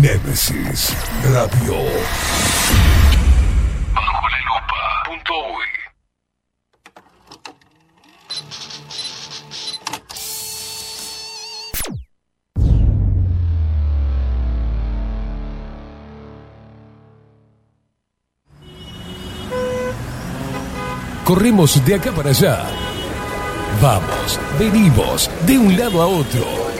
[0.00, 0.96] Nemesis
[1.30, 1.74] Radio.
[3.94, 4.80] Bajo la lupa.
[5.04, 5.68] Punto uy.
[21.24, 22.64] Corremos de acá para allá.
[23.82, 26.79] Vamos, venimos, de un lado a otro.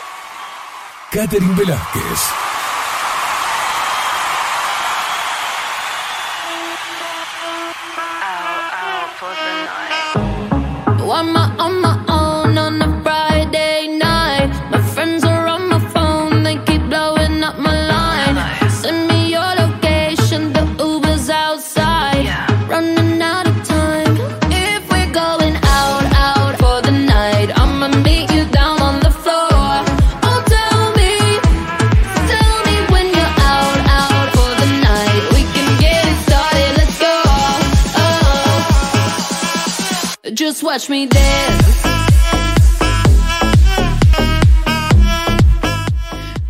[1.11, 2.50] Catherine Velázquez.
[40.41, 41.87] Just watch me dance.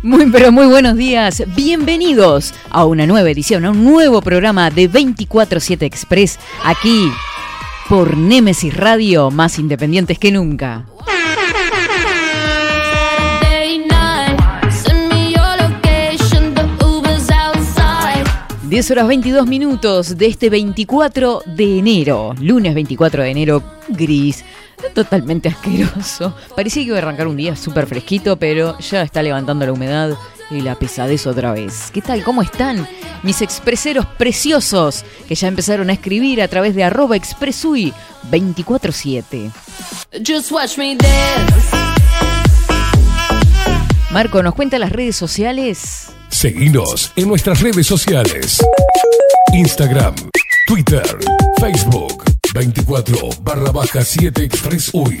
[0.02, 4.90] Muy pero muy buenos días, bienvenidos a una nueva edición, a un nuevo programa de
[4.90, 7.12] 24-7 Express, aquí
[7.90, 10.86] por Nemesis Radio, más independientes que nunca.
[18.72, 24.46] 10 horas 22 minutos de este 24 de enero, lunes 24 de enero, gris,
[24.94, 26.34] totalmente asqueroso.
[26.56, 30.16] Parecía que iba a arrancar un día súper fresquito, pero ya está levantando la humedad
[30.50, 31.90] y la pesadez otra vez.
[31.92, 32.24] ¿Qué tal?
[32.24, 32.88] ¿Cómo están?
[33.22, 37.92] Mis expreseros preciosos que ya empezaron a escribir a través de arroba expresui
[38.30, 39.50] 247.
[40.26, 41.76] Just watch me dance.
[44.10, 46.14] Marco, ¿nos cuenta las redes sociales?
[46.32, 48.58] Seguinos en nuestras redes sociales.
[49.52, 50.14] Instagram,
[50.66, 51.04] Twitter,
[51.60, 55.20] Facebook, 24 barra baja 7 Express UI.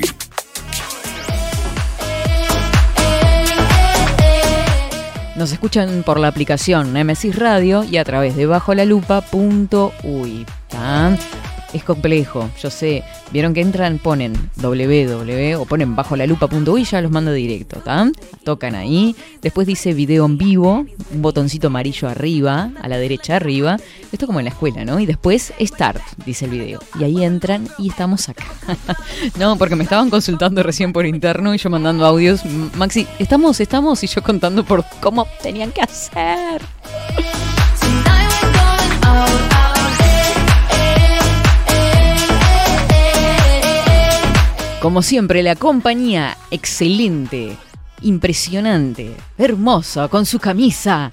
[5.36, 10.46] Nos escuchan por la aplicación Nemesis Radio y a través de bajolalupa.uy.
[10.68, 11.16] ¿tá?
[11.72, 13.02] Es complejo, yo sé.
[13.32, 17.80] Vieron que entran, ponen www o ponen bajo la lupa.uy y ya los manda directo,
[17.80, 18.10] ¿tá?
[18.44, 19.16] Tocan ahí.
[19.40, 23.78] Después dice video en vivo, un botoncito amarillo arriba, a la derecha arriba.
[24.12, 25.00] Esto como en la escuela, ¿no?
[25.00, 26.80] Y después start, dice el video.
[27.00, 28.44] Y ahí entran y estamos acá.
[29.38, 32.44] no, porque me estaban consultando recién por interno y yo mandando audios.
[32.74, 36.60] Maxi, estamos, estamos, y yo contando por cómo tenían que hacer.
[44.82, 47.56] Como siempre, la compañía excelente,
[48.02, 51.08] impresionante, hermosa, con su camisa.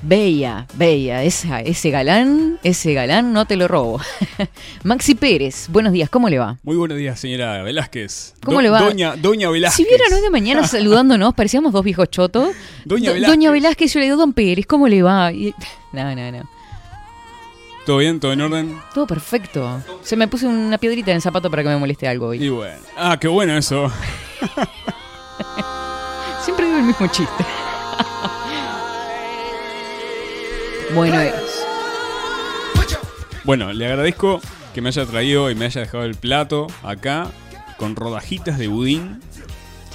[0.00, 4.00] Bella, bella, esa, ese galán, ese galán no te lo robo.
[4.84, 6.56] Maxi Pérez, buenos días, ¿cómo le va?
[6.62, 8.34] Muy buenos días, señora Velázquez.
[8.44, 8.80] ¿Cómo le va?
[8.82, 9.84] Doña, Doña Velázquez.
[9.84, 12.50] Si vieran hoy de mañana saludándonos, parecíamos dos viejos chotos.
[12.84, 13.36] Doña Do- Velázquez.
[13.36, 15.32] Doña Velázquez, yo le digo, Don Pérez, ¿cómo le va?
[15.32, 15.52] Y-
[15.92, 16.48] No, no, no.
[17.88, 18.20] ¿Todo bien?
[18.20, 18.78] ¿Todo en orden?
[18.92, 19.82] Todo perfecto.
[20.02, 22.44] Se me puse una piedrita en el zapato para que me moleste algo hoy.
[22.44, 22.76] Y bueno.
[22.98, 23.90] Ah, qué bueno eso.
[26.44, 27.44] Siempre digo el mismo chiste.
[30.94, 31.32] bueno, eh,
[33.44, 34.42] Bueno, le agradezco
[34.74, 37.28] que me haya traído y me haya dejado el plato acá
[37.78, 39.22] con rodajitas de budín.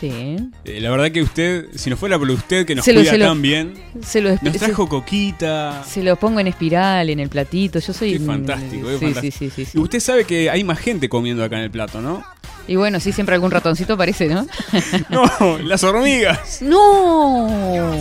[0.10, 0.38] Sí.
[0.66, 3.12] Eh, la verdad que usted, si no fuera por usted que nos Se lo- cuida
[3.12, 5.84] se lo- tan bien, Se lo, nos se- trajo coquita.
[5.88, 7.80] se lo pongo en espiral, en el platito.
[7.80, 8.14] Yo soy.
[8.14, 9.38] Qué fantástico, qué sí, fantástico.
[9.38, 9.78] sí, sí, sí, sí.
[9.78, 12.24] Y usted sabe que hay más gente comiendo acá en el plato, ¿no?
[12.68, 14.46] Y bueno, sí, siempre algún ratoncito aparece, ¿no?
[15.10, 16.62] No, las hormigas.
[16.62, 17.94] ¡No!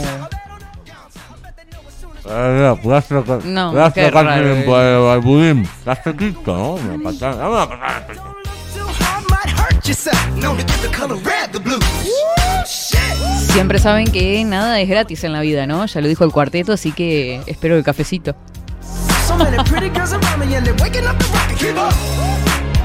[2.25, 2.77] Eh,
[3.44, 5.65] No, qué raro, eh.
[6.05, 6.79] sequito, ¿no?
[13.52, 15.84] Siempre saben que nada es gratis en la vida, ¿no?
[15.87, 18.34] Ya lo dijo el cuarteto, así que espero el cafecito.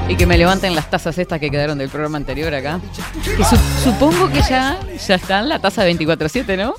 [0.08, 2.80] Y que me levanten las tazas estas que quedaron del programa anterior acá.
[3.24, 6.74] Que su- supongo que ya, ya están la taza de 24-7, ¿no?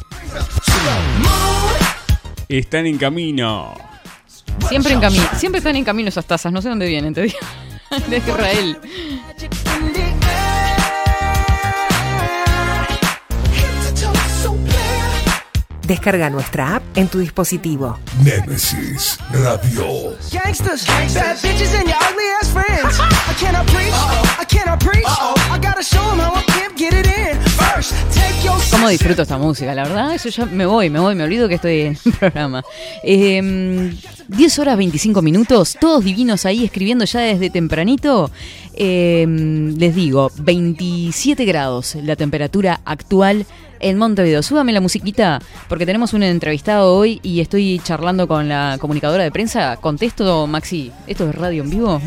[2.49, 3.73] están en camino.
[4.67, 7.37] Siempre en camino, siempre están en camino esas tazas, no sé dónde vienen, te digo.
[8.09, 8.77] De Israel.
[15.89, 17.97] Descarga nuestra app en tu dispositivo.
[18.23, 20.15] Némesis Radio.
[20.31, 22.99] Gangsters, bad bitches, and your ugly ass friends.
[22.99, 23.91] I cannot preach.
[24.39, 25.07] I cannot preach.
[25.51, 27.28] I gotta show 'em how I can't get it in.
[28.71, 29.73] ¿Cómo disfruto esta música?
[29.73, 32.63] La verdad, eso ya me voy, me voy, me olvido que estoy en el programa.
[33.03, 33.93] Eh,
[34.27, 38.31] 10 horas 25 minutos, todos divinos ahí escribiendo ya desde tempranito.
[38.73, 39.25] Eh,
[39.77, 43.45] les digo, 27 grados la temperatura actual
[43.79, 44.43] en Montevideo.
[44.43, 49.31] Súbame la musiquita porque tenemos un entrevistado hoy y estoy charlando con la comunicadora de
[49.31, 49.77] prensa.
[49.77, 52.01] Contesto, Maxi, ¿esto es radio en vivo?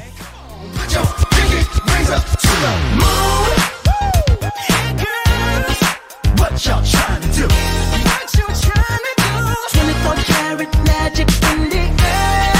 [6.62, 7.46] What y'all trying to do?
[7.48, 9.30] What you trying to do?
[9.74, 12.54] 24 karat magic in the air.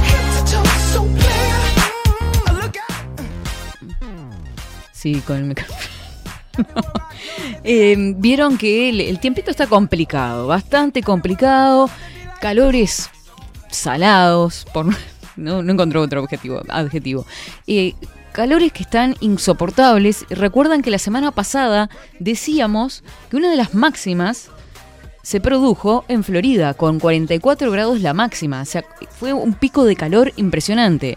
[0.00, 1.60] Head to toe, so clear.
[2.56, 3.04] Look out.
[4.92, 5.76] Sí, con el micrófono.
[7.64, 11.90] Eh, Vieron que el, tiempito está complicado, bastante complicado.
[12.40, 13.10] Calores
[13.70, 14.86] salados, por
[15.36, 17.26] no, no encontré otro objetivo, adjetivo.
[17.66, 17.94] Eh,
[18.36, 20.26] calores que están insoportables.
[20.28, 21.88] Recuerdan que la semana pasada
[22.18, 24.50] decíamos que una de las máximas
[25.22, 28.60] se produjo en Florida, con 44 grados la máxima.
[28.60, 28.84] O sea,
[29.18, 31.16] fue un pico de calor impresionante.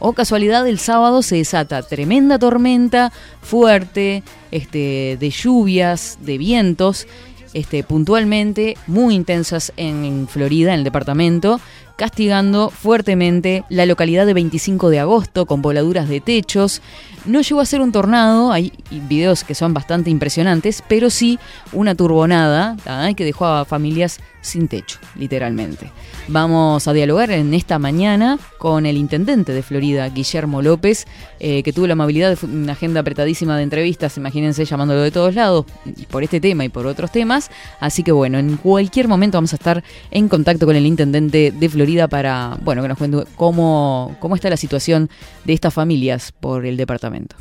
[0.00, 7.06] O casualidad, el sábado se desata tremenda tormenta fuerte, este, de lluvias, de vientos,
[7.54, 11.60] este, puntualmente muy intensas en Florida, en el departamento,
[11.96, 16.82] castigando fuertemente la localidad de 25 de agosto con voladuras de techos.
[17.24, 21.38] No llegó a ser un tornado, hay videos que son bastante impresionantes, pero sí
[21.72, 23.12] una turbonada ¿tá?
[23.14, 25.90] que dejó a familias sin techo, literalmente.
[26.28, 31.06] Vamos a dialogar en esta mañana con el intendente de Florida, Guillermo López,
[31.40, 35.34] eh, que tuvo la amabilidad de una agenda apretadísima de entrevistas, imagínense llamándolo de todos
[35.34, 35.64] lados,
[36.10, 37.50] por este tema y por otros temas.
[37.80, 39.82] Así que bueno, en cualquier momento vamos a estar
[40.12, 44.50] en contacto con el intendente de Florida para, bueno, que nos cuente cómo, cómo está
[44.50, 45.08] la situación
[45.44, 47.36] de estas familias por el departamento.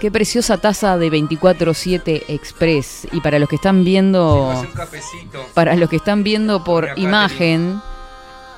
[0.00, 3.06] Qué preciosa taza de 24/7 Express.
[3.12, 5.46] Y para los que están viendo, cafecito.
[5.52, 7.82] para los que están viendo por imagen,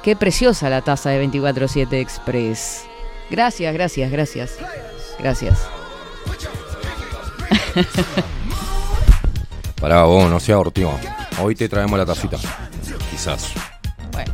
[0.04, 2.84] qué preciosa la taza de 24/7 Express.
[3.28, 4.56] Gracias, gracias, gracias.
[5.18, 5.58] Gracias.
[9.80, 10.98] Pará, vos, no seas ortigo.
[11.40, 12.38] Hoy te traemos la tacita.
[13.10, 13.52] Quizás.
[14.12, 14.32] Bueno,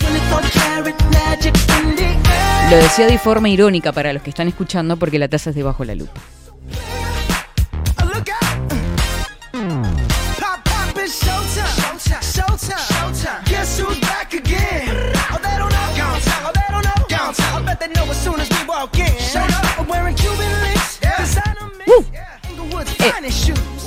[0.00, 2.70] 24 karat magic in the air.
[2.70, 5.84] lo decía de forma irónica para los que están escuchando porque la taza es debajo
[5.84, 6.20] la lupa.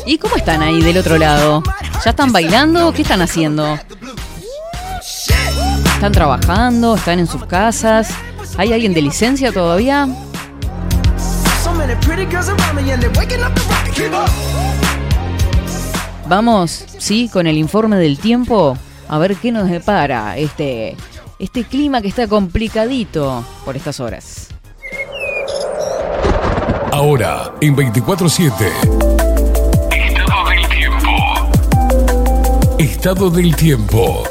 [0.05, 1.63] ¿Y cómo están ahí del otro lado?
[2.03, 2.91] ¿Ya están bailando?
[2.93, 3.77] ¿Qué están haciendo?
[5.95, 6.95] ¿Están trabajando?
[6.95, 8.09] ¿Están en sus casas?
[8.57, 10.07] ¿Hay alguien de licencia todavía?
[16.27, 20.95] Vamos, sí, con el informe del tiempo, a ver qué nos depara este,
[21.39, 24.47] este clima que está complicadito por estas horas.
[26.91, 29.10] Ahora, en 24-7.
[32.81, 34.23] Estado del tiempo.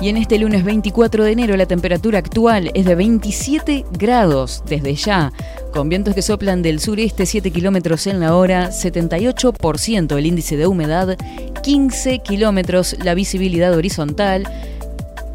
[0.00, 4.94] Y en este lunes 24 de enero la temperatura actual es de 27 grados desde
[4.94, 5.32] ya,
[5.72, 10.68] con vientos que soplan del sureste 7 kilómetros en la hora, 78% el índice de
[10.68, 11.18] humedad,
[11.64, 14.44] 15 kilómetros la visibilidad horizontal.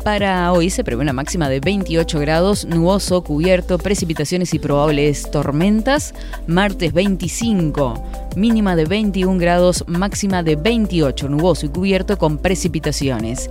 [0.05, 6.13] Para hoy se prevé una máxima de 28 grados, nuboso, cubierto, precipitaciones y probables tormentas.
[6.45, 8.03] Martes 25,
[8.35, 13.49] mínima de 21 grados, máxima de 28, nuboso y cubierto con precipitaciones.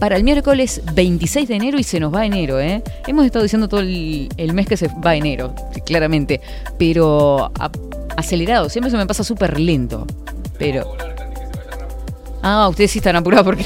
[0.00, 2.82] Para el miércoles 26 de enero y se nos va enero, ¿eh?
[3.06, 6.40] Hemos estado diciendo todo el, el mes que se va enero, claramente,
[6.78, 7.70] pero a-
[8.16, 10.06] acelerado, siempre se me pasa súper lento.
[10.58, 10.90] Pero...
[12.42, 13.64] Ah, ustedes sí están apurados porque...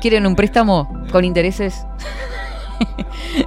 [0.00, 1.86] ¿Quieren un préstamo con intereses?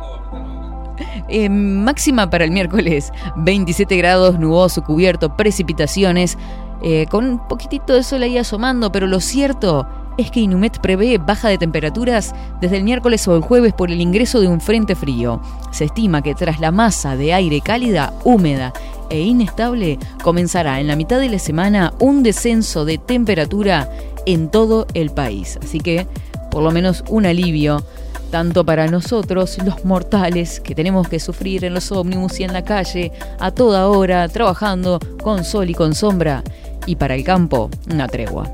[1.30, 6.38] Eh, máxima para el miércoles, 27 grados, nuboso, cubierto, precipitaciones.
[6.84, 11.18] eh, con un poquitito de sol ahí asomando, pero lo cierto es que Inumet prevé
[11.18, 14.94] baja de temperaturas desde el miércoles o el jueves por el ingreso de un frente
[14.94, 15.42] frío.
[15.72, 18.74] Se estima que tras la masa de aire cálida, húmeda
[19.10, 23.90] e inestable, comenzará en la mitad de la semana un descenso de temperatura
[24.26, 25.58] en todo el país.
[25.64, 26.06] Así que,
[26.54, 27.84] por lo menos, un alivio
[28.30, 32.64] tanto para nosotros, los mortales, que tenemos que sufrir en los ómnibus y en la
[32.64, 36.44] calle, a toda hora, trabajando con sol y con sombra,
[36.86, 38.50] y para el campo, una tregua.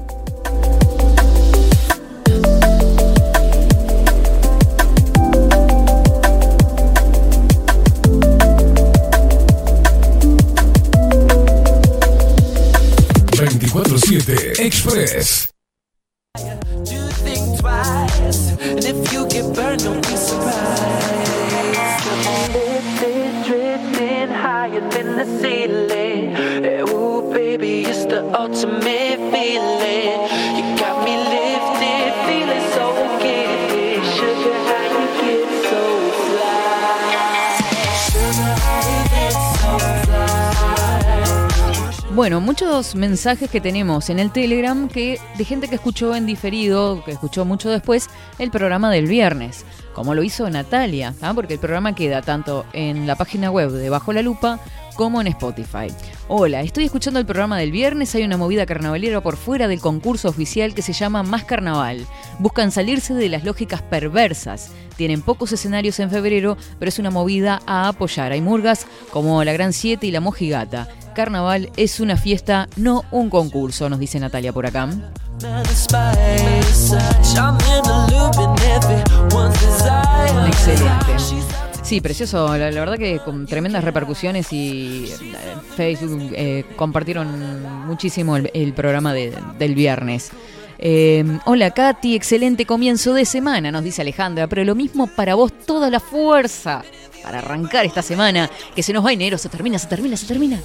[13.39, 15.49] ...24-7 Express.
[18.19, 18.25] Do
[18.69, 22.05] and if you get burned, don't be surprised.
[22.53, 26.35] Lifted, drifting higher than the ceiling.
[26.89, 30.28] Ooh, baby, it's the ultimate feeling.
[42.19, 47.01] Bueno, muchos mensajes que tenemos en el Telegram que de gente que escuchó en diferido,
[47.05, 48.09] que escuchó mucho después,
[48.39, 51.31] el programa del viernes, como lo hizo Natalia, ¿ah?
[51.33, 54.59] porque el programa queda tanto en la página web de Bajo la Lupa
[54.99, 55.87] como en Spotify.
[56.27, 60.27] Hola, estoy escuchando el programa del viernes, hay una movida carnavalera por fuera del concurso
[60.27, 62.05] oficial que se llama Más Carnaval.
[62.39, 64.71] Buscan salirse de las lógicas perversas.
[64.97, 68.33] Tienen pocos escenarios en febrero, pero es una movida a apoyar.
[68.33, 70.89] Hay murgas como la Gran 7 y la Mojigata.
[71.15, 74.89] Carnaval es una fiesta, no un concurso, nos dice Natalia por acá.
[80.45, 81.68] Excelente.
[81.89, 82.55] Sí, precioso.
[82.55, 85.35] La, verdad que con tremendas repercusiones y eh,
[85.75, 90.29] Facebook eh, compartieron muchísimo el, programa de- del viernes.
[90.77, 95.51] Eh, hola Katy, excelente comienzo de semana, nos dice Alejandra, pero lo mismo para vos,
[95.65, 96.83] toda la fuerza
[97.23, 100.59] para arrancar esta semana, que se nos va enero, se termina, se termina, se termina.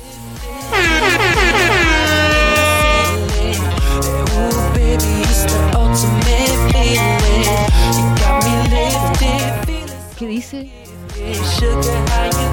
[10.18, 10.83] ¿Qué dice?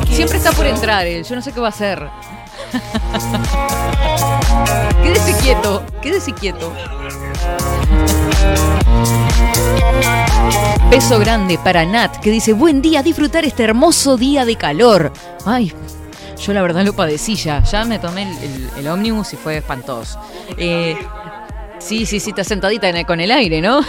[0.09, 2.07] Siempre está por entrar él, yo no sé qué va a hacer.
[5.03, 6.71] quédese quieto, quédese quieto.
[10.89, 15.11] Beso grande para Nat, que dice, buen día, disfrutar este hermoso día de calor.
[15.45, 15.73] Ay,
[16.45, 20.19] yo la verdad lo padecí ya, ya me tomé el, el- ómnibus y fue espantoso.
[20.57, 20.97] Eh,
[21.79, 23.81] sí, sí, sí, está sentadita con el aire, ¿no?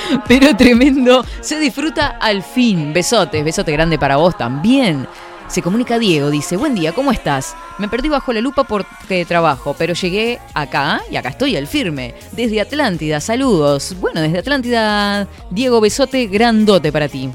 [0.28, 2.92] Pero tremendo, se disfruta al fin.
[2.92, 5.06] Besotes, besote grande para vos también.
[5.48, 7.54] Se comunica Diego, dice, buen día, ¿cómo estás?
[7.78, 12.14] Me perdí bajo la lupa porque trabajo, pero llegué acá y acá estoy al firme.
[12.32, 13.94] Desde Atlántida, saludos.
[14.00, 17.30] Bueno, desde Atlántida, Diego, besote grandote para ti.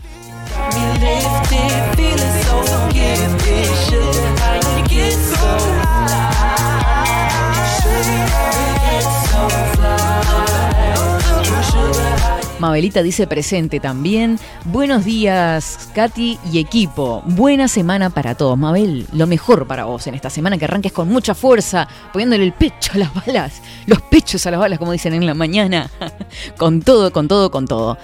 [12.62, 14.38] Mabelita dice presente también.
[14.66, 17.24] Buenos días, Katy y equipo.
[17.26, 18.56] Buena semana para todos.
[18.56, 22.54] Mabel, lo mejor para vos en esta semana, que arranques con mucha fuerza, poniéndole el
[22.54, 25.90] pecho a las balas, los pechos a las balas, como dicen en la mañana.
[26.58, 27.98] con todo, con todo, con todo.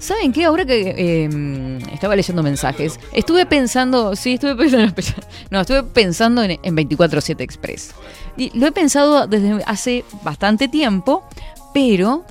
[0.00, 0.44] ¿Saben qué?
[0.44, 4.92] Ahora que eh, estaba leyendo mensajes, estuve pensando, sí, estuve pensando,
[5.50, 7.94] no, estuve pensando en, en 24-7 Express.
[8.36, 11.22] Y lo he pensado desde hace bastante tiempo,
[11.72, 12.24] pero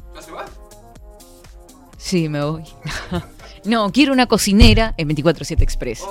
[2.04, 2.64] Sí, me voy.
[3.66, 6.02] no, quiero una cocinera en 24-7 Express.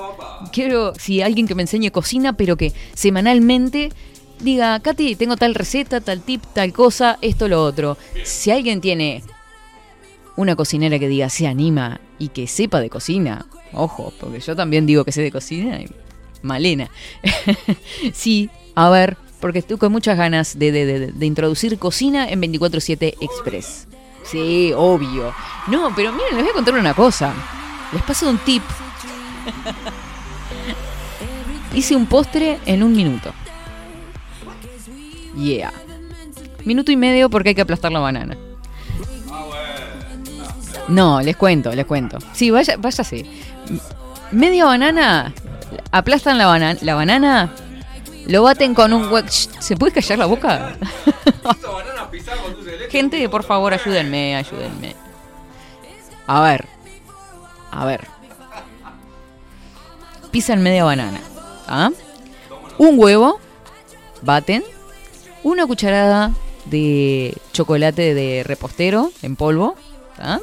[0.53, 3.91] Quiero, sí, alguien que me enseñe cocina, pero que semanalmente
[4.41, 7.99] diga, Katy, tengo tal receta, tal tip, tal cosa, esto, lo otro.
[8.25, 9.23] Si alguien tiene
[10.37, 13.45] una cocinera que diga, se anima y que sepa de cocina,
[13.75, 15.89] ojo, porque yo también digo que sé de cocina, y
[16.41, 16.89] Malena.
[18.15, 22.41] sí, a ver, porque estoy con muchas ganas de, de- de- de introducir cocina en
[22.41, 23.89] 24-7 Express.
[24.25, 25.35] Sí, obvio.
[25.67, 27.33] No, pero miren, les voy a contar una cosa.
[27.93, 28.63] Les paso un tip.
[31.75, 33.33] Hice un postre en un minuto.
[35.37, 35.73] Yeah.
[36.65, 38.37] Minuto y medio porque hay que aplastar la banana.
[40.89, 42.19] No, les cuento, les cuento.
[42.33, 43.25] Sí, vaya, váyase.
[44.33, 45.33] Media banana,
[45.91, 47.51] aplastan la, bana- la banana,
[48.27, 50.77] lo baten con un Shh, ¿Se puede callar la boca?
[52.91, 54.95] Gente, por favor, ayúdenme, ayúdenme.
[56.27, 56.67] A ver.
[57.71, 58.07] A ver.
[60.31, 61.21] Pisan media banana.
[61.67, 61.91] ¿Ah?
[62.79, 63.41] Un huevo.
[64.23, 64.63] Baten.
[65.43, 66.33] una cucharada
[66.67, 69.75] de chocolate de repostero en polvo,
[70.17, 70.41] ¿tá?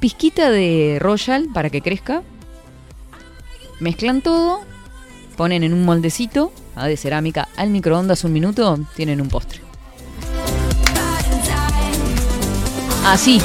[0.00, 2.22] pizquita de royal para que crezca,
[3.78, 4.62] mezclan todo,
[5.40, 6.86] ponen en un moldecito ¿ah?
[6.86, 9.62] de cerámica al microondas un minuto, tienen un postre.
[13.06, 13.40] Así,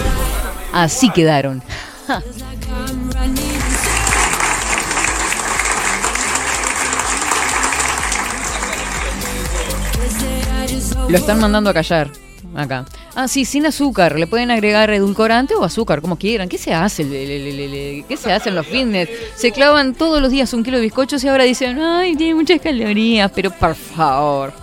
[0.74, 1.64] así quedaron.
[11.08, 12.12] Lo están mandando a callar.
[12.58, 12.84] Acá.
[13.18, 14.20] Ah, sí, sin azúcar.
[14.20, 16.50] Le pueden agregar edulcorante o azúcar, como quieran.
[16.50, 17.04] ¿Qué se hace?
[17.08, 19.10] ¿Qué se hace en los fitness?
[19.36, 22.60] Se clavan todos los días un kilo de bizcochos y ahora dicen, ay, tiene muchas
[22.60, 23.32] calorías.
[23.34, 24.54] Pero por favor.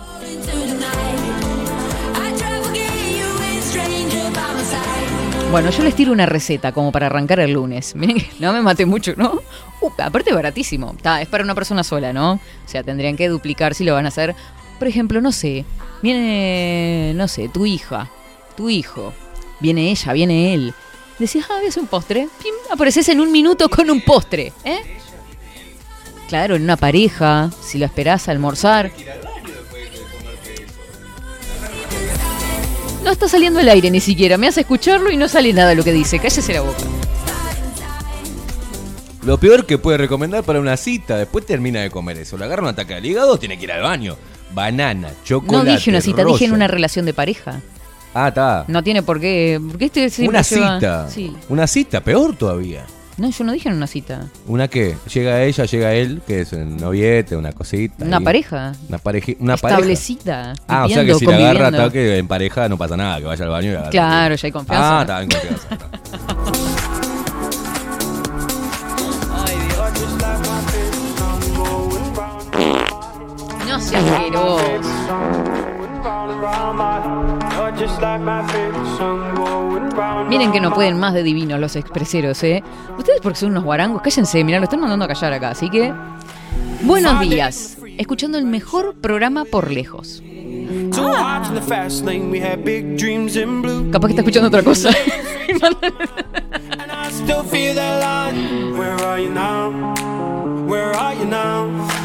[5.49, 7.95] Bueno, yo les tiro una receta como para arrancar el lunes.
[7.95, 9.41] Miren no me maté mucho, ¿no?
[9.81, 10.95] Uh, aparte baratísimo.
[11.01, 12.33] Ta, es para una persona sola, ¿no?
[12.33, 14.35] O sea, tendrían que duplicar si lo van a hacer.
[14.77, 15.65] Por ejemplo, no sé,
[16.03, 18.09] viene, no sé, tu hija,
[18.55, 19.13] tu hijo,
[19.59, 20.73] viene ella, viene él.
[21.19, 22.27] Decís, ah, es un postre.
[22.41, 24.79] Pim, apareces en un minuto con un postre, ¿eh?
[26.27, 28.91] Claro, en una pareja, si lo esperás a almorzar.
[33.03, 34.37] No está saliendo el aire ni siquiera.
[34.37, 36.19] Me hace escucharlo y no sale nada de lo que dice.
[36.19, 36.83] Cállese la boca.
[39.23, 42.37] Lo peor que puede recomendar para una cita, después termina de comer eso.
[42.37, 44.17] Le agarra un ataque al hígado, tiene que ir al baño.
[44.53, 45.71] Banana, No chocolate.
[45.71, 47.61] dije una cita, dije en una relación de pareja.
[48.13, 48.65] Ah, está.
[48.67, 49.59] No tiene por qué.
[49.69, 51.09] Porque este siempre Una lleva- cita.
[51.09, 51.35] Sí.
[51.49, 52.85] Una cita, peor todavía.
[53.15, 54.25] No, yo no dije en una cita.
[54.47, 54.95] ¿Una qué?
[55.13, 58.03] Llega ella, llega él, que es un noviete, una cosita.
[58.05, 58.23] Una ahí.
[58.23, 58.71] pareja.
[58.89, 59.77] Una, pareja una pareja.
[59.79, 60.53] Establecida.
[60.67, 61.81] Ah, o sea que viviendo, si la agarra conviviendo.
[61.83, 63.89] ataque en pareja no pasa nada, que vaya al baño y agarre.
[63.91, 64.97] Claro, ya hay confianza.
[64.97, 65.67] Ah, está en confianza.
[65.71, 66.93] está.
[73.67, 74.63] No seas asqueroso.
[80.29, 82.63] Miren que no pueden más de divinos los expreseros, ¿eh?
[82.97, 85.93] Ustedes porque son unos guarangos, cállense, mirá, lo están mandando a callar acá, así que...
[86.83, 90.21] Buenos días, escuchando el mejor programa por lejos.
[93.91, 94.89] Capaz que está escuchando otra cosa.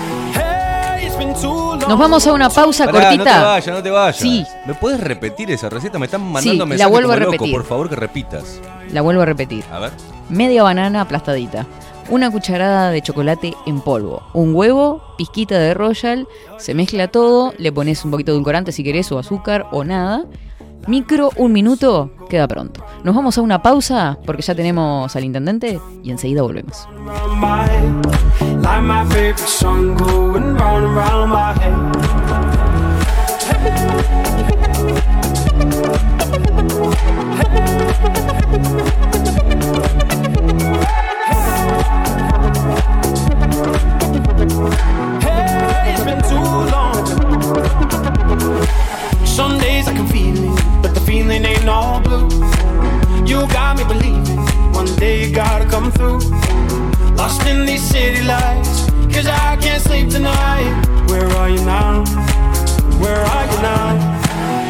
[1.42, 3.24] Nos vamos a una pausa Pará, cortita.
[3.24, 4.16] no te vayas, no te vayas.
[4.16, 4.44] Sí.
[4.66, 5.98] ¿Me puedes repetir esa receta?
[5.98, 7.32] Me están mandando Sí, la vuelvo a como loco.
[7.32, 7.54] repetir.
[7.54, 8.60] Por favor, que repitas.
[8.92, 9.64] La vuelvo a repetir.
[9.72, 9.92] A ver.
[10.28, 11.66] media banana aplastadita,
[12.10, 16.26] una cucharada de chocolate en polvo, un huevo, pizquita de royal,
[16.58, 20.24] se mezcla todo, le pones un poquito de edulcorante si querés o azúcar o nada.
[20.86, 22.84] Micro, un minuto, queda pronto.
[23.04, 26.88] Nos vamos a una pausa porque ya tenemos al intendente y enseguida volvemos.
[49.88, 50.47] I can feel
[51.28, 52.26] feeling ain't all blue.
[53.26, 54.38] You got me believing
[54.72, 56.20] one day you gotta come through.
[57.16, 60.72] Lost in these city lights, cause I can't sleep tonight.
[61.08, 62.04] Where are you now?
[63.02, 63.88] Where are you now?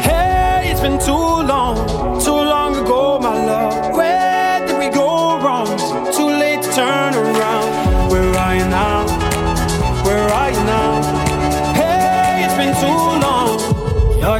[0.01, 1.77] Hey, it's been too long,
[2.21, 3.18] too long ago,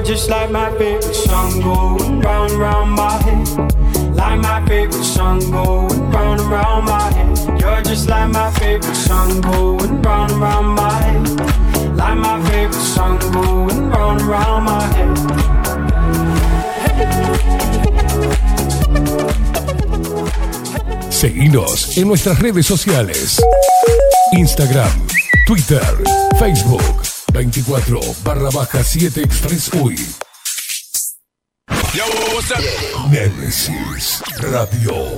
[0.10, 3.48] just like my favorite song going round and my head.
[5.04, 7.62] Song going round and round my head.
[7.62, 8.10] You're just
[21.98, 23.39] en nuestras redes sociales.
[24.34, 25.06] Instagram,
[25.45, 25.86] Twitter,
[26.39, 29.96] Facebook, 24 barra baja 7 Express UI.
[33.12, 35.18] Nemesis Radio.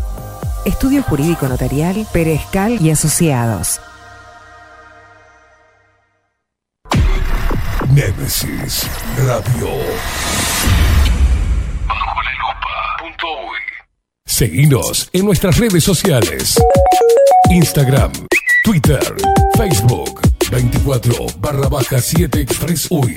[0.66, 3.80] Estudio Jurídico Notarial, Perezcal y Asociados.
[7.96, 8.90] Némesis
[9.26, 9.70] Radio.
[11.88, 12.76] Bajo la lupa.
[14.26, 16.56] Seguinos en nuestras redes sociales.
[17.50, 18.12] Instagram,
[18.66, 19.00] Twitter,
[19.60, 23.16] Facebook, 24 barra baja 7 Express UI.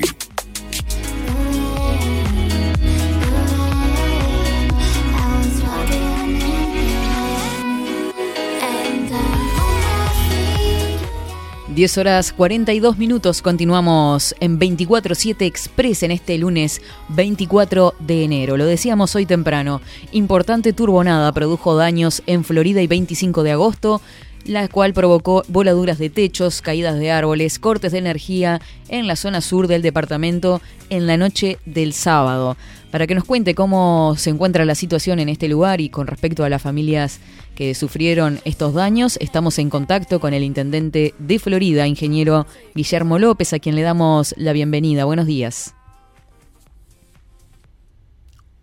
[11.78, 18.56] 10 horas 42 minutos, continuamos en 24-7 Express en este lunes 24 de enero.
[18.56, 19.80] Lo decíamos hoy temprano,
[20.10, 24.02] importante turbonada produjo daños en Florida y 25 de agosto,
[24.44, 29.40] la cual provocó voladuras de techos, caídas de árboles, cortes de energía en la zona
[29.40, 32.56] sur del departamento en la noche del sábado.
[32.90, 36.44] Para que nos cuente cómo se encuentra la situación en este lugar y con respecto
[36.44, 37.20] a las familias
[37.54, 43.52] que sufrieron estos daños, estamos en contacto con el intendente de Florida, ingeniero Guillermo López,
[43.52, 45.04] a quien le damos la bienvenida.
[45.04, 45.74] Buenos días.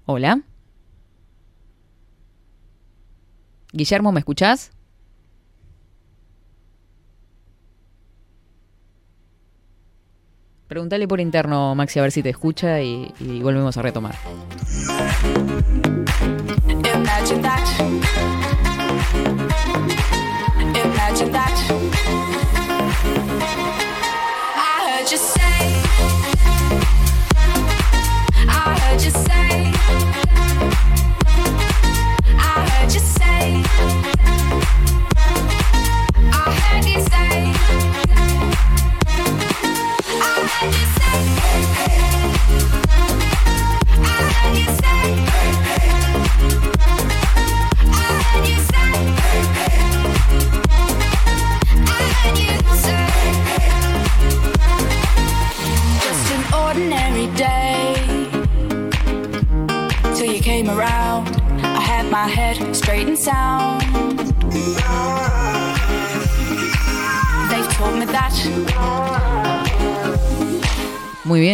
[0.08, 0.42] Hola.
[3.74, 4.72] Guillermo, ¿me escuchás?
[10.68, 14.16] Pregúntale por interno, Maxi, a ver si te escucha y, y volvemos a retomar.
[40.68, 40.95] I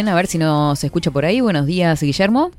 [0.02, 1.40] bien, a ver si nos escucha por ahí.
[1.40, 2.50] Buenos días, Guillermo.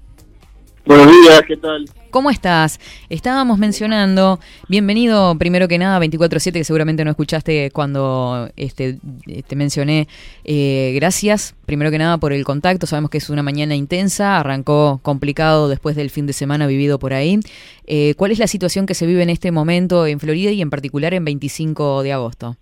[0.85, 1.85] Buenos días, ¿qué tal?
[2.09, 2.79] ¿Cómo estás?
[3.09, 8.99] Estábamos mencionando, bienvenido primero que nada a 24-7, que seguramente no escuchaste cuando este,
[9.47, 10.07] te mencioné.
[10.43, 12.85] Eh, gracias, primero que nada, por el contacto.
[12.85, 17.13] Sabemos que es una mañana intensa, arrancó complicado después del fin de semana vivido por
[17.13, 17.39] ahí.
[17.87, 20.69] Eh, ¿Cuál es la situación que se vive en este momento en Florida y en
[20.69, 22.57] particular en 25 de agosto?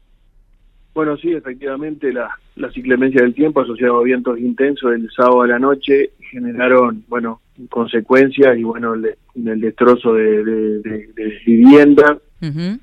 [0.94, 5.48] Bueno, sí, efectivamente, la, las inclemencias del tiempo asociado a vientos intensos el sábado a
[5.48, 12.18] la noche generaron, bueno, consecuencias y, bueno, el, el destrozo de, de, de, de viviendas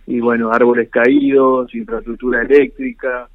[0.06, 3.28] y, bueno, árboles caídos, infraestructura eléctrica,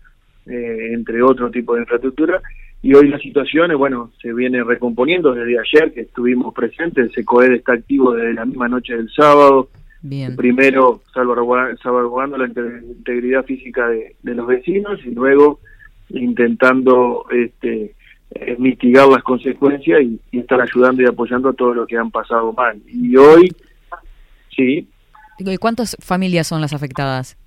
[0.45, 2.41] eh, entre otro tipo de infraestructura.
[2.81, 7.05] Y hoy la situación, eh, bueno, se viene recomponiendo desde ayer que estuvimos presentes.
[7.05, 9.69] El SECOED está activo desde la misma noche del sábado.
[10.03, 10.35] Bien.
[10.35, 15.61] Primero salvaguardando, la inte- integridad física de, de los vecinos y luego
[16.09, 17.95] intentando este,
[18.31, 22.11] eh, mitigar las consecuencias y, y estar ayudando y apoyando a todos los que han
[22.11, 22.81] pasado mal.
[22.85, 23.55] Y hoy,
[24.53, 24.89] sí,
[25.39, 27.37] ¿y cuántas familias son las afectadas?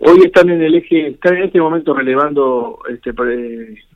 [0.00, 3.12] Hoy están en el eje, están en este momento relevando este,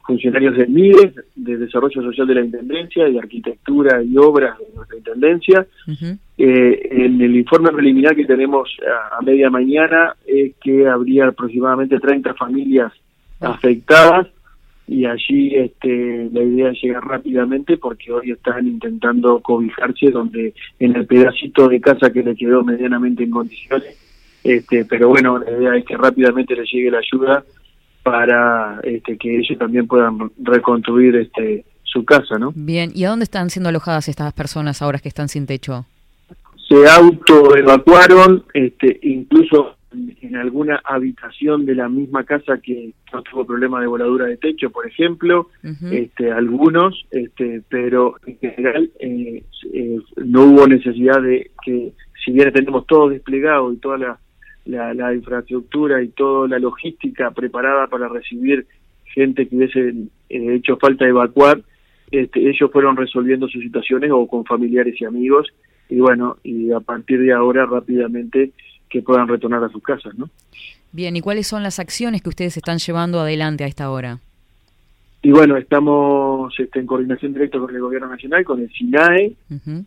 [0.05, 4.99] funcionarios del MIDES, de Desarrollo Social de la Intendencia, de Arquitectura y Obras de nuestra
[4.99, 5.67] Intendencia.
[6.39, 12.01] Eh, en el informe preliminar que tenemos a, a media mañana es que habría aproximadamente
[12.01, 12.93] 30 familias
[13.39, 14.27] afectadas
[14.89, 20.97] y allí este, la idea es llegar rápidamente porque hoy están intentando cobijarse donde en
[20.97, 24.02] el pedacito de casa que le quedó medianamente en condiciones
[24.45, 27.45] este, pero bueno, la idea es que rápidamente les llegue la ayuda
[28.03, 32.53] para este, que ellos también puedan reconstruir este, su casa, ¿no?
[32.55, 35.87] Bien, ¿y a dónde están siendo alojadas estas personas ahora que están sin techo?
[36.69, 39.77] Se autoevacuaron, este, incluso
[40.23, 44.71] en alguna habitación de la misma casa que no tuvo problema de voladura de techo,
[44.71, 45.49] por ejemplo,
[45.91, 51.93] este, algunos, este, pero en general eh, eh, no hubo necesidad de que,
[52.25, 54.19] si bien tenemos todo desplegado y toda la
[54.65, 58.67] la, la infraestructura y toda la logística preparada para recibir
[59.05, 59.89] gente que hubiese
[60.29, 61.63] eh, hecho falta evacuar,
[62.11, 65.49] este, ellos fueron resolviendo sus situaciones o con familiares y amigos
[65.89, 68.53] y bueno, y a partir de ahora rápidamente
[68.89, 70.29] que puedan retornar a sus casas, ¿no?
[70.93, 74.21] Bien, ¿y cuáles son las acciones que ustedes están llevando adelante a esta hora?
[75.25, 79.33] Y bueno, estamos este, en coordinación directa con el Gobierno Nacional, con el SINAE,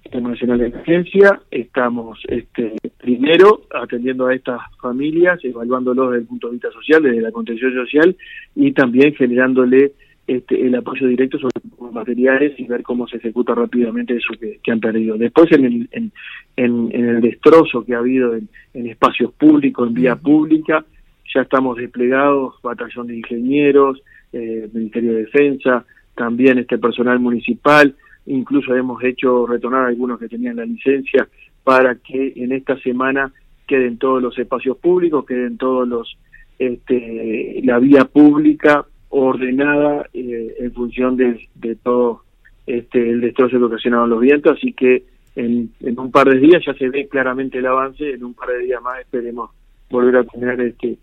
[0.02, 1.41] Sistema Nacional de Emergencia.
[1.52, 7.19] Estamos este, primero atendiendo a estas familias, evaluándolos desde el punto de vista social, desde
[7.19, 8.15] la contención social,
[8.56, 9.91] y también generándole
[10.26, 14.60] este, el apoyo directo sobre los materiales y ver cómo se ejecuta rápidamente eso que,
[14.63, 15.17] que han perdido.
[15.17, 16.13] Después, en el, en,
[16.56, 20.86] en, en el destrozo que ha habido en, en espacios públicos, en vía pública,
[21.34, 24.02] ya estamos desplegados, batallón de ingenieros,
[24.36, 27.95] eh, Ministerio de Defensa, también este personal municipal,
[28.26, 31.28] incluso hemos hecho retornar a algunos que tenían la licencia
[31.63, 33.32] para que en esta semana
[33.65, 36.17] queden todos los espacios públicos, queden todos los
[36.60, 42.24] este, la vía pública ordenada eh, en función de, todo
[42.67, 45.04] este, el destrozo que ocasionaron los vientos, así que
[45.36, 48.50] en, en un par de días ya se ve claramente el avance, en un par
[48.50, 49.52] de días más esperemos
[49.89, 50.98] volver a tener este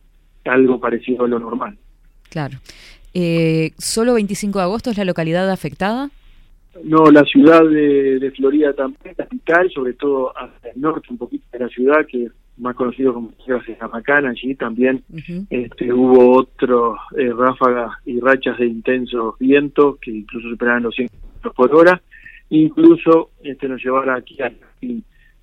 [0.45, 1.79] algo parecido a lo normal.
[2.31, 2.59] Claro.
[3.15, 6.11] Eh, ¿Solo 25 de agosto es la localidad afectada?
[6.83, 11.45] No, la ciudad de, de Florida también, capital, sobre todo hacia el norte, un poquito
[11.53, 13.33] de la ciudad, que es más conocido como
[13.93, 15.03] Macana, allí también
[15.51, 21.09] este, hubo otros eh, ráfagas y rachas de intensos vientos que incluso superaban los 100
[21.09, 22.03] km por hora,
[22.51, 24.53] incluso este, nos llevaron aquí a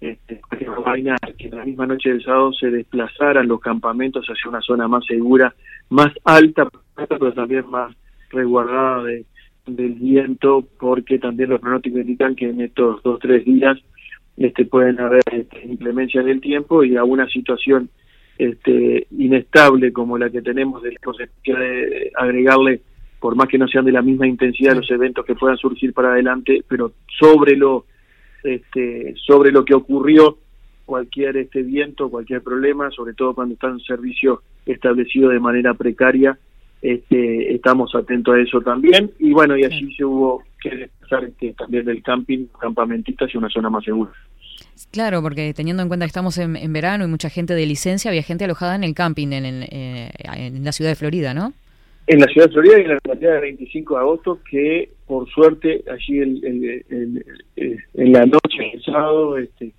[0.01, 0.41] este,
[1.37, 5.05] que en la misma noche del sábado se desplazaran los campamentos hacia una zona más
[5.05, 5.53] segura,
[5.89, 7.93] más alta, pero también más
[8.29, 9.25] resguardada de,
[9.67, 13.77] del viento, porque también los pronósticos indican que en estos dos tres días
[14.37, 17.89] este, pueden haber este, inclemencias del tiempo y a una situación
[18.37, 20.95] este, inestable como la que tenemos de
[21.43, 22.81] de agregarle,
[23.19, 26.13] por más que no sean de la misma intensidad los eventos que puedan surgir para
[26.13, 27.85] adelante, pero sobre lo
[28.43, 30.37] este, sobre lo que ocurrió
[30.85, 36.37] cualquier este viento, cualquier problema, sobre todo cuando está un servicio establecido de manera precaria,
[36.81, 41.53] este, estamos atentos a eso también y bueno, y allí se hubo que desplazar este,
[41.53, 44.11] también del camping, campamentista hacia una zona más segura.
[44.91, 48.23] Claro, porque teniendo en cuenta que estamos en, verano y mucha gente de licencia, había
[48.23, 51.53] gente alojada en el camping en, en, eh, en la ciudad de Florida, ¿no?
[52.11, 55.29] En la ciudad de Florida y en la localidad de 25 de agosto, que por
[55.29, 59.71] suerte allí el, el, el, el- en la noche del sábado, este,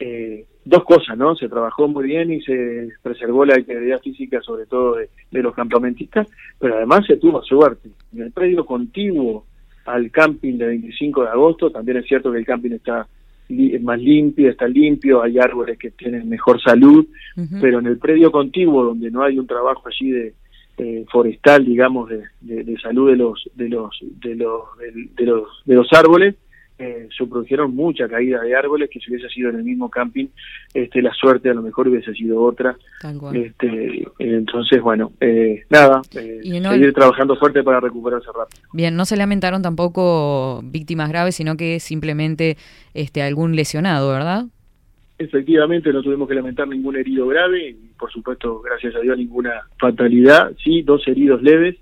[0.00, 1.36] eh, dos cosas, ¿no?
[1.36, 5.54] Se trabajó muy bien y se preservó la integridad física, sobre todo de, de los
[5.54, 6.26] campamentistas,
[6.58, 7.90] pero además se tuvo suerte.
[8.14, 9.44] En el predio contiguo
[9.84, 13.06] al camping de 25 de agosto, también es cierto que el camping está
[13.50, 17.06] li- más limpio, está limpio, hay árboles que tienen mejor salud,
[17.60, 20.32] pero en el predio contiguo, donde no hay un trabajo allí de
[20.78, 24.60] eh, forestal, digamos, de, de, de salud de los de los de los
[25.16, 26.34] de, los de los árboles,
[26.78, 30.26] eh, se produjeron mucha caída de árboles que si hubiese sido en el mismo camping,
[30.74, 32.76] este, la suerte a lo mejor hubiese sido otra.
[33.32, 38.60] Este, entonces, bueno, eh, nada, eh, Y no- seguir trabajando fuerte para recuperarse rápido.
[38.72, 42.56] Bien, no se lamentaron tampoco víctimas graves, sino que simplemente
[42.92, 44.46] este algún lesionado, ¿verdad?
[45.18, 50.52] Efectivamente, no tuvimos que lamentar ningún herido grave por supuesto, gracias a Dios, ninguna fatalidad.
[50.62, 51.76] Sí, dos heridos leves,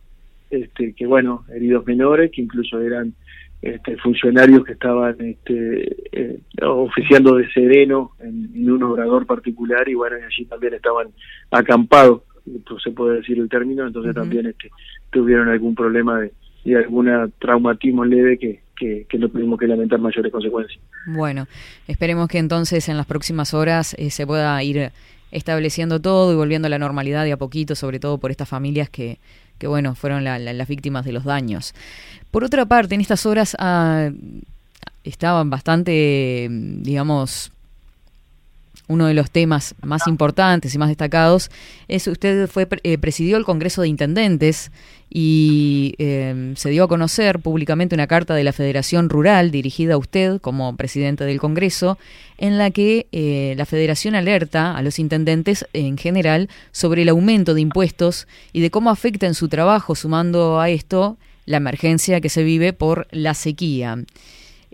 [0.50, 3.12] este, que bueno, heridos menores, que incluso eran
[3.61, 9.94] este, funcionarios que estaban este, eh, oficiando de sereno en, en un obrador particular y
[9.94, 11.08] bueno, y allí también estaban
[11.50, 14.70] acampados, pues, se puede decir el término, entonces también este,
[15.11, 16.30] tuvieron algún problema de,
[16.64, 20.80] de algún traumatismo leve que, que, que no tuvimos que lamentar mayores consecuencias.
[21.04, 21.48] Bueno,
[21.88, 24.92] esperemos que entonces en las próximas horas eh, se pueda ir
[25.33, 28.88] estableciendo todo y volviendo a la normalidad de a poquito, sobre todo por estas familias
[28.88, 29.18] que,
[29.59, 31.75] que bueno, fueron la- la- las víctimas de los daños.
[32.31, 34.11] Por otra parte, en estas horas ah,
[35.05, 37.51] estaban bastante, digamos,
[38.92, 41.50] uno de los temas más importantes y más destacados
[41.88, 44.70] es usted fue eh, presidió el Congreso de Intendentes
[45.09, 49.98] y eh, se dio a conocer públicamente una carta de la Federación Rural dirigida a
[49.98, 51.98] usted como presidente del Congreso
[52.38, 57.55] en la que eh, la Federación alerta a los intendentes en general sobre el aumento
[57.55, 62.28] de impuestos y de cómo afecta en su trabajo sumando a esto la emergencia que
[62.28, 63.98] se vive por la sequía.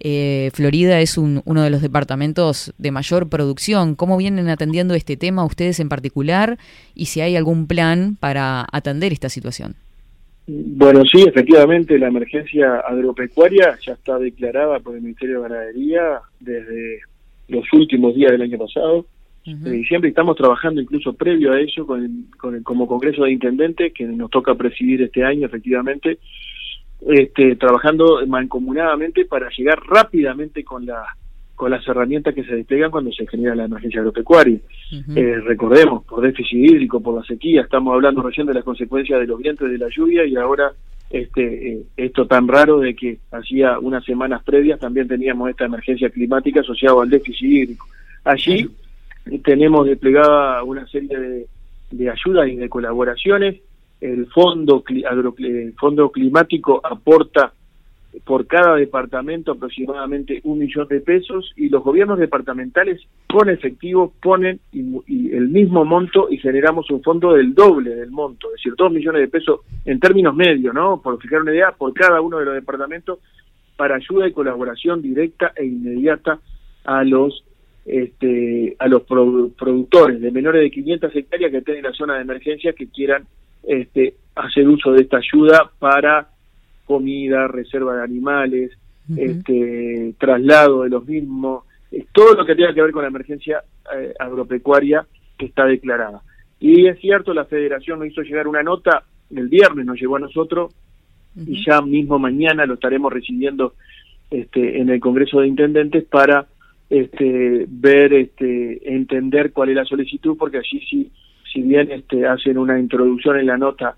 [0.01, 3.97] Eh, Florida es un- uno de los departamentos de mayor producción.
[3.97, 6.57] ¿Cómo vienen atendiendo este tema ustedes en particular
[6.95, 9.75] y si hay algún plan para atender esta situación?
[10.47, 16.03] Bueno, sí, efectivamente, la emergencia agropecuaria ya está declarada por el Ministerio de Ganadería
[16.41, 17.01] desde
[17.49, 19.05] los últimos días del año pasado,
[19.45, 23.25] de diciembre, y estamos trabajando incluso previo a ello con el- con el- como Congreso
[23.25, 26.19] de Intendentes, que nos toca presidir este año, efectivamente,
[27.07, 31.05] este, trabajando mancomunadamente para llegar rápidamente con la
[31.59, 34.61] con las herramientas que se despliegan cuando se genera la emergencia agropecuaria.
[34.93, 39.27] Eh, recordemos, por déficit hídrico, por la sequía, estamos hablando recién de las consecuencias de
[39.27, 40.71] los vientos de la lluvia y ahora
[41.11, 46.11] este eh, esto tan raro de que hacía unas semanas previas también teníamos esta emergencia
[46.11, 47.87] climática asociada al déficit hídrico.
[48.23, 48.71] Allí
[49.43, 51.47] tenemos desplegada una serie de,
[51.91, 53.57] de ayudas y de colaboraciones.
[54.01, 57.53] El fondo, agro- el fondo climático aporta
[58.25, 64.61] por cada departamento aproximadamente un millón de pesos y los gobiernos departamentales con efectivo ponen
[64.73, 68.91] y, el mismo monto y generamos un fondo del doble del monto, es decir, dos
[68.91, 71.01] millones de pesos en términos medios, ¿no?
[71.03, 73.19] Por fijar una idea, por cada uno de los departamentos
[73.77, 76.41] para ayuda y colaboración directa e inmediata
[76.85, 77.45] a los
[77.85, 82.17] este, a los produ- productores de menores de 500 hectáreas que estén en la zona
[82.17, 83.25] de emergencia que quieran
[83.69, 86.29] este, hacer uso de esta ayuda para
[86.87, 88.73] comida, reserva de animales,
[89.15, 91.65] este, traslado de los mismos,
[92.13, 93.63] todo lo que tenga que ver con la emergencia
[93.95, 96.23] eh, agropecuaria que está declarada.
[96.59, 99.05] Y es cierto, la federación nos hizo llegar una nota,
[99.35, 100.75] el viernes nos llegó a nosotros,
[101.37, 103.75] y ya mismo mañana lo estaremos recibiendo
[104.31, 106.47] este, en el Congreso de Intendentes para
[106.91, 111.11] este, ver, este, entender cuál es la solicitud, porque allí sí,
[111.53, 113.97] si bien este, hacen una introducción en la nota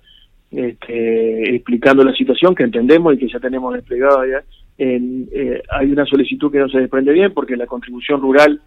[0.51, 4.43] este, explicando la situación que entendemos y que ya tenemos desplegada ya,
[4.79, 8.61] en, eh, hay una solicitud que no se desprende bien porque la contribución rural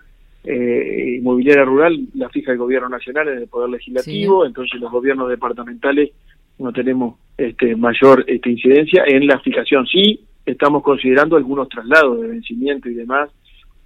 [0.45, 5.29] eh, inmobiliaria rural la fija el gobierno nacional en el poder legislativo, entonces los gobiernos
[5.29, 6.11] departamentales
[6.59, 9.87] no tenemos este, mayor este, incidencia en la fijación.
[9.87, 13.29] Sí, estamos considerando algunos traslados de vencimiento y demás,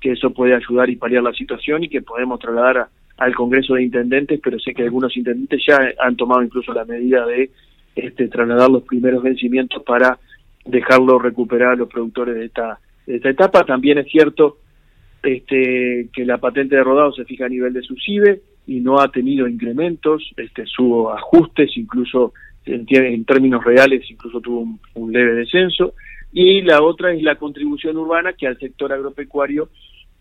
[0.02, 3.74] que eso puede ayudar y paliar la situación y que podemos trasladar a- al Congreso
[3.74, 7.50] de Intendentes, pero sé que algunos intendentes ya han tomado incluso la medida de
[7.96, 10.20] este, trasladar los primeros vencimientos para
[10.66, 13.64] dejarlo recuperar a los productores de esta, etapa.
[13.64, 14.58] También es cierto
[15.24, 19.10] este, que la patente de rodado se fija a nivel de SUSIBE y no ha
[19.10, 22.34] tenido incrementos, este, hubo ajustes, incluso
[22.66, 25.94] en, términos reales, incluso tuvo un leve descenso.
[26.34, 29.70] Y la otra es la contribución urbana, que al sector agropecuario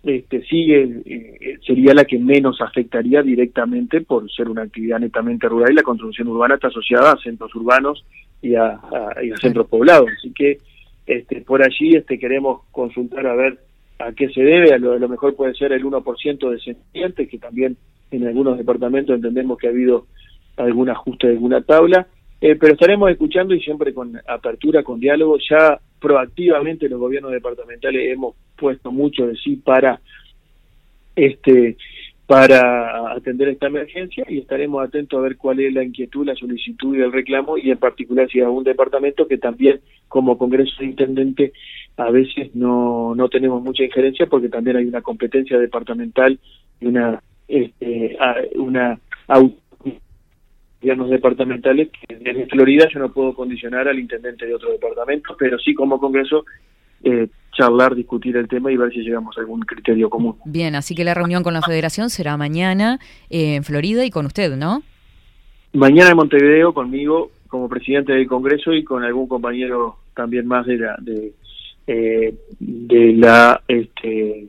[0.06, 5.72] este, sigue, eh, sería la que menos afectaría directamente por ser una actividad netamente rural
[5.72, 8.04] y la contribución urbana está asociada a centros urbanos
[8.40, 10.08] y a, a- y a centros poblados.
[10.16, 10.58] Así que
[11.06, 13.58] este, por allí este, queremos consultar a ver
[13.98, 17.28] a qué se debe, a lo, a lo mejor puede ser el 1% de descendientes,
[17.28, 17.76] que también
[18.12, 20.06] en algunos departamentos entendemos que ha habido
[20.56, 22.06] algún ajuste de alguna tabla,
[22.40, 28.12] eh, pero estaremos escuchando y siempre con apertura, con diálogo, ya proactivamente los gobiernos departamentales
[28.12, 30.00] hemos puesto mucho de sí para
[31.14, 31.76] este
[32.26, 36.96] para atender esta emergencia y estaremos atentos a ver cuál es la inquietud, la solicitud
[36.96, 40.86] y el reclamo y en particular si hay algún departamento que también como Congreso de
[40.86, 41.52] Intendente
[41.96, 46.38] a veces no, no tenemos mucha injerencia porque también hay una competencia departamental
[46.80, 48.18] y una este,
[48.56, 48.98] una
[50.80, 55.58] gobiernos departamentales que desde Florida yo no puedo condicionar al intendente de otro departamento, pero
[55.58, 56.44] sí como Congreso
[57.06, 60.36] eh, charlar, discutir el tema y ver si llegamos a algún criterio común.
[60.44, 62.98] Bien, así que la reunión con la federación será mañana
[63.30, 64.82] eh, en Florida y con usted, ¿no?
[65.72, 70.76] Mañana en Montevideo conmigo como presidente del Congreso y con algún compañero también más de
[70.78, 71.32] la de,
[71.86, 74.48] eh, de la este,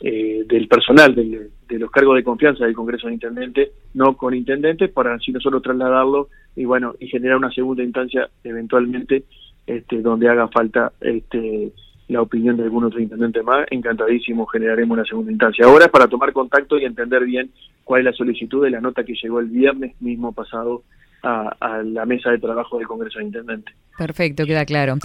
[0.00, 4.32] eh, del personal del- de los cargos de confianza del Congreso de Intendentes, no con
[4.34, 9.24] intendentes, para así nosotros trasladarlo y bueno y generar una segunda instancia eventualmente
[9.66, 11.72] este, donde haga falta este,
[12.08, 15.66] la opinión de algún otro intendente más, encantadísimo generaremos una segunda instancia.
[15.66, 17.50] Ahora es para tomar contacto y entender bien
[17.84, 20.82] cuál es la solicitud de la nota que llegó el viernes mismo pasado
[21.22, 23.74] a, la mesa de trabajo del Congreso de Intendentes.
[23.98, 24.98] Perfecto, queda claro.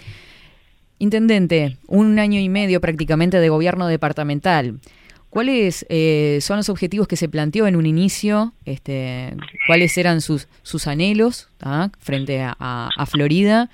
[0.99, 4.79] Intendente, un año y medio prácticamente de gobierno departamental.
[5.31, 8.53] ¿Cuáles eh, son los objetivos que se planteó en un inicio?
[8.65, 9.33] Este,
[9.65, 13.69] ¿Cuáles eran sus, sus anhelos ah, frente a, a- a Florida?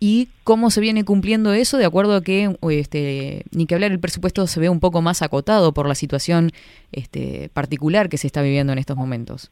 [0.00, 3.98] ¿Y cómo se viene cumpliendo eso de acuerdo a que, este, ni que hablar, el
[3.98, 6.50] presupuesto se ve un poco más acotado por la situación
[6.92, 9.50] este, particular que se está viviendo en estos momentos?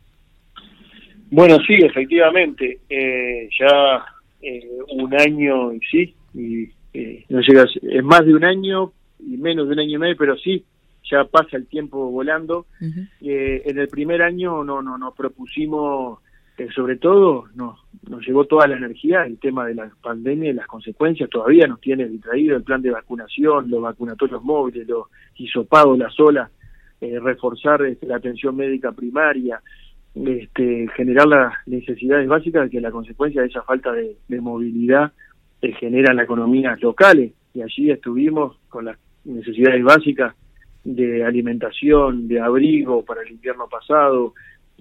[1.30, 4.04] Bueno, sí, efectivamente, eh, ya
[4.40, 8.44] eh, un año y sí, y eh, no llega, a ser- es más de un
[8.44, 10.64] año y menos de un año y medio, pero sí,
[11.10, 12.66] ya pasa el tiempo volando.
[13.20, 16.20] Eh, en el primer año no, no, nos propusimos,
[16.58, 17.78] eh, sobre todo, nos,
[18.08, 21.80] nos llegó toda la energía el tema de la pandemia y las consecuencias, todavía nos
[21.80, 26.50] tiene distraído el plan de vacunación, los vacunatorios móviles, los hisopados, las olas,
[27.00, 29.60] eh, reforzar este, la atención médica primaria,
[30.14, 35.12] este, generar las necesidades básicas que la consecuencia de esa falta de, de movilidad
[35.60, 37.32] eh, genera en las economías locales.
[37.52, 40.34] Y allí estuvimos con las necesidades básicas
[40.84, 44.32] de alimentación, de abrigo para el invierno pasado,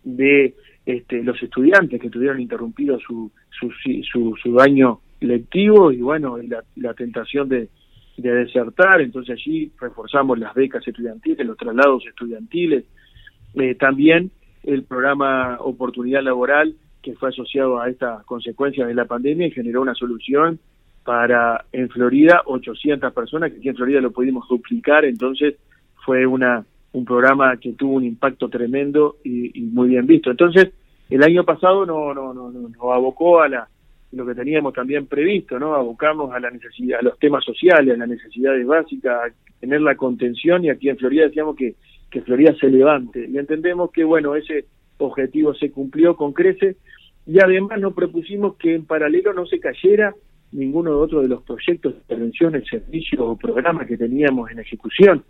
[0.04, 0.56] de
[0.86, 3.72] este, los estudiantes que tuvieron interrumpido su, su,
[4.04, 7.70] su, su año lectivo y bueno, la, la tentación de,
[8.18, 12.86] de desertar, entonces allí reforzamos las becas estudiantiles, los traslados estudiantiles,
[13.56, 14.32] eh, también
[14.64, 19.94] el programa Oportunidad Laboral que fue asociado a esta consecuencia de la pandemia generó una
[19.94, 20.60] solución
[21.04, 25.56] para en Florida 800 personas, que aquí en Florida lo pudimos duplicar, entonces
[26.04, 26.66] fue una
[26.96, 30.32] un programa que tuvo un impacto tremendo y, muy bien visto.
[30.32, 30.72] Entonces,
[31.10, 33.68] el año pasado no, no, no, no- nos abocó a la
[34.12, 35.76] lo que teníamos también previsto, ¿no?
[35.76, 39.96] Abocarnos a la necesidad, a los temas sociales, a las necesidades básicas, a tener la
[39.96, 41.76] contención y aquí en Florida decíamos que,
[42.10, 43.28] que Florida se levante.
[43.30, 44.68] Y entendemos que, bueno, ese
[45.00, 46.78] objetivo se cumplió con crece
[47.28, 50.14] y además nos propusimos que en paralelo no se cayera
[50.56, 55.24] ninguno de otro de los proyectos, intervenciones, servicios o programas que teníamos en ejecución.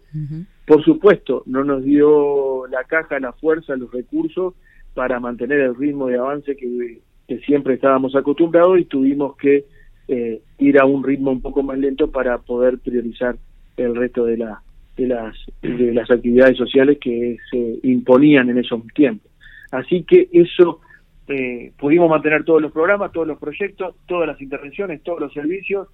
[0.65, 4.53] Por supuesto, no nos dio la caja, la fuerza, los recursos
[4.93, 9.65] para mantener el ritmo de avance que, que siempre estábamos acostumbrados y tuvimos que
[10.07, 13.35] eh, ir a un ritmo un poco más lento para poder priorizar
[13.77, 14.61] el resto de, la,
[14.95, 19.31] de, las, de las actividades sociales que se imponían en esos tiempos.
[19.71, 20.79] Así que eso
[21.27, 25.87] eh, pudimos mantener todos los programas, todos los proyectos, todas las intervenciones, todos los servicios,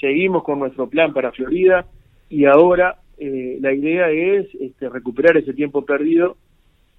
[0.00, 1.86] seguimos con nuestro plan para Florida
[2.28, 6.36] y ahora eh, la idea es este, recuperar ese tiempo perdido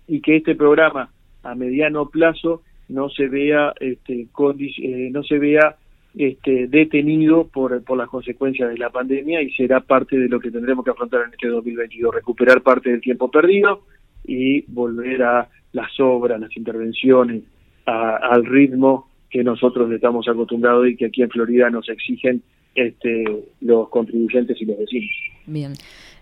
[0.07, 1.11] y que este programa
[1.43, 5.75] a mediano plazo no se vea este, eh, no se vea
[6.17, 10.51] este, detenido por, por las consecuencias de la pandemia y será parte de lo que
[10.51, 13.83] tendremos que afrontar en este 2022, recuperar parte del tiempo perdido
[14.25, 17.43] y volver a las obras, las intervenciones,
[17.87, 22.41] a- al ritmo que nosotros estamos acostumbrados y que aquí en Florida nos exigen
[22.75, 23.25] este,
[23.61, 25.09] los contribuyentes y los vecinos.
[25.47, 25.73] Bien.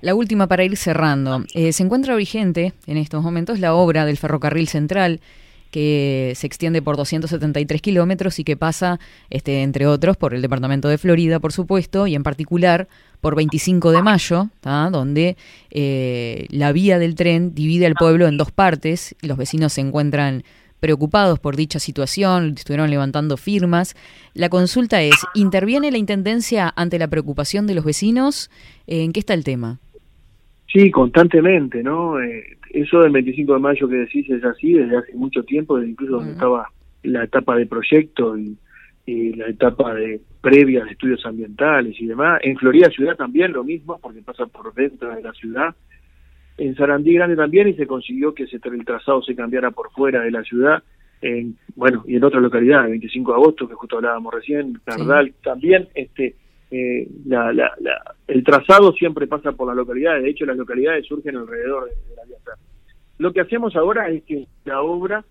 [0.01, 1.43] La última para ir cerrando.
[1.53, 5.19] Eh, se encuentra vigente en estos momentos la obra del ferrocarril central
[5.71, 8.99] que se extiende por 273 kilómetros y que pasa,
[9.29, 12.87] este, entre otros, por el departamento de Florida, por supuesto, y en particular
[13.19, 14.89] por 25 de mayo, ¿tá?
[14.89, 15.35] donde
[15.71, 19.81] eh, la vía del tren divide al pueblo en dos partes y los vecinos se
[19.81, 20.43] encuentran
[20.79, 23.95] preocupados por dicha situación, estuvieron levantando firmas.
[24.33, 28.49] La consulta es, ¿interviene la Intendencia ante la preocupación de los vecinos?
[28.87, 29.79] ¿En qué está el tema?
[30.71, 32.21] Sí, constantemente, ¿no?
[32.21, 35.91] Eh, eso del 25 de mayo que decís es así desde hace mucho tiempo, desde
[35.91, 36.69] incluso donde estaba
[37.03, 38.57] la etapa de proyecto y,
[39.05, 42.39] y la etapa de previa de estudios ambientales y demás.
[42.43, 45.73] En Florida Ciudad también lo mismo, porque pasa por dentro de la ciudad.
[46.57, 50.21] En Sarandí Grande también y se consiguió que se, el trazado se cambiara por fuera
[50.21, 50.83] de la ciudad.
[51.21, 55.33] En, bueno, y en otra localidad, el 25 de agosto, que justo hablábamos recién, Cardal,
[55.43, 56.35] también este
[56.71, 61.05] eh, la, la, la- el trazado siempre pasa por las localidades, de hecho las localidades
[61.05, 62.59] surgen alrededor de, de la vía férrea.
[63.17, 65.23] Lo que hacemos ahora es que la obra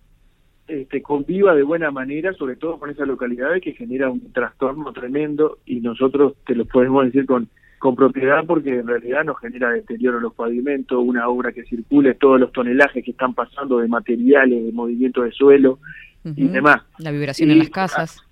[0.67, 5.59] este, conviva de buena manera, sobre todo con esas localidades que genera un trastorno tremendo
[5.65, 7.47] y nosotros te lo podemos decir con,
[7.85, 12.39] con propiedad porque en realidad nos genera deterioro los pavimentos, una obra que circule, todos
[12.39, 15.77] los tonelajes que están pasando de materiales, de movimiento de suelo
[16.23, 16.81] y demás.
[16.97, 18.23] La vibración en las casas.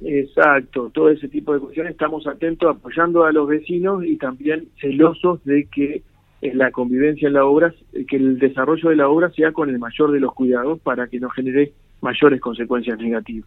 [0.00, 5.44] Exacto, todo ese tipo de cuestiones estamos atentos apoyando a los vecinos y también celosos
[5.44, 6.02] de que
[6.40, 7.74] la convivencia en la obra,
[8.08, 11.20] que el desarrollo de la obra sea con el mayor de los cuidados para que
[11.20, 13.46] no genere mayores consecuencias negativas.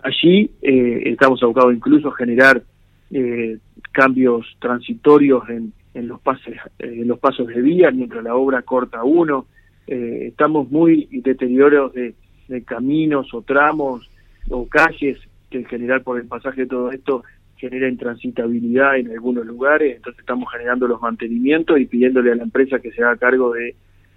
[0.00, 2.64] Allí eh, estamos abocados incluso a generar
[3.12, 3.58] eh,
[3.92, 8.62] cambios transitorios en, en los pases, eh, en los pasos de vía mientras la obra
[8.62, 9.46] corta uno.
[9.86, 12.14] Eh, estamos muy deteriorados de,
[12.48, 14.08] de caminos o tramos
[14.50, 15.18] o calles
[15.50, 17.22] que en general por el pasaje de todo esto
[17.56, 22.78] genera intransitabilidad en algunos lugares, entonces estamos generando los mantenimientos y pidiéndole a la empresa
[22.80, 23.74] que se haga cargo de,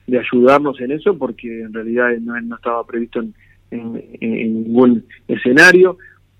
[0.08, 3.34] de ayudarnos en eso porque en realidad no, no estaba previsto en,
[3.72, 5.98] en- en ningún escenario.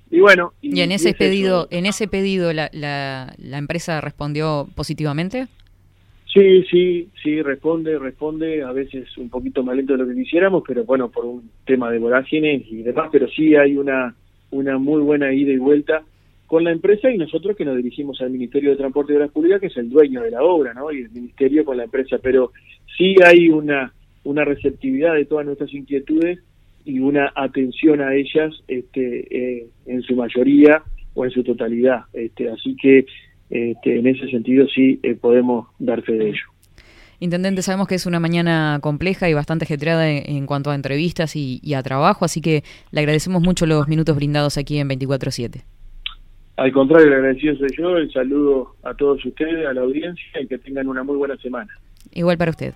[0.10, 4.00] Y bueno, Y en y ese es pedido, en ese pedido la, la, la empresa
[4.02, 5.48] respondió positivamente.
[6.34, 10.64] Sí, sí, sí, responde, responde, a veces un poquito más lento de lo que quisiéramos,
[10.68, 14.14] pero bueno, por un tema de vorágines y demás, pero sí hay una,
[14.52, 16.04] una muy buena ida y vuelta
[16.46, 19.60] con la empresa y nosotros que nos dirigimos al Ministerio de Transporte y Obras Públicas,
[19.60, 20.92] que es el dueño de la obra, ¿no?
[20.92, 22.52] Y el Ministerio con la empresa, pero
[22.98, 23.94] sí hay una,
[24.24, 26.40] una receptividad de todas nuestras inquietudes
[26.88, 30.84] y una atención a ellas este, eh, en su mayoría
[31.14, 32.06] o en su totalidad.
[32.14, 33.06] Este, así que
[33.50, 36.44] este, en ese sentido sí eh, podemos dar fe de ello.
[37.20, 41.36] Intendente, sabemos que es una mañana compleja y bastante ajetreada en, en cuanto a entrevistas
[41.36, 45.64] y, y a trabajo, así que le agradecemos mucho los minutos brindados aquí en 24-7.
[46.58, 50.48] Al contrario, el agradecido soy yo, el saludo a todos ustedes, a la audiencia y
[50.48, 51.72] que tengan una muy buena semana.
[52.14, 52.74] Igual para usted.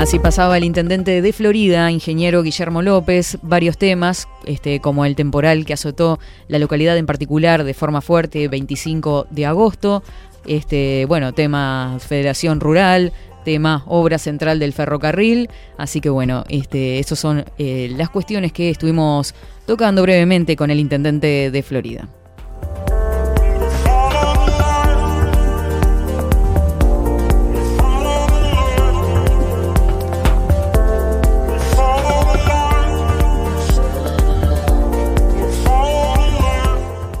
[0.00, 5.66] Así pasaba el intendente de Florida, ingeniero Guillermo López, varios temas, este, como el temporal
[5.66, 10.02] que azotó la localidad en particular de forma fuerte 25 de agosto,
[10.46, 13.12] este, bueno, tema Federación Rural,
[13.44, 18.70] tema obra central del ferrocarril, así que bueno, este, esas son eh, las cuestiones que
[18.70, 19.34] estuvimos
[19.66, 22.08] tocando brevemente con el intendente de Florida.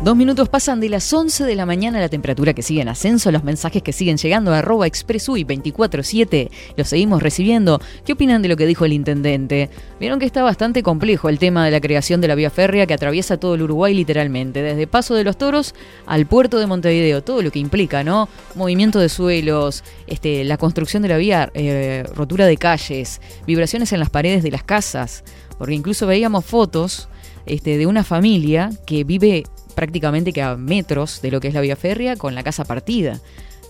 [0.02, 3.30] Dos minutos pasan de las 11 de la mañana, la temperatura que sigue en ascenso,
[3.30, 7.82] los mensajes que siguen llegando a arroba expresui 24-7, los seguimos recibiendo.
[8.06, 9.68] ¿Qué opinan de lo que dijo el intendente?
[10.00, 12.94] Vieron que está bastante complejo el tema de la creación de la vía férrea que
[12.94, 15.74] atraviesa todo el Uruguay literalmente, desde Paso de los Toros
[16.06, 18.30] al puerto de Montevideo, todo lo que implica, ¿no?
[18.54, 24.00] Movimiento de suelos, este, la construcción de la vía, eh, rotura de calles, vibraciones en
[24.00, 25.24] las paredes de las casas,
[25.58, 27.10] porque incluso veíamos fotos
[27.44, 29.44] este, de una familia que vive
[29.74, 33.20] prácticamente que a metros de lo que es la vía férrea con la casa partida.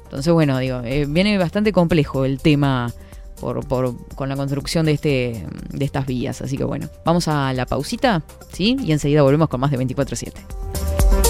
[0.05, 2.93] Entonces, bueno, digo, eh, viene bastante complejo el tema
[3.41, 6.43] por, por- con la construcción de, este, de estas vías.
[6.43, 8.23] Así que bueno, vamos a la pausita,
[8.53, 8.77] ¿sí?
[8.83, 11.30] Y enseguida volvemos con más de 24-7.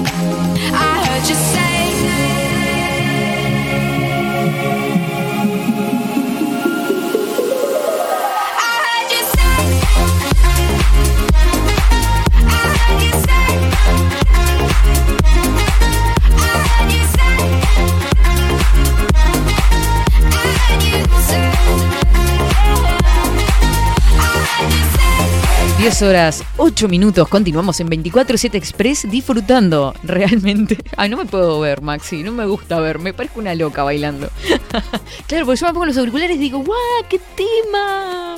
[25.81, 30.77] 10 horas 8 minutos, continuamos en 24-7 Express disfrutando realmente.
[30.95, 34.29] Ay, no me puedo ver, Maxi, no me gusta ver, me parezco una loca bailando.
[35.27, 36.77] claro, porque yo me pongo los auriculares y digo, ¡guau!
[37.09, 38.35] ¡Qué tema!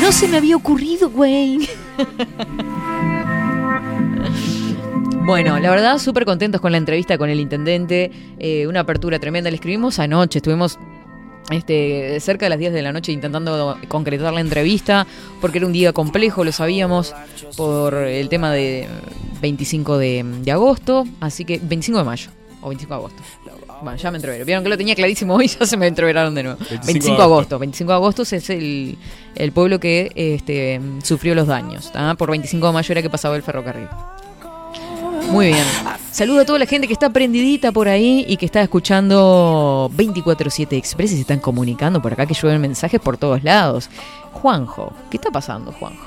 [0.00, 1.68] No se me había ocurrido, güey.
[5.28, 8.10] Bueno, la verdad, súper contentos con la entrevista con el intendente.
[8.38, 9.50] eh, una apertura tremenda.
[9.50, 10.78] Le escribimos anoche, estuvimos
[11.50, 15.06] este, cerca de las 10 de la noche intentando concretar la entrevista,
[15.42, 17.14] porque era un día complejo, lo sabíamos,
[17.58, 18.88] por el tema de
[19.42, 22.30] 25 de, de agosto, así que 25 de mayo,
[22.62, 23.22] o 25 de agosto.
[23.82, 24.44] Bueno, ya me entreveré.
[24.44, 26.58] Vieron que lo tenía clarísimo hoy, ya se me entreveraron de nuevo.
[26.58, 27.58] 25 25 de agosto.
[27.58, 28.96] 25 de agosto es el,
[29.34, 31.92] el pueblo que este, sufrió los daños.
[31.92, 32.14] ¿tá?
[32.14, 33.88] Por 25 de mayo era que pasaba el ferrocarril.
[35.30, 35.64] Muy bien.
[36.10, 40.72] Saludo a toda la gente que está prendidita por ahí y que está escuchando 24-7
[40.72, 43.90] Express y se están comunicando por acá que llueven mensajes por todos lados.
[44.32, 46.02] Juanjo, ¿qué está pasando, Juanjo?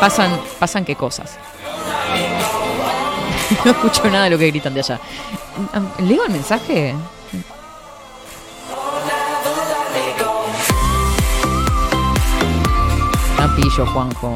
[0.00, 1.38] Pasan, pasan qué cosas.
[3.64, 5.00] No escucho nada de lo que gritan de allá.
[6.00, 6.94] ¿Leo el mensaje?
[13.60, 14.34] Pillo, Juanjo.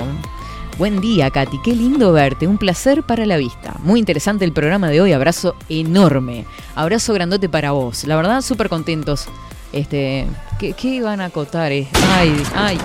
[0.78, 1.58] Buen día, Katy.
[1.62, 2.46] Qué lindo verte.
[2.48, 3.74] Un placer para la vista.
[3.84, 5.12] Muy interesante el programa de hoy.
[5.12, 6.44] Abrazo enorme.
[6.74, 8.04] Abrazo grandote para vos.
[8.04, 9.26] La verdad, súper contentos
[9.72, 10.26] Este,
[10.58, 11.70] ¿qué, qué iban a acotar?
[11.72, 11.86] eh?
[12.16, 12.78] Ay, ay.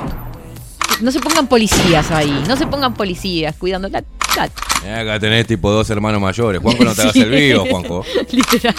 [1.01, 3.99] No se pongan policías ahí, no se pongan policías cuidando la...
[3.99, 6.61] Acá tenés tipo dos hermanos mayores.
[6.61, 8.03] Juanco, no te hagas el vivo, Juanco.
[8.31, 8.75] Literal.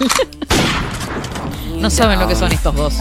[1.79, 2.95] No saben lo que son estos dos.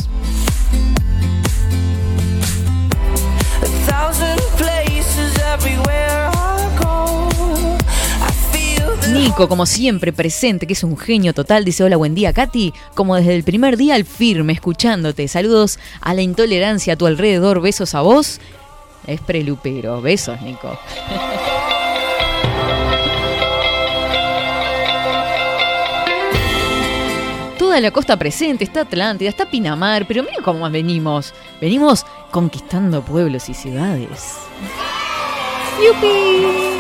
[9.13, 12.73] Nico, como siempre, presente, que es un genio total, dice hola, buen día, Katy.
[12.93, 15.27] Como desde el primer día al firme, escuchándote.
[15.27, 18.39] Saludos a la intolerancia a tu alrededor, besos a vos.
[19.05, 20.77] Es prelupero, besos, Nico.
[27.57, 31.33] Toda la costa presente, está Atlántida, está Pinamar, pero mira cómo venimos.
[31.59, 34.37] Venimos conquistando pueblos y ciudades.
[35.83, 36.77] ¡Yupi!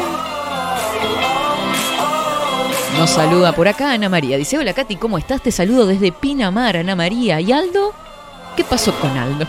[2.97, 4.37] Nos saluda por acá Ana María.
[4.37, 5.41] Dice, hola Katy, ¿cómo estás?
[5.41, 7.39] Te saludo desde Pinamar, Ana María.
[7.39, 7.93] ¿Y Aldo?
[8.55, 9.45] ¿Qué pasó con Aldo?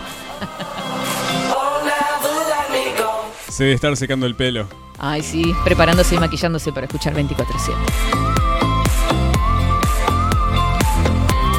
[3.49, 4.67] Se debe estar secando el pelo.
[4.99, 7.73] Ay, sí, preparándose y maquillándose para escuchar 24-7.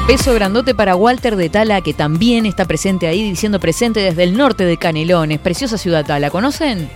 [0.07, 4.37] Beso grandote para Walter de Tala, que también está presente ahí, diciendo presente desde el
[4.37, 5.39] norte de Canelones.
[5.39, 6.89] Preciosa ciudad Tala, ¿conocen?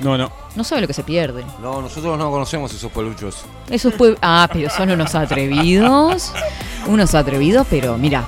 [0.00, 0.30] No, no.
[0.56, 1.44] No sabe lo que se pierde.
[1.62, 3.44] No, nosotros no conocemos esos peluchos.
[3.68, 6.32] Esos pue- Ah, pero son unos atrevidos.
[6.86, 8.24] Unos atrevidos, pero mira.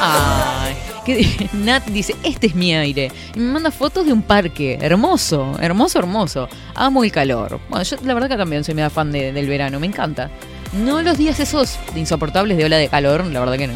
[0.00, 0.74] Ay,
[1.04, 3.10] ¿qué di- Nat dice, este es mi aire.
[3.34, 4.78] Y me manda fotos de un parque.
[4.80, 6.48] Hermoso, hermoso, hermoso.
[6.74, 7.60] Amo el calor.
[7.68, 10.30] Bueno, yo la verdad que también soy media fan de- del verano, me encanta.
[10.72, 13.74] No los días esos de insoportables de ola de calor, la verdad que no.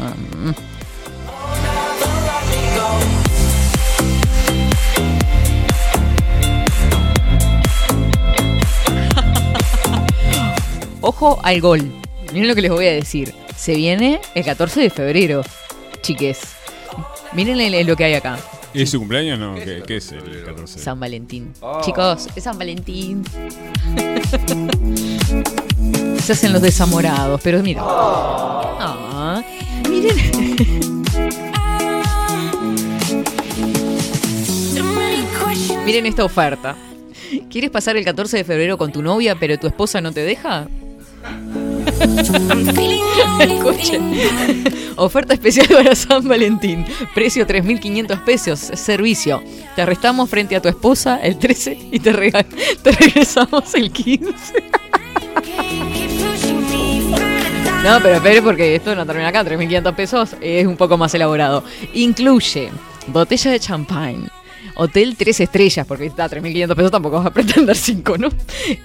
[11.01, 11.91] Ojo al gol.
[12.33, 13.33] Miren lo que les voy a decir.
[13.55, 15.41] Se viene el 14 de febrero,
[16.01, 16.39] chiques.
[17.33, 18.39] Miren el- lo que hay acá.
[18.73, 19.55] ¿Es su cumpleaños o no?
[19.55, 20.79] ¿Qué, qué es el 14?
[20.79, 21.51] San Valentín.
[21.83, 23.23] Chicos, es San Valentín.
[26.23, 27.81] Se hacen los desamorados, pero mira.
[27.83, 29.41] Ah,
[29.89, 30.15] miren.
[35.85, 36.75] miren esta oferta.
[37.49, 40.67] ¿Quieres pasar el 14 de febrero con tu novia, pero tu esposa no te deja?
[44.95, 46.85] Oferta especial para San Valentín.
[47.13, 48.59] Precio 3.500 pesos.
[48.59, 49.41] Servicio.
[49.75, 52.45] Te arrestamos frente a tu esposa el 13 y te, rega-
[52.83, 54.33] te regresamos el 15.
[57.83, 59.43] No, pero espere porque esto no termina acá.
[59.43, 61.63] 3.500 pesos es un poco más elaborado.
[61.93, 62.69] Incluye
[63.07, 64.27] botella de champagne.
[64.75, 68.29] Hotel 3 estrellas, porque está 3.500 pesos tampoco vas a pretender 5, ¿no?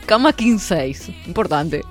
[0.07, 1.83] Cama king size, importante.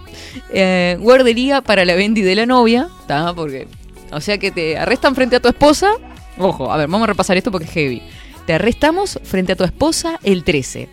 [0.50, 3.34] Eh, guardería para la Bendy de la novia, ¿está?
[3.34, 3.68] Porque,
[4.12, 5.92] o sea que te arrestan frente a tu esposa.
[6.38, 8.02] Ojo, a ver, vamos a repasar esto porque es heavy.
[8.46, 10.90] Te arrestamos frente a tu esposa el 13.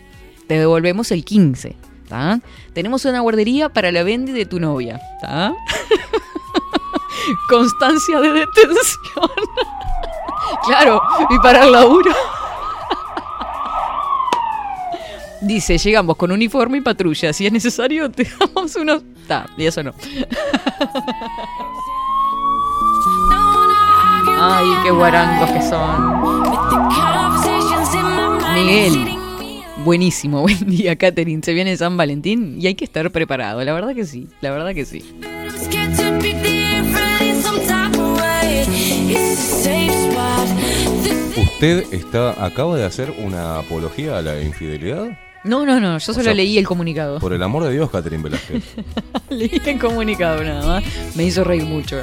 [0.47, 1.75] Te devolvemos el 15.
[2.03, 2.39] ¿está?
[2.73, 4.99] Tenemos una guardería para la Bendy de tu novia.
[5.15, 5.53] ¿está?
[7.49, 9.29] Constancia de detención.
[10.65, 12.11] claro, y para el laburo.
[15.43, 17.33] Dice, llegamos con uniforme y patrulla.
[17.33, 19.03] Si es necesario, te damos unos...
[19.27, 19.93] Ta, y eso no.
[24.39, 26.13] Ay, qué guarangos que son.
[28.53, 29.17] Miguel.
[29.83, 31.41] Buenísimo, buen día, Catherine.
[31.43, 33.63] Se viene San Valentín y hay que estar preparado.
[33.63, 35.03] La verdad que sí, la verdad que sí.
[41.37, 45.17] ¿Usted está, acaba de hacer una apología a la infidelidad?
[45.43, 47.19] No, no, no, yo solo sea, leí el comunicado.
[47.19, 48.63] Por el amor de Dios, Catherine Velázquez.
[49.29, 50.83] leí el comunicado nada más.
[51.15, 52.01] Me hizo reír mucho.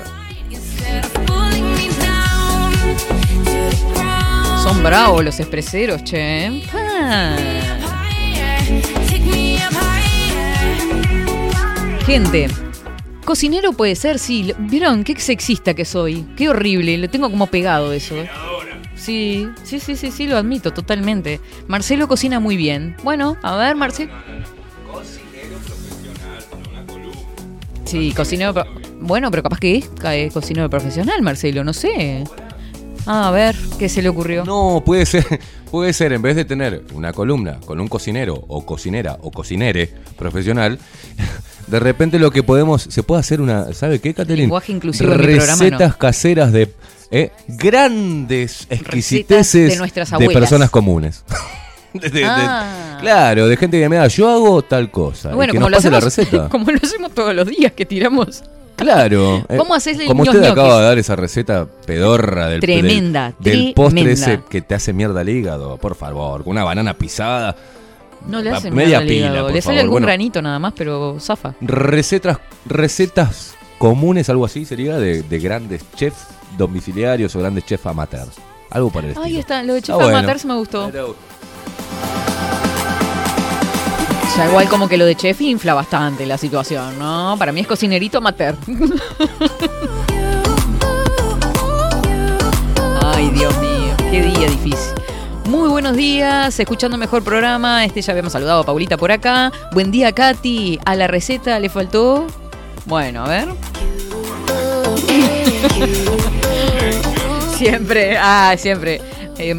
[4.63, 6.63] Son bravos los expreseros, che.
[6.75, 7.37] Ah.
[12.05, 12.49] Gente,
[13.25, 14.53] cocinero puede ser, sí.
[14.59, 16.27] ¿Vieron qué sexista que soy?
[16.37, 18.17] Qué horrible, lo tengo como pegado eso.
[19.01, 21.41] Sí, sí, sí, sí, sí, lo admito totalmente.
[21.69, 22.97] Marcelo cocina muy bien.
[23.03, 24.13] Bueno, a ver, Marcelo.
[27.85, 28.55] Sí, cocinero.
[28.55, 28.67] pro-
[29.01, 32.25] Bueno, pero capaz que es eh, cocinero profesional, Marcelo, no sé.
[33.07, 34.45] Ah, a ver, ¿qué se le ocurrió?
[34.45, 35.25] No, puede ser,
[35.71, 39.93] puede ser, en vez de tener una columna con un cocinero o cocinera o cocinere
[40.19, 40.79] profesional,
[41.67, 44.43] de repente lo que podemos, se puede hacer una, ¿sabe qué, Catherine?
[44.43, 45.99] Lenguaje inclusivo en mi programa, Recetas no.
[45.99, 46.71] caseras de
[47.11, 49.79] eh, grandes exquisiteces
[50.19, 51.25] de personas comunes.
[51.93, 52.99] De- de- de- Ah.
[53.01, 55.33] claro, de gente que me da, yo hago tal cosa.
[55.33, 56.49] y Bueno, que como nos lo, pase la hacemos, receta.
[56.51, 58.45] como lo hacemos todos los días que tiramos.
[58.77, 59.39] Claro.
[59.49, 60.53] eh, ¿Cómo haces el Como usted ñoquis?
[60.53, 64.93] acaba de dar esa receta pedorra del, Tremenda, del, del postre ese que te hace
[64.93, 67.57] mierda el hígado, por favor, con una banana pisada.
[68.29, 69.47] No le hace media al pila, hígado.
[69.47, 69.81] por Le sale favor.
[69.81, 70.07] algún Bueno.
[70.07, 71.55] granito nada más, pero zafa.
[71.61, 76.21] Recetas, recetas comunes, algo así sería, de, de grandes chefs
[76.61, 78.37] domiciliarios o grandes chefs amateurs.
[78.71, 79.27] Algo por el estilo.
[79.27, 80.19] Ahí está, lo de Chef Ah, bueno.
[80.19, 80.91] Amateurs me gustó.
[84.37, 87.35] Ya igual como que lo de chef infla bastante la situación, ¿no?
[87.39, 88.55] Para mí es cocinerito amateur.
[93.03, 94.95] Ay, Dios mío, qué día difícil.
[95.47, 97.85] Muy buenos días, escuchando mejor programa.
[97.85, 99.51] Este ya habíamos saludado a Paulita por acá.
[99.73, 100.79] Buen día, Katy.
[100.85, 102.27] A la receta le faltó.
[102.87, 103.49] Bueno, a ver.
[107.57, 109.01] siempre, ah, siempre.
[109.39, 109.59] Eh,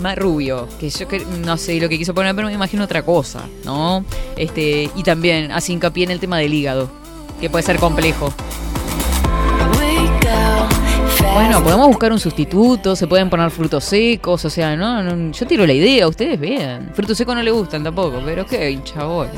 [0.00, 3.02] más rubio, que yo que, no sé lo que quiso poner, pero me imagino otra
[3.02, 4.04] cosa, ¿no?
[4.36, 6.88] Este, y también hace hincapié en el tema del hígado,
[7.40, 8.32] que puede ser complejo.
[11.34, 15.46] Bueno, podemos buscar un sustituto, se pueden poner frutos secos, o sea, no, no, yo
[15.46, 16.90] tiro la idea, ustedes vean.
[16.94, 19.28] Frutos secos no le gustan tampoco, pero ok, chabón.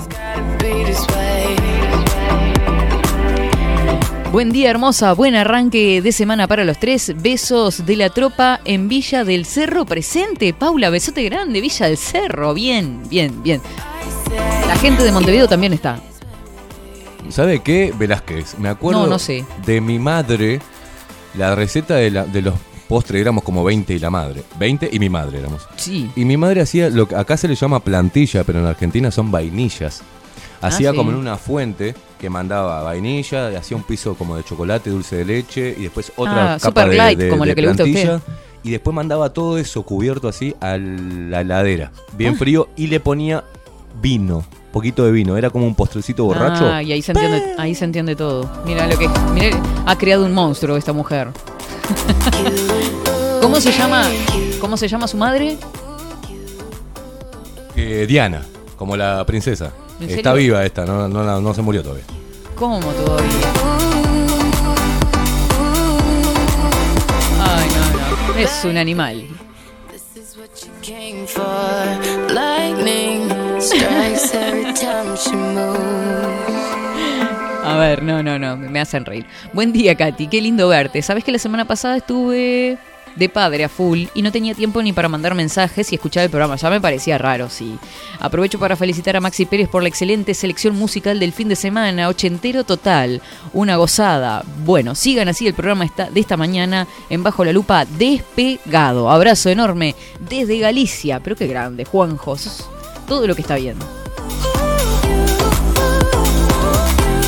[4.33, 5.13] Buen día, hermosa.
[5.13, 7.13] Buen arranque de semana para los tres.
[7.21, 10.55] Besos de la tropa en Villa del Cerro presente.
[10.55, 12.55] Paula, besote grande, Villa del Cerro.
[12.55, 13.61] Bien, bien, bien.
[14.69, 16.01] La gente de Montevideo también está.
[17.29, 17.93] ¿Sabe qué?
[17.97, 19.45] Velázquez, me acuerdo No, no sé.
[19.67, 20.61] de mi madre,
[21.37, 22.55] la receta de, la- de los
[22.89, 24.43] postres, éramos como 20 y la madre.
[24.59, 25.67] 20 y mi madre éramos.
[25.77, 26.09] Sí.
[26.17, 29.31] Y mi madre hacía, lo que acá se le llama plantilla, pero en Argentina son
[29.31, 30.03] vainillas.
[30.61, 30.97] Hacía Ah, sí.
[30.97, 35.25] como en una fuente que mandaba vainilla, hacía un piso como de chocolate, dulce de
[35.25, 37.69] leche y después otra Ah, capa super de, light, de- como de la que le
[37.69, 38.21] gusta a usted.
[38.63, 42.39] Y después mandaba todo eso cubierto así a la heladera, bien Ah.
[42.39, 43.43] frío, y le ponía
[44.03, 45.37] vino, poquito de vino.
[45.39, 46.69] Era como un postrecito borracho.
[46.71, 48.49] Ah, y ahí se entiende, ahí se entiende todo.
[48.67, 49.09] Mira lo que.
[49.33, 51.29] Mira, ha creado un monstruo esta mujer.
[53.41, 54.05] ¿Cómo se llama?
[54.61, 55.57] ¿Cómo se llama su madre?
[57.77, 58.43] Eh, Diana,
[58.77, 59.73] como la princesa.
[60.01, 62.05] ¿En Está viva esta, no, no, no, no se murió todavía.
[62.55, 63.31] ¿Cómo todavía?
[67.39, 68.39] Ay, no, no.
[68.39, 69.27] Es un animal.
[77.63, 79.27] A ver, no, no, no, me hacen reír.
[79.53, 81.03] Buen día, Katy, qué lindo verte.
[81.03, 82.79] Sabes que la semana pasada estuve
[83.17, 86.31] de padre a full y no tenía tiempo ni para mandar mensajes y escuchar el
[86.31, 86.57] programa.
[86.57, 87.79] Ya me parecía raro, sí.
[88.19, 92.09] Aprovecho para felicitar a Maxi Pérez por la excelente selección musical del fin de semana,
[92.09, 94.45] ochentero total, una gozada.
[94.65, 99.11] Bueno, sigan así el programa de esta mañana en Bajo la Lupa despegado.
[99.11, 99.95] Abrazo enorme
[100.29, 102.37] desde Galicia, pero qué grande, Juanjo,
[103.07, 103.85] todo lo que está viendo.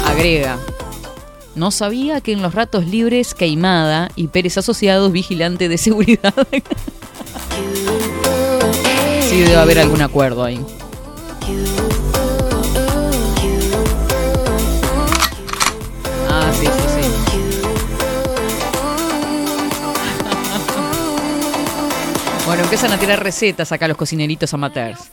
[0.06, 0.58] Agrega.
[1.54, 6.32] No sabía que en los ratos libres Queimada y Pérez Asociados vigilante de seguridad.
[9.20, 10.58] sí, debe haber algún acuerdo ahí.
[16.30, 17.02] Ah, sí, sí, sí.
[22.46, 25.10] Bueno, empiezan a tirar recetas acá los cocineritos amateurs.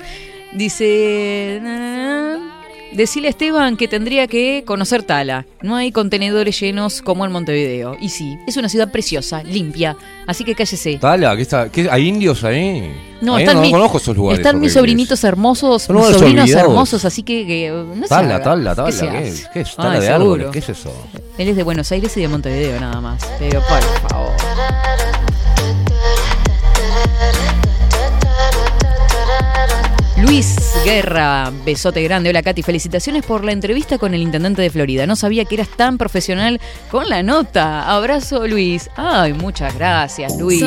[0.54, 1.60] Dice...
[2.92, 5.46] Decile a Esteban que tendría que conocer Tala.
[5.62, 7.96] No hay contenedores llenos como en Montevideo.
[8.02, 9.96] Y sí, es una ciudad preciosa, limpia.
[10.28, 10.98] Así que cállese.
[10.98, 11.70] Tala, ¿qué está?
[11.70, 12.92] ¿Qué- ¿Hay indios ahí?
[13.22, 14.40] No, Ahí están, no mi- conozco esos lugares.
[14.40, 16.70] están mis sobrinitos hermosos, mis sobrinos olvidados.
[16.72, 17.72] hermosos, así que,
[18.02, 19.12] se Tala, tala, ¿Qué tala.
[19.12, 19.28] ¿Qué,
[19.62, 19.76] es?
[19.76, 20.24] Tala Ay, de seguro.
[20.34, 20.48] árboles.
[20.52, 20.94] ¿Qué es eso?
[21.38, 23.22] Él es de Buenos Aires y de Montevideo nada más.
[23.40, 24.32] Pero por favor.
[30.30, 30.56] Luis
[30.86, 32.30] Guerra, besote grande.
[32.30, 35.08] Hola Katy, felicitaciones por la entrevista con el intendente de Florida.
[35.08, 36.62] No sabía que eras tan profesional
[36.92, 37.90] con la nota.
[37.92, 38.92] Abrazo Luis.
[38.96, 40.64] Ay, muchas gracias Luis.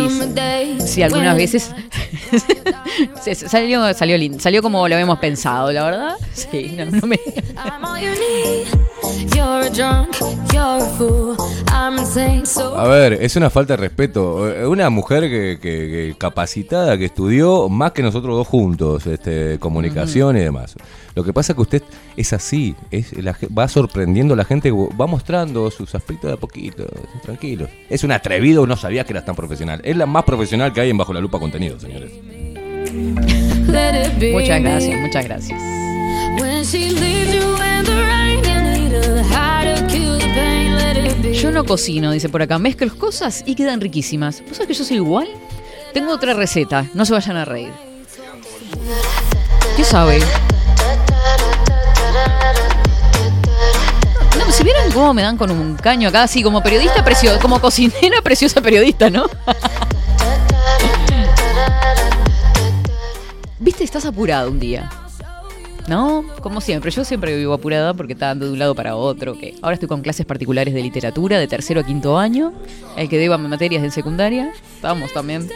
[0.84, 1.70] Sí, algunas veces
[3.46, 6.16] salió, salió lindo, salió como lo habíamos pensado, la verdad.
[6.32, 7.20] Sí, no, no me...
[9.16, 10.16] A drunk,
[10.52, 11.36] you're a fool.
[11.68, 14.36] I'm insane, so A ver, es una falta de respeto.
[14.68, 20.36] Una mujer que, que- que capacitada, que estudió más que nosotros dos juntos, este, comunicación
[20.36, 20.74] y demás.
[21.14, 21.82] Lo que pasa es que usted
[22.16, 26.34] es así, es, la ge- va sorprendiendo a la gente, va mostrando sus aspectos de
[26.34, 26.84] a poquito,
[27.22, 27.68] tranquilo.
[27.90, 29.80] Es un atrevido, no sabía que era tan profesional.
[29.84, 32.10] Es la más profesional que hay en Bajo la Lupa Contenido, señores.
[34.32, 35.60] Muchas gracias, muchas gracias.
[41.32, 42.58] Yo no cocino, dice por acá.
[42.58, 44.42] Mezclo cosas y quedan riquísimas.
[44.46, 45.28] ¿Vos sabés que yo soy igual?
[45.92, 47.72] Tengo otra receta, no se vayan a reír.
[49.76, 50.20] ¿Qué sabe?
[54.38, 57.60] No, si vieron cómo me dan con un caño acá, así como periodista preciosa, como
[57.60, 59.26] cocinera preciosa periodista, ¿no?
[63.58, 64.90] Viste, estás apurado un día.
[65.88, 66.24] ¿No?
[66.40, 69.36] Como siempre, yo siempre vivo apurada porque está dando de un lado para otro.
[69.36, 72.52] Que ahora estoy con clases particulares de literatura de tercero a quinto año.
[72.96, 74.52] El que deba materias de secundaria.
[74.80, 75.48] Vamos también.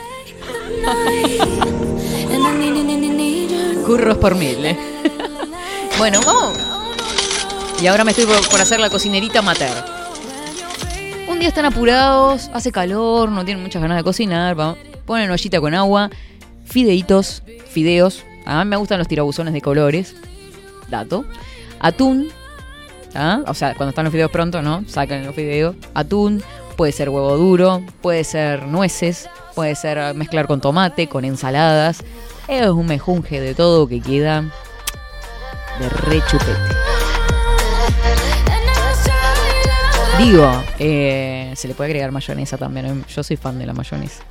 [3.86, 4.76] Curros por mil, ¿eh?
[5.98, 6.58] bueno, vamos.
[7.80, 9.70] Y ahora me estoy por, hacer la cocinerita mater.
[11.28, 14.58] Un día están apurados, hace calor, no tienen muchas ganas de cocinar.
[14.58, 16.10] va- Ponen ollita con agua,
[16.64, 18.24] fideitos, fideos.
[18.46, 20.14] A mí me gustan los tirabuzones de colores.
[20.88, 21.24] Dato.
[21.80, 22.28] Atún.
[23.46, 24.84] O sea, cuando están los fideos pronto, ¿no?
[24.88, 25.74] Sacan los fideos.
[25.94, 26.42] Atún.
[26.76, 27.82] Puede ser huevo duro.
[28.00, 29.28] Puede ser nueces.
[29.54, 32.04] Puede ser mezclar con tomate, con ensaladas.
[32.46, 34.42] Es un mejunje de todo que queda
[35.80, 36.52] de re chupete.
[40.18, 42.86] Digo, eh, se le puede agregar mayonesa también.
[42.86, 43.02] ¿eh?
[43.08, 44.22] Yo soy fan de la mayonesa.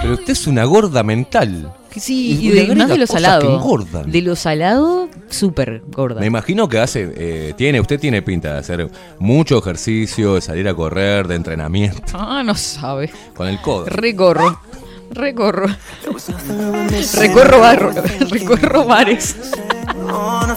[0.00, 1.72] Pero usted es una gorda mental.
[1.94, 3.82] Sí, Y de, más de lo salado.
[4.06, 6.20] De lo salado, súper gorda.
[6.20, 10.66] Me imagino que hace, eh, tiene, usted tiene pinta de hacer mucho ejercicio, de salir
[10.68, 13.10] a correr, de entrenamiento, Ah, no sabe.
[13.34, 13.84] con el codo.
[13.86, 14.58] Recorro.
[15.10, 15.66] Recorro.
[17.18, 17.90] Recorro barro.
[18.30, 19.36] Recorro bares.
[19.94, 20.56] No, no,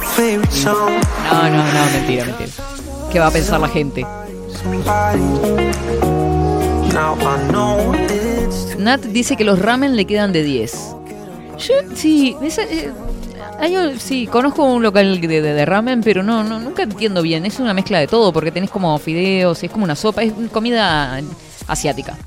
[1.74, 2.50] no, mentira, mentira.
[3.12, 4.06] ¿Qué va a pensar la gente?
[8.78, 10.74] Nat dice que los ramen le quedan de 10.
[11.60, 12.92] Yo, sí, esa- eh,
[13.60, 17.46] hay sí, conozco un local de, de- de ramen, pero no, no, nunca entiendo bien.
[17.46, 21.20] Es una mezcla de todo, porque tenés como fideos, es como una sopa, es comida
[21.68, 22.18] asiática.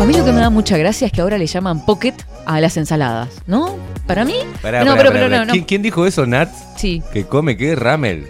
[0.00, 2.60] A mí lo que me da mucha gracia es que ahora le llaman pocket a
[2.60, 3.76] las ensaladas, ¿no?
[4.06, 4.34] Para mí.
[4.60, 5.38] Pará, no, pará, pero, pará, pero pará.
[5.38, 5.52] no, no.
[5.52, 6.50] ¿Quién, quién dijo eso, Nat?
[6.76, 7.74] Sí, Que come qué?
[7.74, 8.26] Ramel.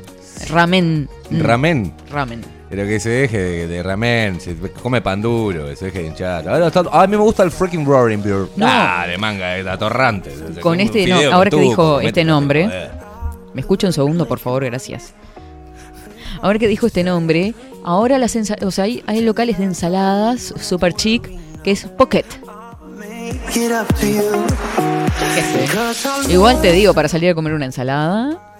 [0.51, 1.09] ramen.
[1.33, 1.93] Ramen.
[2.11, 2.43] Ramen.
[2.75, 6.07] Pero que se deje de, de ramen, se come pan duro, que se deje de
[6.09, 6.49] hinchar.
[6.49, 8.49] Ahora está- a mí me gusta el freaking roaring beer.
[8.57, 8.67] No.
[8.69, 10.31] Ah, de manga, es atorrante.
[10.31, 12.91] Se- se Con come un este, no, fideo ahora que dijo este nombre, joder.
[13.55, 14.65] ¿me escucha un segundo, por favor?
[14.65, 15.15] Gracias.
[16.43, 17.55] Ahora que dijo este nombre,
[17.85, 21.31] ahora las ensa- o sea, hay, hay locales de ensaladas super chic
[21.63, 22.25] que es pocket.
[26.29, 28.54] Igual te digo, para salir a comer una ensalada,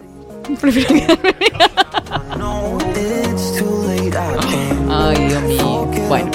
[0.61, 1.35] prefiero quedarme-
[4.91, 5.87] Ay, Dios mío.
[6.09, 6.31] Bueno,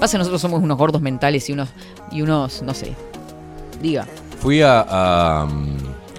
[0.00, 1.68] pasa que nosotros somos unos gordos mentales y unos,
[2.10, 2.94] y unos, no sé.
[3.80, 4.06] Diga.
[4.40, 5.48] Fui a, a,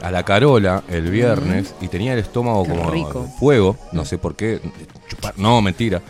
[0.01, 3.27] a la Carola el viernes y tenía el estómago Qué como rico.
[3.39, 4.59] fuego, no sé por qué,
[5.07, 6.01] chupar, no, mentira.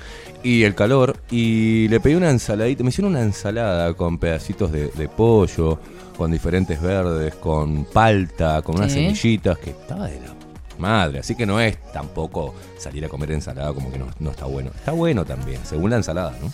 [0.42, 4.88] Y el calor, y le pedí una ensaladita, me hicieron una ensalada con pedacitos de,
[4.88, 5.80] de pollo,
[6.18, 10.34] con diferentes verdes, con palta, con unas semillitas, que estaba de la
[10.80, 11.20] madre.
[11.20, 14.72] Así que no es tampoco salir a comer ensalada como que no, no está bueno.
[14.76, 16.52] Está bueno también, según la ensalada, ¿no?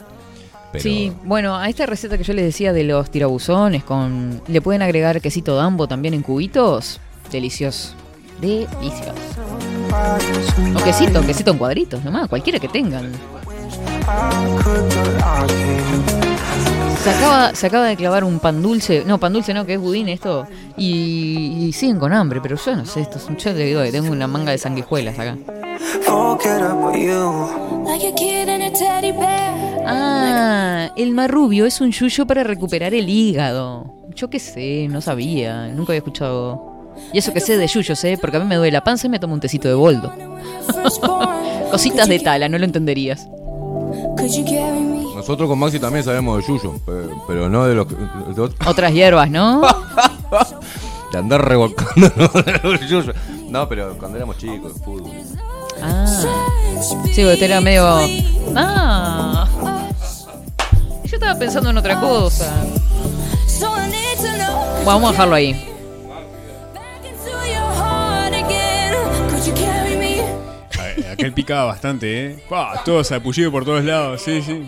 [0.79, 4.81] Sí, bueno, a esta receta que yo les decía de los tirabuzones con le pueden
[4.81, 6.99] agregar quesito dambo también en cubitos,
[7.31, 7.93] delicioso.
[8.41, 9.13] Delicioso.
[10.75, 13.11] O quesito, quesito en cuadritos, nomás, cualquiera que tengan.
[17.03, 19.79] Se acaba, se acaba de clavar un pan dulce, no, pan dulce no, que es
[19.79, 23.53] budín esto, y, y siguen con hambre, pero yo no sé, esto es un yo
[23.53, 25.37] le digo que tengo una manga de sanguijuelas acá.
[29.85, 33.93] Ah, el marrubio es un yuyo para recuperar el hígado.
[34.15, 36.93] Yo qué sé, no sabía, nunca había escuchado.
[37.13, 38.17] Y eso que sé de yuyos, ¿eh?
[38.19, 40.13] Porque a mí me duele la panza y me tomo un tecito de boldo.
[41.71, 43.27] Cositas de tala, no lo entenderías.
[45.25, 48.67] Nosotros con Maxi también sabemos de yuyo, pe- pero no de los que- de otros-
[48.67, 49.61] Otras hierbas, ¿no?
[51.11, 52.11] de andar revolcando
[52.63, 53.11] el yuyo.
[53.49, 55.11] No, pero cuando éramos chicos, fútbol.
[55.81, 56.05] Ah.
[57.11, 57.83] Sí, porque era medio.
[58.55, 59.47] Ah.
[61.05, 62.53] Yo estaba pensando en otra cosa.
[63.59, 65.71] Bueno, vamos a dejarlo ahí.
[71.11, 72.43] Aquel picaba bastante, ¿eh?
[72.49, 74.67] Pa, todo sapullido por todos lados, sí, sí.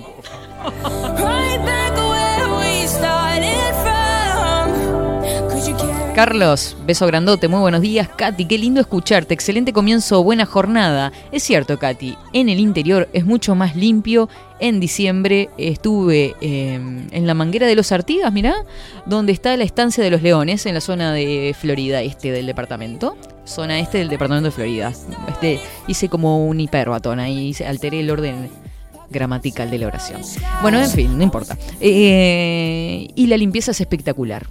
[6.17, 8.09] Carlos, beso grandote, muy buenos días.
[8.09, 9.35] Katy, qué lindo escucharte.
[9.35, 11.11] Excelente comienzo, buena jornada.
[11.31, 14.27] Es cierto, Katy, en el interior es mucho más limpio.
[14.59, 16.73] En diciembre estuve eh,
[17.11, 18.55] en la manguera de los Artigas, mirá,
[19.05, 23.15] donde está la estancia de los leones, en la zona de Florida, este del departamento.
[23.45, 24.91] Zona este del departamento de Florida.
[25.27, 28.49] Este, hice como un hiperbatón ahí, alteré el orden
[29.09, 30.21] gramatical de la oración.
[30.61, 31.57] Bueno, en fin, no importa.
[31.79, 34.47] Eh, y la limpieza es espectacular.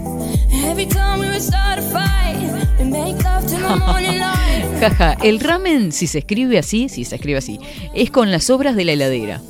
[4.80, 7.60] Jaja, el ramen, si se escribe así, si se escribe así,
[7.94, 9.40] es con las sobras de la heladera.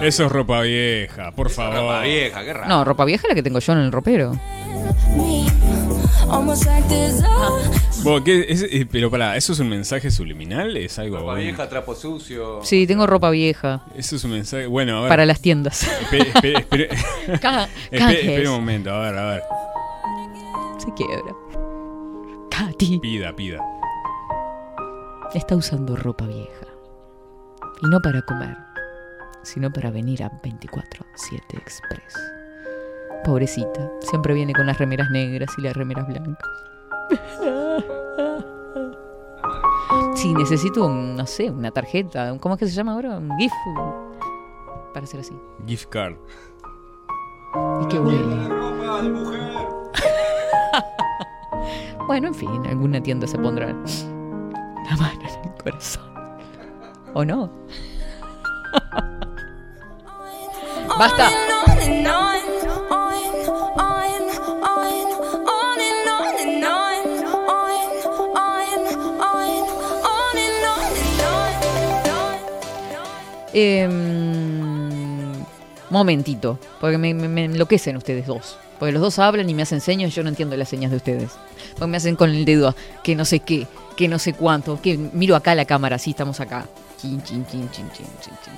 [0.00, 1.76] Eso es ropa vieja, por favor.
[1.76, 2.68] ropa vieja, qué raro.
[2.68, 4.38] No, ropa vieja es la que tengo yo en el ropero.
[8.02, 10.76] Bueno, ¿qué es- eh, pero pará, ¿eso es un mensaje subliminal?
[10.76, 12.60] ¿Es algo Ropa vieja, trapo sucio.
[12.62, 14.66] Sí, tengo ropa vieja Eso es un mensaje.
[14.66, 15.08] Bueno, a ver.
[15.08, 15.86] para las tiendas.
[16.10, 16.88] Espe- espe- espere-
[17.40, 18.18] Ca- Espe- canjes.
[18.20, 19.42] espere un momento, a ver, a ver.
[20.78, 21.34] Se quiebra.
[22.50, 23.60] Katy Pida, pida.
[25.34, 26.66] está usando ropa vieja.
[27.82, 28.56] Y no para comer,
[29.42, 32.14] sino para venir a 24-7 Express.
[33.26, 36.48] Pobrecita, siempre viene con las remeras negras y las remeras blancas.
[40.14, 42.36] Sí, necesito, un, no sé, una tarjeta.
[42.40, 43.18] ¿Cómo es que se llama ahora?
[43.18, 43.52] Un GIF.
[44.92, 45.38] Para hacer así.
[45.66, 46.16] Gift card.
[47.82, 48.18] Y que huele.
[52.06, 56.02] bueno, en fin, alguna tienda se pondrá la mano en el corazón.
[57.14, 57.50] ¿O no?
[60.98, 61.30] ¡Basta!
[73.58, 75.32] Em,
[75.88, 78.58] momentito, porque me enloquecen ustedes dos.
[78.78, 80.98] Porque los dos hablan y me hacen señas y yo no entiendo las señas de
[80.98, 81.32] ustedes.
[81.72, 84.98] Porque me hacen con el dedo que no sé qué, que no sé cuánto, que
[84.98, 86.66] miro acá la cámara, sí, estamos acá.
[87.00, 88.52] Chin, chin, chin, chin, chin, chin, chin.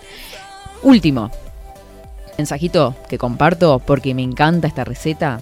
[0.82, 1.30] Último,
[2.36, 5.40] mensajito que comparto porque me encanta esta receta.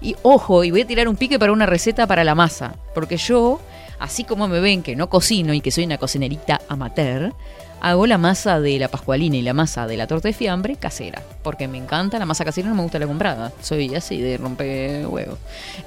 [0.00, 2.74] Y ojo, y voy a tirar un pique para una receta para la masa.
[2.94, 3.60] Porque yo,
[4.00, 7.32] así como me ven que no cocino y que soy una cocinerita amateur,
[7.80, 11.22] hago la masa de la pascualina y la masa de la torta de fiambre casera.
[11.42, 13.52] Porque me encanta la masa casera, no me gusta la comprada.
[13.62, 15.38] Soy así de romper huevos.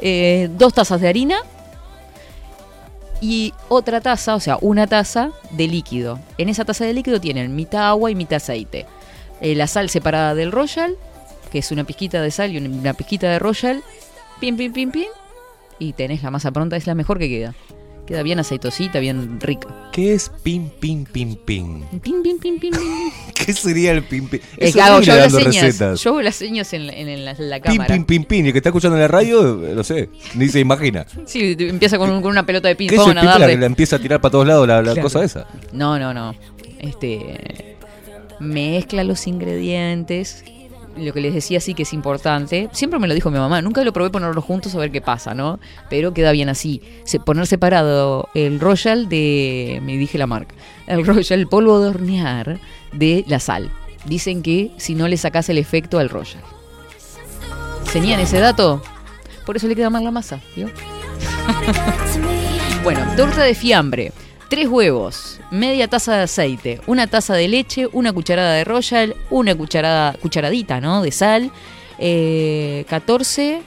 [0.02, 1.38] Eh, dos tazas de harina
[3.22, 6.20] y otra taza, o sea, una taza de líquido.
[6.38, 8.86] En esa taza de líquido tienen mitad agua y mitad aceite.
[9.40, 10.96] Eh, la sal separada del royal,
[11.52, 13.84] que es una pizquita de sal y una pizquita de royal.
[14.40, 15.08] Pim, pim, pim, pim.
[15.80, 17.54] Y tenés la masa pronta, es la mejor que queda.
[18.06, 19.70] Queda bien aceitosita, bien rica.
[19.94, 21.84] ¿Qué es pim, pim, pim, pim?
[22.02, 22.72] Pim, pim, pim, pim, pim.
[23.46, 24.42] ¿Qué sería el pim, pim?
[24.58, 25.56] Es que hago yo las señas.
[25.56, 26.02] recetas.
[26.04, 27.94] Yo hago las señas en, la- en la, la Pim, cámara.
[27.96, 28.44] pim, pim, pim.
[28.46, 31.06] Y el que está escuchando en la radio, eh, lo sé, ni se imagina.
[31.26, 33.66] Sí, empieza con, un- con una pelota de ping ¿Qué es el la que la
[33.66, 35.02] empieza a tirar para todos lados la, la Claro.
[35.02, 35.48] cosa esa?
[35.72, 36.36] No, no, no.
[36.80, 37.78] Este.
[38.42, 40.44] Mezcla los ingredientes.
[40.98, 42.70] Lo que les decía sí que es importante.
[42.72, 43.62] Siempre me lo dijo mi mamá.
[43.62, 45.60] Nunca lo probé ponerlos juntos a ver qué pasa, ¿no?
[45.90, 46.82] Pero queda bien así.
[47.04, 49.80] Se- poner separado el royal de.
[49.84, 50.54] Me dije la marca.
[50.86, 52.60] El royal, el polvo de hornear
[52.92, 53.72] de la sal.
[54.06, 56.44] Dicen que si no le sacas el efecto al royal.
[57.92, 58.82] ¿Tenían ese dato?
[59.46, 60.40] Por eso le queda mal la masa.
[62.84, 64.12] Bueno, torta de fiambre.
[64.54, 69.56] Tres huevos, media taza de aceite, una taza de leche, una cucharada de royal, una
[69.56, 71.02] cucharada, cucharadita, ¿no?
[71.02, 71.50] De sal,
[71.98, 73.64] eh, 14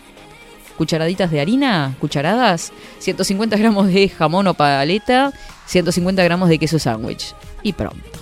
[0.79, 5.33] cucharaditas de harina, cucharadas, 150 gramos de jamón o paleta,
[5.67, 7.35] 150 gramos de queso sándwich.
[7.65, 8.21] Y pronto.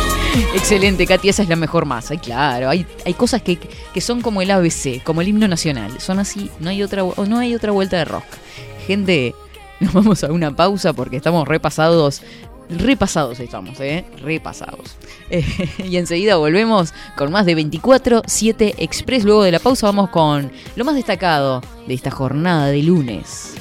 [0.54, 2.16] Excelente, Katy, esa es la mejor masa.
[2.16, 6.00] Claro, hay, hay cosas que, que son como el ABC, como el himno nacional.
[6.00, 8.38] Son así, no hay otra, no hay otra vuelta de rosca.
[8.86, 9.34] Gente,
[9.80, 12.22] nos vamos a una pausa porque estamos repasados.
[12.68, 14.04] Repasados estamos, ¿eh?
[14.20, 14.96] Repasados.
[15.30, 15.44] Eh,
[15.88, 19.24] y enseguida volvemos con más de 24-7 Express.
[19.24, 23.54] Luego de la pausa vamos con lo más destacado de esta jornada de lunes.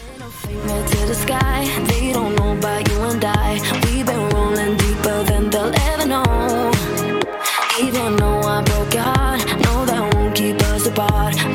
[9.37, 11.54] No, that won't keep us apart.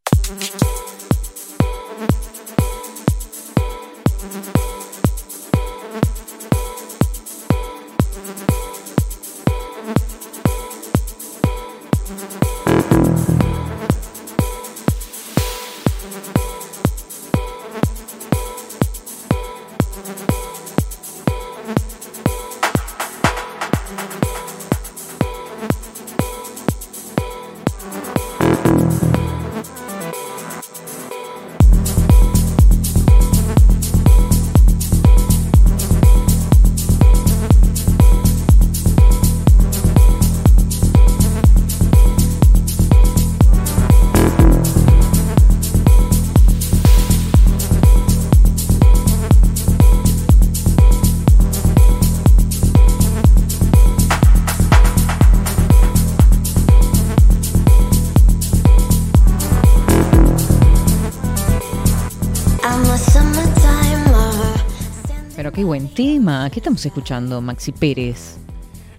[65.71, 66.49] Buen tema.
[66.49, 68.35] ¿Qué estamos escuchando, Maxi Pérez?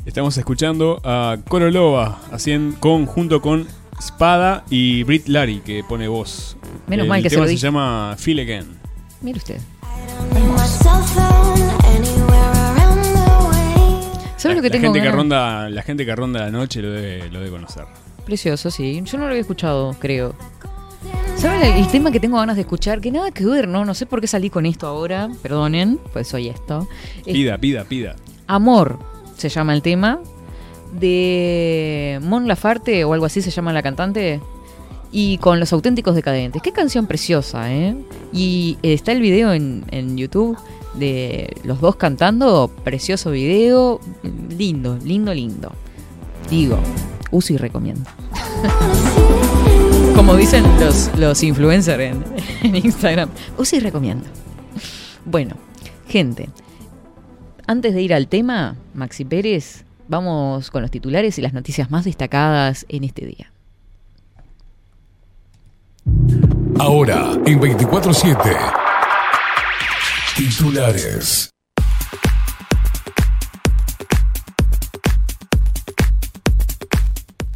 [0.07, 3.67] Estamos escuchando a Coro Loba haciendo con, junto con
[4.01, 6.57] Spada y Brit Larry que pone voz.
[6.87, 7.63] Menos El mal que se tema lo se dije.
[7.67, 8.67] llama Feel Again.
[9.21, 9.61] Mire usted.
[14.39, 16.91] ¿Sabes lo que la tengo gente que ronda, la gente que ronda la noche lo
[16.91, 17.85] debe, lo debe conocer.
[18.25, 19.03] Precioso, sí.
[19.05, 20.35] Yo no lo había escuchado, creo.
[21.43, 23.01] ¿Saben el, el tema que tengo ganas de escuchar?
[23.01, 23.85] Que nada que ver, ¿no?
[23.85, 25.29] No sé por qué salí con esto ahora.
[25.43, 26.87] Perdonen, pues soy esto.
[27.27, 28.15] Es Pida, pida, pida.
[28.47, 29.01] Amor
[29.37, 30.21] se llama el tema.
[30.93, 34.41] De Mon Lafarte o algo así se llama la cantante.
[35.11, 36.63] Y con los auténticos decadentes.
[36.63, 37.97] Qué canción preciosa, ¿eh?
[38.33, 40.57] Y está el video en, en YouTube
[40.95, 42.71] de los dos cantando.
[42.85, 43.99] Precioso video.
[44.57, 45.73] Lindo, lindo, lindo.
[46.49, 46.79] Digo,
[47.33, 48.09] uso y recomiendo.
[50.15, 52.01] Como dicen los, los influencers
[52.63, 53.31] en, Instagram.
[53.57, 54.27] Uso y recomiendo.
[55.25, 55.57] Bueno,
[56.09, 56.49] gente.
[57.67, 62.05] Antes de ir al tema, Maxi Pérez, vamos con los titulares y las noticias más
[62.05, 63.53] destacadas en este día.
[66.79, 68.37] Ahora, en 24-7.
[70.37, 71.52] Titulares.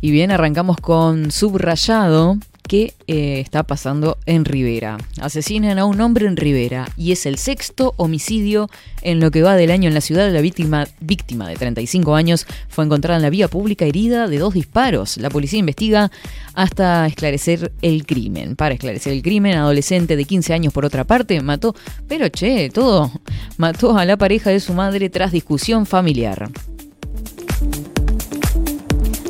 [0.07, 2.39] Y bien, arrancamos con Subrayado,
[2.69, 4.99] que eh, está pasando en Rivera.
[5.21, 8.71] Asesinan a un hombre en Rivera y es el sexto homicidio
[9.03, 10.31] en lo que va del año en la ciudad.
[10.31, 14.55] La víctima, víctima de 35 años fue encontrada en la vía pública herida de dos
[14.55, 15.17] disparos.
[15.17, 16.13] La policía investiga
[16.55, 18.55] hasta esclarecer el crimen.
[18.55, 21.75] Para esclarecer el crimen, adolescente de 15 años por otra parte mató,
[22.07, 23.11] pero che, todo,
[23.57, 26.49] mató a la pareja de su madre tras discusión familiar.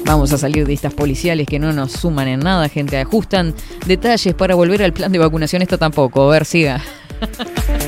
[0.06, 2.96] Vamos a salir de estas policiales que no nos suman en nada, gente.
[2.96, 3.54] Ajustan
[3.86, 5.62] detalles para volver al plan de vacunación.
[5.62, 6.28] Esto tampoco.
[6.28, 6.80] A ver, siga.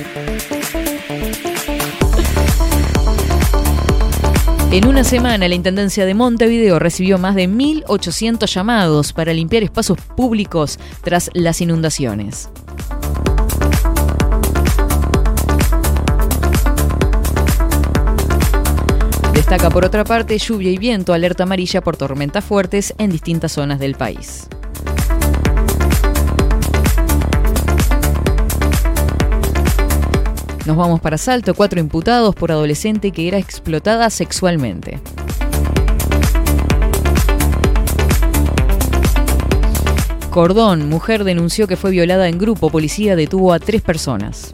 [4.70, 9.96] En una semana, la Intendencia de Montevideo recibió más de 1.800 llamados para limpiar espacios
[10.14, 12.50] públicos tras las inundaciones.
[19.48, 23.78] Destaca por otra parte lluvia y viento, alerta amarilla por tormentas fuertes en distintas zonas
[23.78, 24.46] del país.
[30.66, 35.00] Nos vamos para Salto, cuatro imputados por adolescente que era explotada sexualmente.
[40.28, 44.52] Cordón, mujer denunció que fue violada en grupo, policía detuvo a tres personas.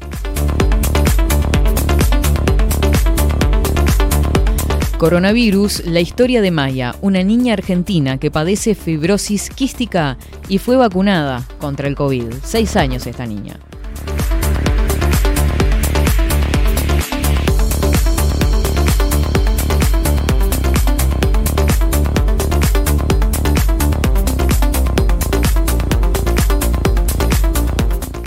[4.99, 10.17] Coronavirus, la historia de Maya, una niña argentina que padece fibrosis quística
[10.49, 12.33] y fue vacunada contra el COVID.
[12.43, 13.59] Seis años esta niña.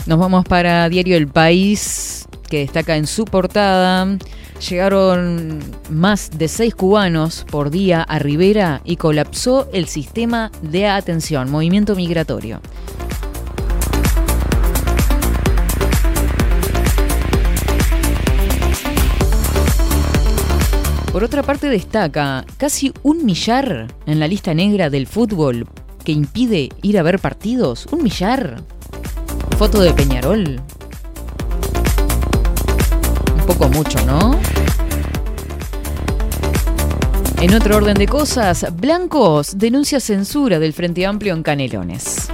[0.05, 4.17] Nos vamos para Diario El País, que destaca en su portada.
[4.59, 5.59] Llegaron
[5.89, 11.95] más de seis cubanos por día a Rivera y colapsó el sistema de atención, movimiento
[11.95, 12.59] migratorio.
[21.11, 25.67] Por otra parte destaca casi un millar en la lista negra del fútbol
[26.03, 27.87] que impide ir a ver partidos.
[27.91, 28.61] Un millar.
[29.57, 30.61] Foto de Peñarol.
[33.47, 34.37] Un poco mucho, ¿no?
[37.39, 42.29] En otro orden de cosas, Blancos denuncia censura del Frente Amplio en Canelones.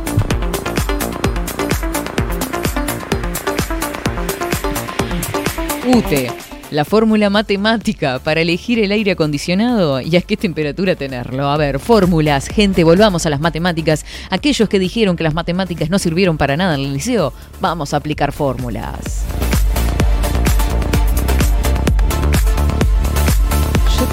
[5.85, 6.31] UTE,
[6.72, 11.49] la fórmula matemática para elegir el aire acondicionado y a qué temperatura tenerlo.
[11.49, 14.06] A ver, fórmulas, gente, volvamos a las matemáticas.
[14.30, 17.98] Aquellos que dijeron que las matemáticas no sirvieron para nada en el liceo, vamos a
[17.98, 19.26] aplicar fórmulas.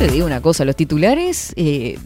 [0.00, 1.98] Te digo una cosa, los titulares, eh,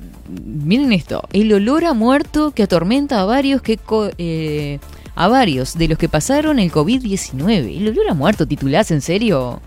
[0.45, 4.81] miren esto, el olor a muerto que atormenta a varios que co- eh,
[5.15, 7.77] a varios de los que pasaron el COVID-19.
[7.77, 9.61] El olor a muerto, titulás, ¿en serio?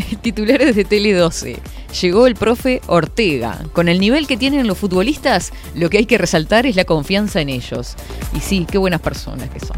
[0.22, 1.58] Titulares de Tele 12.
[2.00, 3.58] Llegó el profe Ortega.
[3.72, 7.40] Con el nivel que tienen los futbolistas, lo que hay que resaltar es la confianza
[7.40, 7.94] en ellos.
[8.34, 9.76] Y sí, qué buenas personas que son.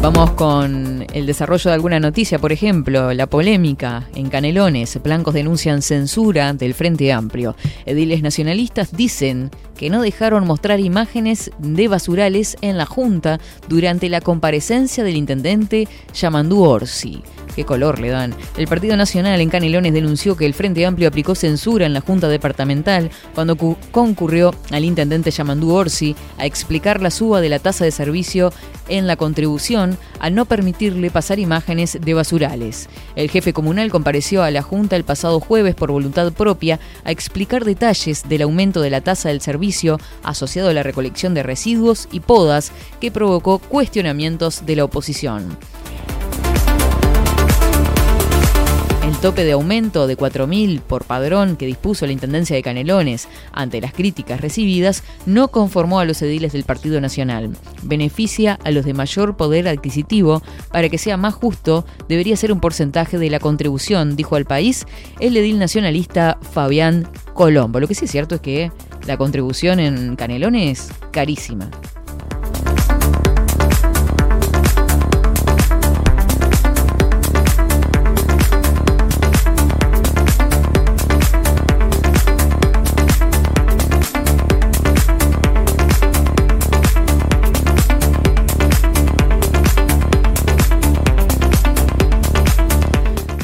[0.00, 5.00] Vamos con el desarrollo de alguna noticia, por ejemplo, la polémica en Canelones.
[5.02, 7.56] Blancos denuncian censura del Frente Amplio.
[7.86, 14.20] Ediles nacionalistas dicen que no dejaron mostrar imágenes de basurales en la Junta durante la
[14.20, 17.22] comparecencia del intendente Yamandú Orsi.
[17.58, 18.36] ¿Qué color le dan?
[18.56, 22.28] El Partido Nacional en Canelones denunció que el Frente Amplio aplicó censura en la Junta
[22.28, 27.84] Departamental cuando cu- concurrió al intendente Yamandú Orsi a explicar la suba de la tasa
[27.84, 28.52] de servicio
[28.86, 32.88] en la contribución al no permitirle pasar imágenes de basurales.
[33.16, 37.64] El jefe comunal compareció a la Junta el pasado jueves por voluntad propia a explicar
[37.64, 42.20] detalles del aumento de la tasa del servicio asociado a la recolección de residuos y
[42.20, 42.70] podas
[43.00, 45.58] que provocó cuestionamientos de la oposición.
[49.08, 53.80] El tope de aumento de 4.000 por padrón que dispuso la Intendencia de Canelones ante
[53.80, 57.56] las críticas recibidas no conformó a los ediles del Partido Nacional.
[57.84, 60.42] Beneficia a los de mayor poder adquisitivo.
[60.70, 64.84] Para que sea más justo, debería ser un porcentaje de la contribución, dijo al país
[65.20, 67.80] el edil nacionalista Fabián Colombo.
[67.80, 68.70] Lo que sí es cierto es que
[69.06, 71.70] la contribución en Canelones es carísima.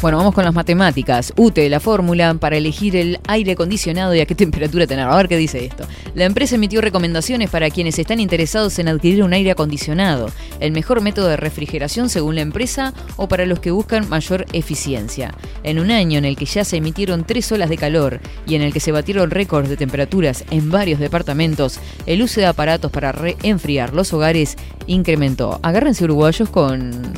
[0.05, 1.33] Bueno, vamos con las matemáticas.
[1.35, 5.09] UTE, la fórmula para elegir el aire acondicionado y a qué temperatura tener.
[5.09, 5.87] A ver qué dice esto.
[6.15, 11.01] La empresa emitió recomendaciones para quienes están interesados en adquirir un aire acondicionado, el mejor
[11.01, 15.33] método de refrigeración según la empresa o para los que buscan mayor eficiencia.
[15.63, 18.61] En un año en el que ya se emitieron tres olas de calor y en
[18.61, 23.11] el que se batieron récords de temperaturas en varios departamentos, el uso de aparatos para
[23.13, 24.57] re- enfriar los hogares
[24.87, 25.61] incrementó.
[25.63, 27.15] Agárrense uruguayos con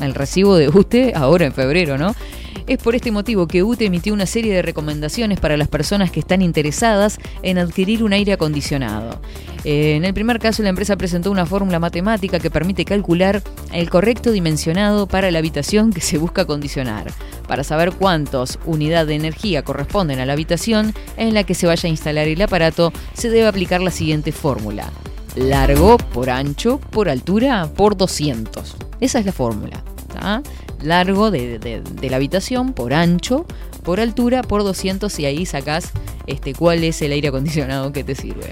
[0.00, 2.14] el recibo de UTE ahora en febrero, ¿no?
[2.66, 6.18] Es por este motivo que UTE emitió una serie de recomendaciones para las personas que
[6.18, 9.20] están interesadas en adquirir un aire acondicionado.
[9.64, 13.40] Eh, en el primer caso, la empresa presentó una fórmula matemática que permite calcular
[13.72, 17.12] el correcto dimensionado para la habitación que se busca acondicionar.
[17.46, 21.86] Para saber cuántos unidades de energía corresponden a la habitación en la que se vaya
[21.86, 24.90] a instalar el aparato, se debe aplicar la siguiente fórmula.
[25.36, 28.76] Largo por ancho por altura por 200.
[29.00, 29.84] Esa es la fórmula.
[30.82, 33.46] Largo de la habitación por ancho
[33.84, 35.92] por altura por 200 y ahí sacás
[36.26, 38.50] este, cuál es el aire acondicionado que te sirve.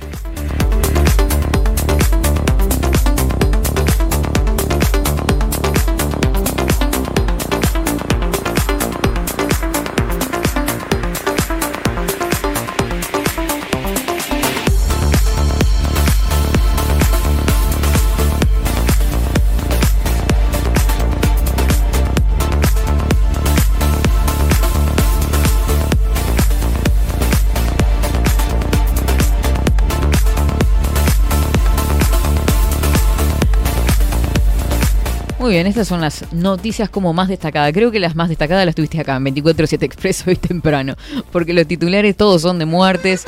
[35.45, 37.71] Muy bien, estas son las noticias como más destacadas.
[37.75, 40.97] Creo que las más destacadas las tuviste acá en 24-7 Expreso hoy temprano,
[41.33, 43.25] porque los titulares todos son de muertes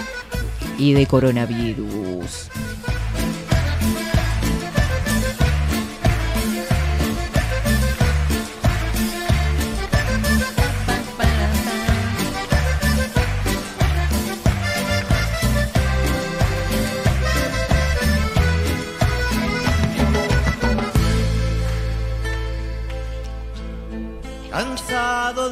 [0.78, 2.48] y de coronavirus.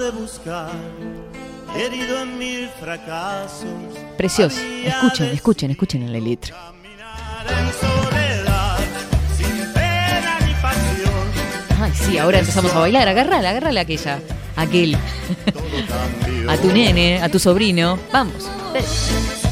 [0.04, 0.70] De buscar,
[1.74, 3.64] herido en mil fracasos.
[4.18, 4.60] Precioso.
[4.60, 6.12] Escuchen, escuchen, escuchen en
[10.46, 11.80] ni pasión.
[11.80, 13.08] Ay, sí, ahora empezamos a bailar.
[13.08, 14.20] Agárrala, agárrala aquella.
[14.56, 14.96] Aquel.
[16.48, 17.98] a tu nene, a tu sobrino.
[18.12, 18.44] Vamos.
[18.44, 19.43] Con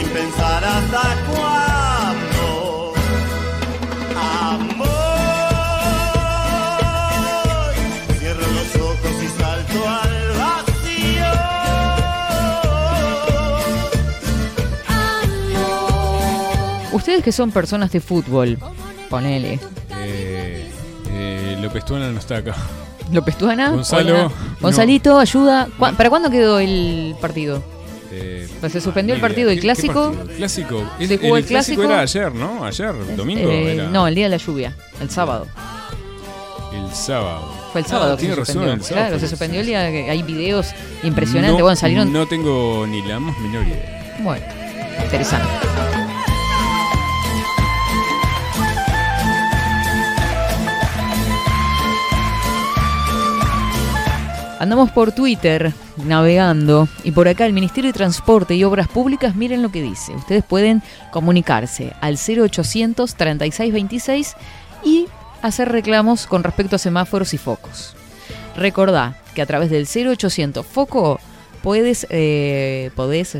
[0.00, 2.92] sin pensar hasta cuándo.
[4.16, 4.94] Amor,
[8.18, 11.30] cierro los ojos y salto al vacío.
[16.92, 18.58] Ustedes que son personas de fútbol,
[19.08, 19.60] ponele.
[19.98, 20.68] Eh,
[21.10, 22.54] eh, López Tuana no está acá.
[23.12, 23.70] López Tuana.
[23.70, 24.22] Gonzalo, hola.
[24.24, 24.32] no.
[24.60, 25.68] Gonzalito, ayuda.
[25.78, 27.62] ¿Cuá- ¿Para cuándo quedó el partido?
[28.12, 30.04] Eh, se suspendió el partido, el ¿Qué- qué clásico.
[30.12, 30.30] partido?
[30.30, 30.90] El clásico.
[30.98, 31.82] Se El, jugó el el clásico clásico.
[31.84, 32.64] era ayer, ¿no?
[32.64, 33.50] Ayer, domingo.
[33.50, 35.46] Eh, era No, el día de la lluvia, el sábado.
[36.72, 37.52] el sábado.
[37.72, 38.72] Fue el sábado Ah, que se suspendió.
[38.72, 40.68] el claro, se el suspendió el día hay videos
[41.04, 41.58] impresionantes.
[41.58, 42.12] No, bueno, salieron.
[42.12, 44.16] No tengo ni la más menor idea.
[44.22, 44.44] Bueno,
[45.04, 45.46] interesante.
[54.60, 55.72] Andamos por Twitter
[56.04, 60.14] navegando y por acá el Ministerio de Transporte y Obras Públicas, miren lo que dice.
[60.14, 64.36] Ustedes pueden comunicarse al 0800 3626
[64.84, 65.06] y
[65.40, 67.96] hacer reclamos con respecto a semáforos y focos.
[68.54, 71.18] Recordá que a través del 0800 Foco
[71.62, 72.90] puedes, eh,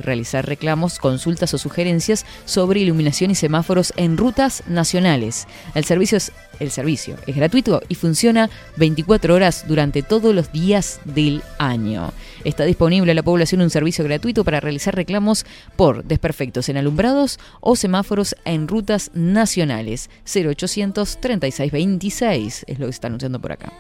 [0.03, 5.47] realizar reclamos, consultas o sugerencias sobre iluminación y semáforos en rutas nacionales.
[5.75, 11.01] El servicio, es, el servicio es gratuito y funciona 24 horas durante todos los días
[11.05, 12.13] del año.
[12.45, 15.45] Está disponible a la población un servicio gratuito para realizar reclamos
[15.77, 20.11] por desperfectos en alumbrados o semáforos en rutas nacionales.
[20.25, 23.73] 0800 3626 es lo que está anunciando por acá.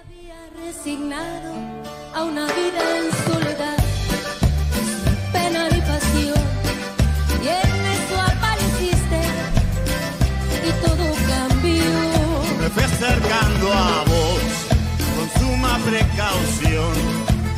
[15.84, 16.92] Precaución,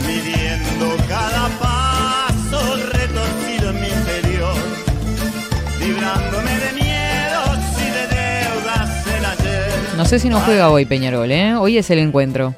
[0.06, 4.54] midiendo cada paso retorcido en mi interior,
[5.80, 9.72] librándome de miedos y de deudas el ayer.
[9.96, 11.54] No sé si no juega hoy Peñarol, ¿eh?
[11.54, 12.54] Hoy es el encuentro.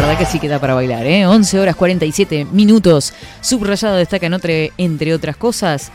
[0.00, 1.26] La verdad que sí queda para bailar, ¿eh?
[1.26, 3.12] 11 horas 47 minutos.
[3.40, 5.90] Subrayado destaca en otre- entre otras cosas.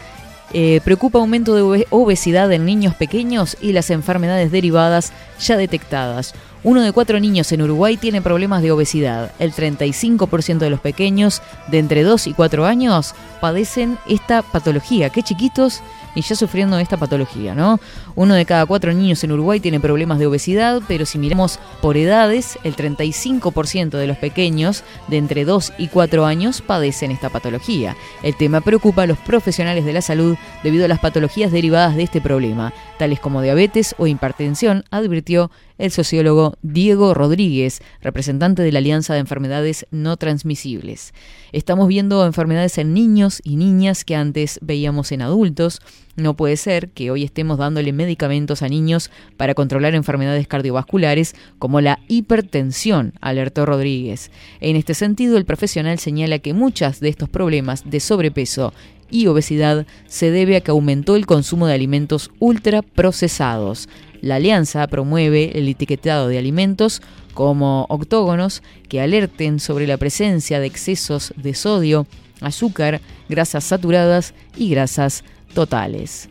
[0.54, 6.34] eh, preocupa aumento de obe- obesidad en niños pequeños y las enfermedades derivadas ya detectadas.
[6.66, 9.32] Uno de cuatro niños en Uruguay tiene problemas de obesidad.
[9.40, 15.10] El 35% de los pequeños de entre 2 y 4 años padecen esta patología.
[15.10, 15.80] Qué chiquitos
[16.16, 17.80] y ya sufriendo esta patología, ¿no?
[18.16, 21.98] Uno de cada cuatro niños en Uruguay tiene problemas de obesidad, pero si miramos por
[21.98, 27.96] edades, el 35% de los pequeños de entre 2 y 4 años padecen esta patología.
[28.24, 32.04] El tema preocupa a los profesionales de la salud debido a las patologías derivadas de
[32.04, 35.52] este problema, tales como diabetes o hipertensión, advirtió
[35.82, 41.12] el sociólogo Diego Rodríguez, representante de la Alianza de Enfermedades No Transmisibles.
[41.54, 45.82] Estamos viendo enfermedades en niños y niñas que antes veíamos en adultos.
[46.16, 51.82] No puede ser que hoy estemos dándole medicamentos a niños para controlar enfermedades cardiovasculares como
[51.82, 54.30] la hipertensión, alertó Rodríguez.
[54.60, 58.72] En este sentido, el profesional señala que muchas de estos problemas de sobrepeso
[59.10, 63.90] y obesidad se debe a que aumentó el consumo de alimentos ultraprocesados.
[64.22, 67.02] La alianza promueve el etiquetado de alimentos
[67.34, 72.06] como octógonos que alerten sobre la presencia de excesos de sodio,
[72.40, 75.24] azúcar, grasas saturadas y grasas
[75.54, 76.30] totales.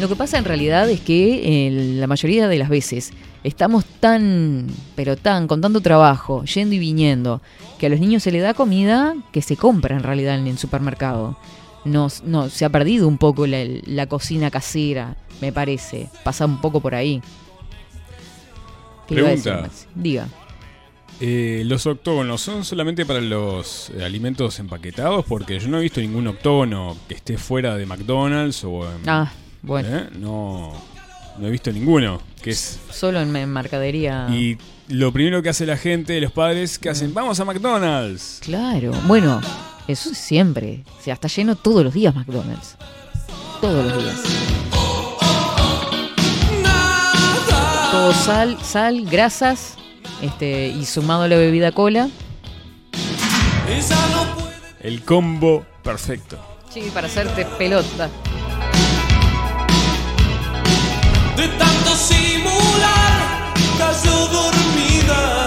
[0.00, 3.12] Lo que pasa en realidad es que eh, la mayoría de las veces
[3.44, 4.66] estamos tan,
[4.96, 7.42] pero tan, con tanto trabajo, yendo y viniendo,
[7.78, 10.58] que a los niños se le da comida que se compra en realidad en el
[10.58, 11.36] supermercado.
[11.84, 16.08] No, se ha perdido un poco la cocina casera, me parece.
[16.22, 17.22] Pasa un poco por ahí.
[19.08, 19.68] ¿Qué iba a decir, Pregunta.
[19.68, 19.86] Maxi?
[19.94, 20.28] Diga.
[21.20, 25.24] Eh, ¿Los octógonos son solamente para los alimentos empaquetados?
[25.26, 29.30] Porque yo no he visto ningún octógono que esté fuera de McDonald's o en- Ah,
[29.62, 29.88] bueno.
[29.96, 30.08] ¿Eh?
[30.18, 30.72] No,
[31.38, 32.20] no he visto ninguno.
[32.42, 34.26] Que es Solo en, mercadería.
[34.30, 34.58] y
[34.88, 36.92] lo primero que hace la gente, los padres, que Mm.
[36.92, 38.40] hacen, vamos a McDonald's.
[38.42, 39.40] Claro, bueno,
[39.86, 40.82] eso es siempre.
[40.98, 42.76] O sea, está lleno todos los días McDonald's.
[43.60, 44.73] Todos los días.
[48.04, 49.76] Todo sal, sal, grasas,
[50.20, 52.10] este, y sumado a la bebida cola.
[54.80, 56.36] El combo perfecto.
[56.68, 58.10] Sí, para hacerte pelota.
[61.34, 65.43] De tanto simular, cayó dormida.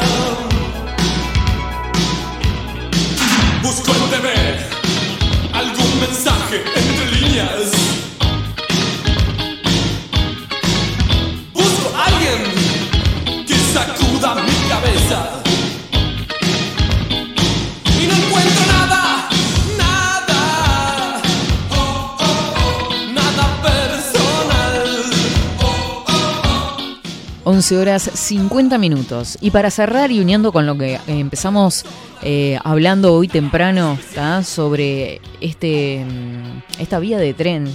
[27.67, 29.37] 11 horas 50 minutos.
[29.41, 31.83] Y para cerrar y uniendo con lo que eh, empezamos
[32.23, 33.99] eh, hablando hoy temprano
[34.43, 37.67] sobre este, mm, esta vía de tren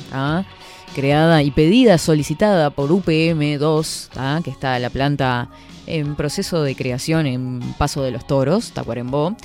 [0.94, 4.40] creada y pedida, solicitada por UPM2, ¿tá?
[4.42, 5.50] que está la planta
[5.86, 9.36] en proceso de creación en Paso de los Toros, Tacuarembó.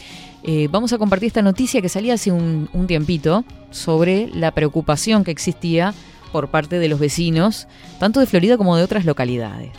[0.43, 5.25] Eh, vamos a compartir esta noticia que salía hace un, un tiempito sobre la preocupación
[5.25, 5.93] que existía
[6.27, 7.67] por parte de los vecinos,
[7.99, 9.71] tanto de Florida como de otras localidades,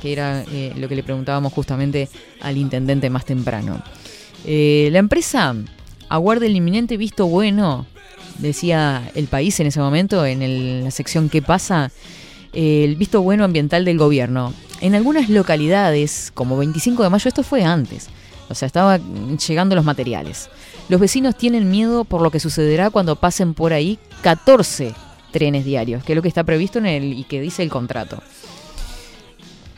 [0.00, 2.08] que era eh, lo que le preguntábamos justamente
[2.40, 3.82] al intendente más temprano.
[4.44, 5.54] Eh, la empresa
[6.08, 7.86] aguarda el inminente visto bueno,
[8.38, 11.90] decía el país en ese momento, en la sección ¿Qué pasa?
[12.52, 14.52] Eh, el visto bueno ambiental del gobierno.
[14.80, 18.08] En algunas localidades, como 25 de mayo, esto fue antes,
[18.48, 18.98] o sea, estaba
[19.48, 20.50] llegando los materiales.
[20.88, 24.92] Los vecinos tienen miedo por lo que sucederá cuando pasen por ahí 14
[25.32, 28.22] trenes diarios, que es lo que está previsto en el y que dice el contrato.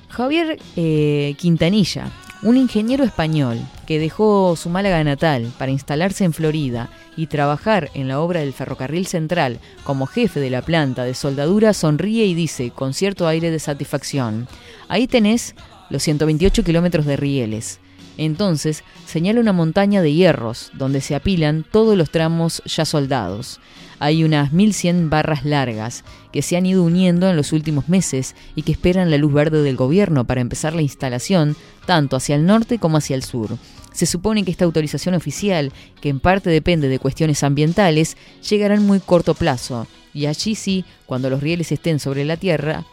[0.08, 2.10] Javier eh, Quintanilla,
[2.42, 8.06] un ingeniero español que dejó su Málaga natal para instalarse en Florida y trabajar en
[8.06, 12.70] la obra del ferrocarril central como jefe de la planta de soldadura, sonríe y dice
[12.70, 14.46] con cierto aire de satisfacción,
[14.88, 15.54] ahí tenés
[15.90, 17.80] los 128 kilómetros de rieles.
[18.16, 23.58] Entonces señala una montaña de hierros donde se apilan todos los tramos ya soldados.
[23.98, 28.62] Hay unas 1100 barras largas que se han ido uniendo en los últimos meses y
[28.62, 31.56] que esperan la luz verde del gobierno para empezar la instalación
[31.86, 33.56] tanto hacia el norte como hacia el sur.
[33.92, 38.16] Se supone que esta autorización oficial, que en parte depende de cuestiones ambientales,
[38.48, 39.86] llegará en muy corto plazo.
[40.12, 42.84] Y allí sí, cuando los rieles estén sobre la tierra,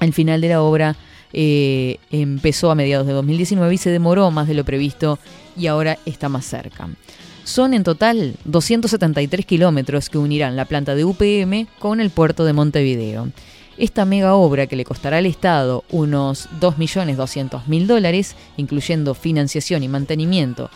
[0.00, 0.96] al final de la obra
[1.32, 5.18] eh, empezó a mediados de 2019 y se demoró más de lo previsto
[5.56, 6.88] y ahora está más cerca.
[7.44, 12.54] Son en total 273 kilómetros que unirán la planta de UPM con el puerto de
[12.54, 13.28] Montevideo.
[13.76, 20.70] Esta mega obra que le costará al Estado unos 2.200.000 dólares, incluyendo financiación y mantenimiento.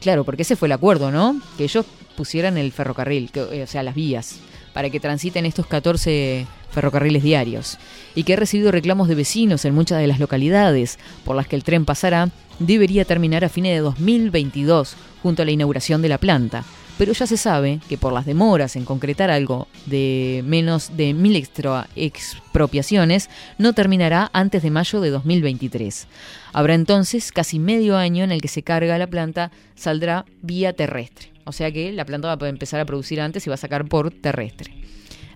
[0.00, 1.40] Claro, porque ese fue el acuerdo, ¿no?
[1.56, 1.84] Que ellos
[2.16, 4.36] pusieran el ferrocarril, que- eh, o sea, las vías,
[4.72, 7.78] para que transiten estos 14 ferrocarriles diarios.
[8.14, 11.56] Y que ha recibido reclamos de vecinos en muchas de las localidades por las que
[11.56, 16.18] el tren pasará, debería terminar a fines de 2022, junto a la inauguración de la
[16.18, 16.64] planta.
[16.98, 21.36] Pero ya se sabe que por las demoras en concretar algo de menos de mil
[21.36, 26.08] extra expropiaciones, no terminará antes de mayo de 2023.
[26.52, 31.32] Habrá entonces casi medio año en el que se carga la planta, saldrá vía terrestre.
[31.44, 33.84] O sea que la planta va a empezar a producir antes y va a sacar
[33.86, 34.74] por terrestre.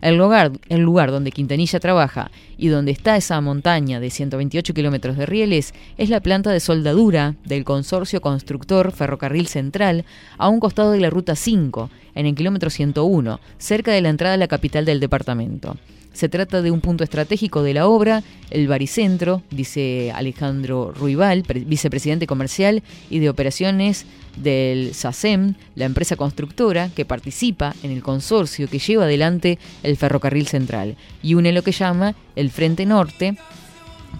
[0.03, 5.17] El lugar, el lugar donde Quintanilla trabaja y donde está esa montaña de 128 kilómetros
[5.17, 10.05] de rieles es la planta de soldadura del consorcio constructor Ferrocarril Central
[10.39, 14.35] a un costado de la Ruta 5, en el kilómetro 101, cerca de la entrada
[14.35, 15.77] a la capital del departamento.
[16.13, 21.61] Se trata de un punto estratégico de la obra, el baricentro, dice Alejandro Ruibal, pre-
[21.61, 24.05] vicepresidente comercial y de operaciones
[24.37, 30.47] del SACEM, la empresa constructora que participa en el consorcio que lleva adelante el ferrocarril
[30.47, 30.97] central.
[31.23, 33.37] Y une lo que llama el Frente Norte,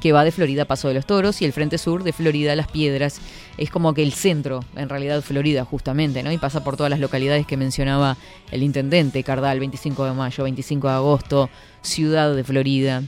[0.01, 2.53] que va de Florida a Paso de los Toros y el Frente Sur de Florida
[2.53, 3.21] a Las Piedras.
[3.59, 6.33] Es como que el centro, en realidad Florida justamente, ¿no?
[6.33, 8.17] Y pasa por todas las localidades que mencionaba
[8.51, 11.51] el intendente, Cardal, 25 de mayo, 25 de agosto,
[11.83, 13.03] Ciudad de Florida.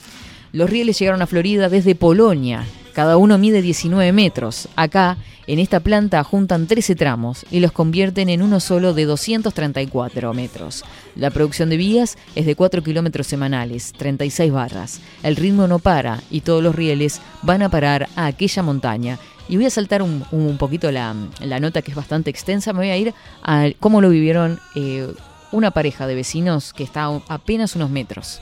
[0.52, 2.64] Los rieles llegaron a Florida desde Polonia.
[2.94, 4.68] Cada uno mide 19 metros.
[4.76, 5.16] Acá,
[5.48, 10.84] en esta planta, juntan 13 tramos y los convierten en uno solo de 234 metros.
[11.16, 15.00] La producción de vías es de 4 kilómetros semanales, 36 barras.
[15.24, 19.18] El ritmo no para y todos los rieles van a parar a aquella montaña.
[19.48, 22.72] Y voy a saltar un, un poquito la, la nota que es bastante extensa.
[22.72, 23.12] Me voy a ir
[23.42, 25.12] a cómo lo vivieron eh,
[25.50, 28.40] una pareja de vecinos que está a apenas unos metros.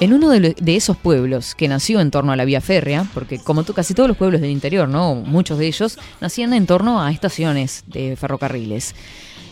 [0.00, 3.64] En uno de, esos pueblos que nació en torno a la vía férrea, porque como
[3.64, 5.14] casi todos los pueblos del interior, ¿no?
[5.14, 8.94] Muchos de ellos nacían en torno a estaciones de ferrocarriles.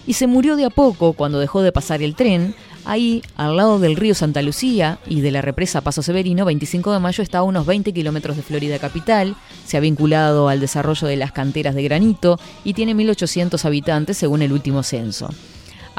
[0.07, 2.55] Y se murió de a poco cuando dejó de pasar el tren.
[2.87, 6.99] Ahí, al lado del río Santa Lucía y de la represa Paso Severino, 25 de
[6.99, 9.37] mayo está a unos 20 kilómetros de Florida Capital.
[9.67, 14.41] Se ha vinculado al desarrollo de las canteras de granito y tiene 1.800 habitantes según
[14.41, 15.29] el último censo.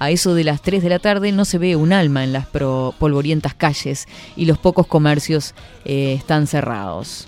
[0.02, 2.48] A eso de las 3 de la tarde no se ve un alma en las
[2.48, 4.08] polvorientas calles
[4.38, 5.54] y los pocos comercios
[5.84, 7.28] eh, están cerrados.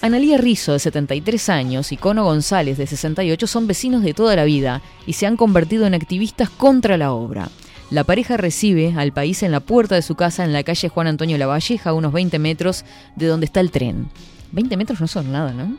[0.00, 4.44] Analía Rizzo, de 73 años, y Cono González, de 68, son vecinos de toda la
[4.44, 7.50] vida y se han convertido en activistas contra la obra.
[7.90, 11.06] La pareja recibe al país en la puerta de su casa en la calle Juan
[11.06, 14.08] Antonio Lavalleja, a unos 20 metros de donde está el tren.
[14.52, 15.76] 20 metros no son nada, ¿no?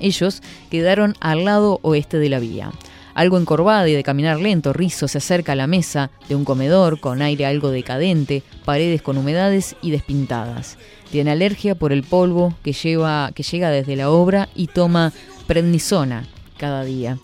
[0.00, 2.72] Ellos quedaron al lado oeste de la vía.
[3.16, 7.00] Algo encorvada y de caminar lento, Rizzo se acerca a la mesa de un comedor
[7.00, 10.76] con aire algo decadente, paredes con humedades y despintadas.
[11.10, 15.14] Tiene alergia por el polvo que, lleva, que llega desde la obra y toma
[15.46, 16.26] prednisona
[16.58, 17.16] cada día.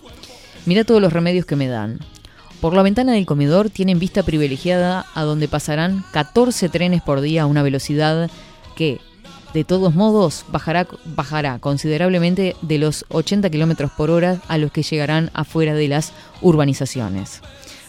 [0.64, 1.98] Mira todos los remedios que me dan.
[2.62, 7.42] Por la ventana del comedor tienen vista privilegiada a donde pasarán 14 trenes por día
[7.42, 8.30] a una velocidad
[8.76, 8.98] que,
[9.52, 15.30] de todos modos, bajará, considerablemente de los 80 kilómetros por hora a los que llegarán
[15.34, 17.42] afuera de las urbanizaciones.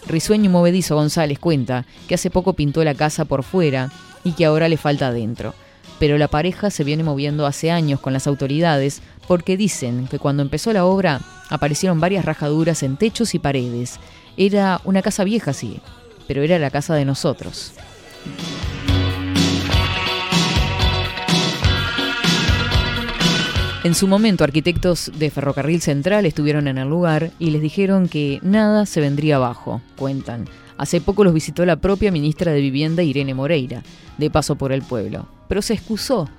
[0.06, 3.92] Risueño y movedizo González cuenta que hace poco pintó la casa por fuera
[4.26, 5.54] y que ahora le falta adentro.
[6.00, 10.44] Pero la pareja se viene moviendo hace años con las autoridades porque dicen que cuando
[10.44, 14.00] empezó la obra aparecieron varias rajaduras en techos y paredes.
[14.36, 15.80] Era una casa vieja, sí,
[16.28, 17.72] pero era la casa de nosotros.
[23.84, 28.40] En su momento, arquitectos de Ferrocarril Central estuvieron en el lugar y les dijeron que
[28.42, 30.48] nada se vendría abajo, cuentan.
[30.78, 33.84] Hace poco los visitó la propia ministra de Vivienda, Irene Moreira,
[34.18, 36.30] de paso por el pueblo, pero se excusó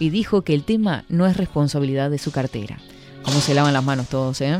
[0.00, 2.78] y dijo que el tema no es responsabilidad de su cartera.
[3.22, 4.58] ¿Cómo se lavan las manos todos, eh?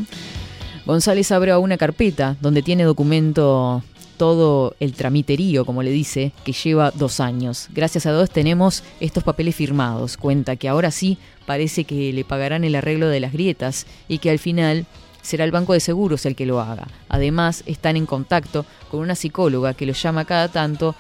[0.87, 3.83] González abre una carpeta donde tiene documento
[4.19, 7.69] todo el tramiterío, como le dice, que lleva dos años.
[7.73, 10.19] Gracias a Dios tenemos estos papeles firmados.
[10.19, 11.17] Cuenta que ahora sí
[11.47, 14.85] parece que le pagarán el arreglo de las grietas y que al final
[15.23, 16.89] será el Banco de Seguros el que lo haga.
[17.09, 20.95] Además, están en contacto con una psicóloga que lo llama cada tanto,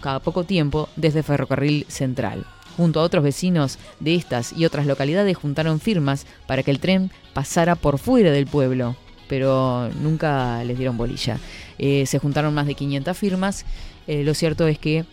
[0.00, 2.44] cada poco tiempo, desde Ferrocarril Central.
[2.76, 7.10] Junto a otros vecinos de estas y otras localidades juntaron firmas para que el tren
[7.34, 8.96] pasara por fuera del pueblo,
[9.30, 11.38] pero nunca les dieron bolilla.
[11.78, 13.64] Eh, se juntaron más de 500 firmas.
[14.08, 15.04] Eh, lo cierto es que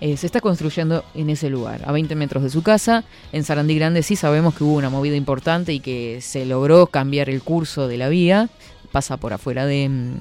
[0.00, 3.04] eh, se está construyendo en ese lugar, a 20 metros de su casa.
[3.30, 7.30] En Sarandí Grande sí sabemos que hubo una movida importante y que se logró cambiar
[7.30, 8.48] el curso de la vía.
[8.90, 10.14] Pasa por afuera de, mm,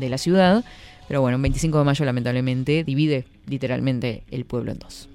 [0.00, 0.64] de la ciudad.
[1.06, 5.10] Pero bueno, el 25 de mayo lamentablemente divide literalmente el pueblo en dos.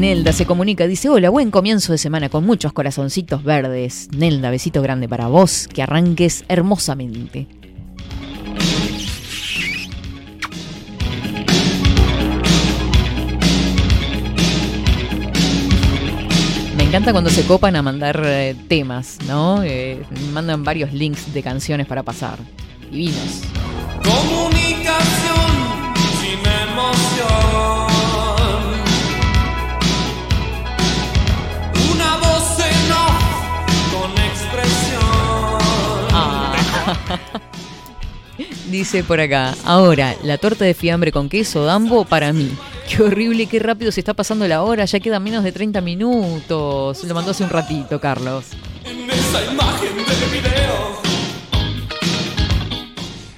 [0.00, 4.08] Nelda se comunica, dice, hola, buen comienzo de semana con muchos corazoncitos verdes.
[4.16, 7.46] Nelda, besito grande para vos, que arranques hermosamente.
[16.78, 19.62] Me encanta cuando se copan a mandar eh, temas, ¿no?
[19.62, 20.02] Eh,
[20.32, 22.38] mandan varios links de canciones para pasar.
[22.90, 23.42] Divinos.
[24.02, 24.94] Comunicación
[26.22, 27.89] sin emoción.
[38.70, 42.50] Dice por acá, ahora, la torta de fiambre con queso Dambo para mí.
[42.88, 47.04] Qué horrible, qué rápido se está pasando la hora, ya quedan menos de 30 minutos.
[47.04, 48.46] Lo mandó hace un ratito, Carlos.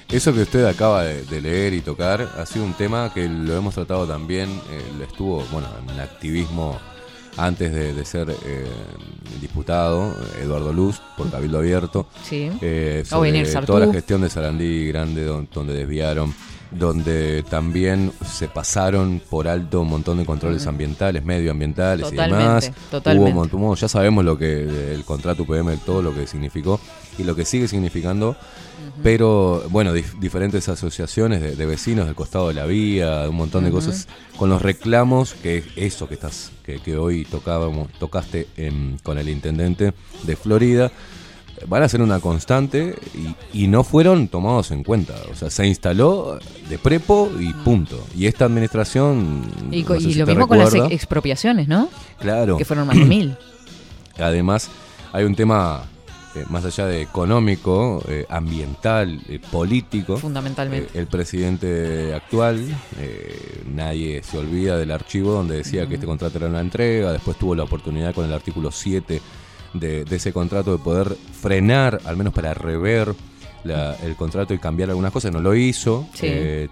[0.09, 3.73] Eso que usted acaba de, leer y tocar ha sido un tema que lo hemos
[3.73, 6.79] tratado también, eh, estuvo, bueno, en activismo
[7.37, 8.65] antes de, de ser eh,
[9.41, 12.07] diputado, Eduardo Luz, por Cabildo Abierto.
[12.23, 12.49] Sí.
[12.61, 16.33] Eh, sobre toda la gestión de Sarandí Grande, don- donde desviaron,
[16.71, 22.71] donde también se pasaron por alto un montón de controles ambientales, medioambientales Totalmente, y demás.
[22.89, 23.31] totalmente.
[23.31, 26.79] Hubo un montón- ya sabemos lo que el contrato UPM, todo lo que significó
[27.17, 28.35] y lo que sigue significando.
[29.01, 33.63] Pero bueno, dif- diferentes asociaciones de, de vecinos del costado de la vía, un montón
[33.63, 34.07] de cosas
[34.37, 39.17] con los reclamos que es eso que estás que, que hoy tocábamos tocaste en- con
[39.17, 40.91] el intendente de Florida
[41.67, 42.95] van a ser una constante
[43.53, 45.13] y, y no fueron tomados en cuenta.
[45.31, 46.37] O sea, se instaló
[46.67, 48.03] de prepo y punto.
[48.17, 49.43] Y esta administración...
[49.71, 51.89] Y, co- no sé y si lo mismo con las expropiaciones, ¿no?
[52.19, 52.57] Claro.
[52.57, 53.37] Que fueron más de mil.
[54.17, 54.69] Además,
[55.13, 55.83] hay un tema
[56.35, 60.17] eh, más allá de económico, eh, ambiental, eh, político.
[60.17, 60.89] Fundamentalmente.
[60.93, 62.63] Eh, el presidente actual,
[63.73, 67.55] nadie se olvida del archivo donde decía que este contrato era una entrega, después tuvo
[67.55, 69.21] la oportunidad con el artículo 7
[69.73, 73.13] de, de ese contrato de poder frenar, al menos para rever
[73.63, 76.07] la- el contrato y cambiar algunas cosas, no lo hizo.
[76.13, 76.27] Sí.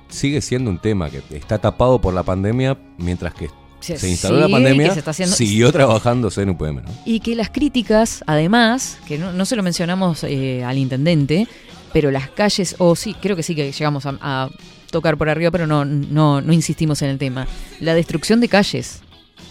[0.10, 3.50] Sigue siendo un tema que está tapado por la pandemia, mientras que
[3.82, 6.82] Se- se instaló la pandemia, que se está haciendo- siguió trabajándose en UPM.
[6.84, 6.90] ¿no?
[7.06, 11.48] Y que las críticas, además, que no, no se lo mencionamos eh, al intendente,
[11.92, 14.50] pero las calles, o sí, creo que sí que llegamos a, a
[14.92, 17.48] tocar por arriba, pero no, no, no insistimos en el tema.
[17.82, 19.02] La destrucción de calles.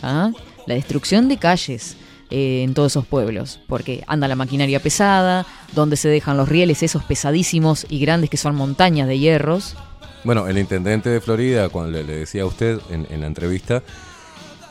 [0.02, 0.30] ¿ah?
[0.66, 1.96] La destrucción de calles
[2.30, 3.58] eh, en todos esos pueblos.
[3.66, 5.44] Porque anda la maquinaria pesada,
[5.74, 9.74] donde se dejan los rieles esos pesadísimos y grandes que son montañas de hierros.
[10.22, 13.82] Bueno, el intendente de Florida, cuando le, le decía a usted en, en la entrevista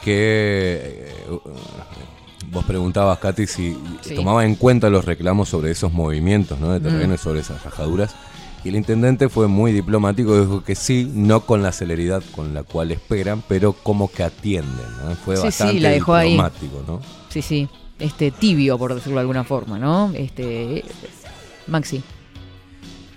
[0.10, 1.40] que eh, uh,
[2.52, 4.15] vos preguntabas, Katy, si Sí.
[4.15, 6.72] tomaba en cuenta los reclamos sobre esos movimientos ¿no?
[6.73, 7.15] de terreno Mm.
[7.15, 8.15] y sobre esas rajaduras.
[8.64, 12.64] Y el intendente fue muy diplomático, dijo que sí, no con la celeridad con la
[12.64, 14.88] cual esperan, pero como que atienden.
[15.06, 15.15] ¿no?
[15.15, 16.31] Fue Sí, sí, bastante la dejó ahí.
[16.31, 16.99] diplomático, ¿no?
[17.30, 17.69] Sí, sí.
[17.99, 20.11] Este tibio, por decirlo de alguna forma, ¿no?
[20.15, 20.84] Este.
[21.68, 22.02] Maxi.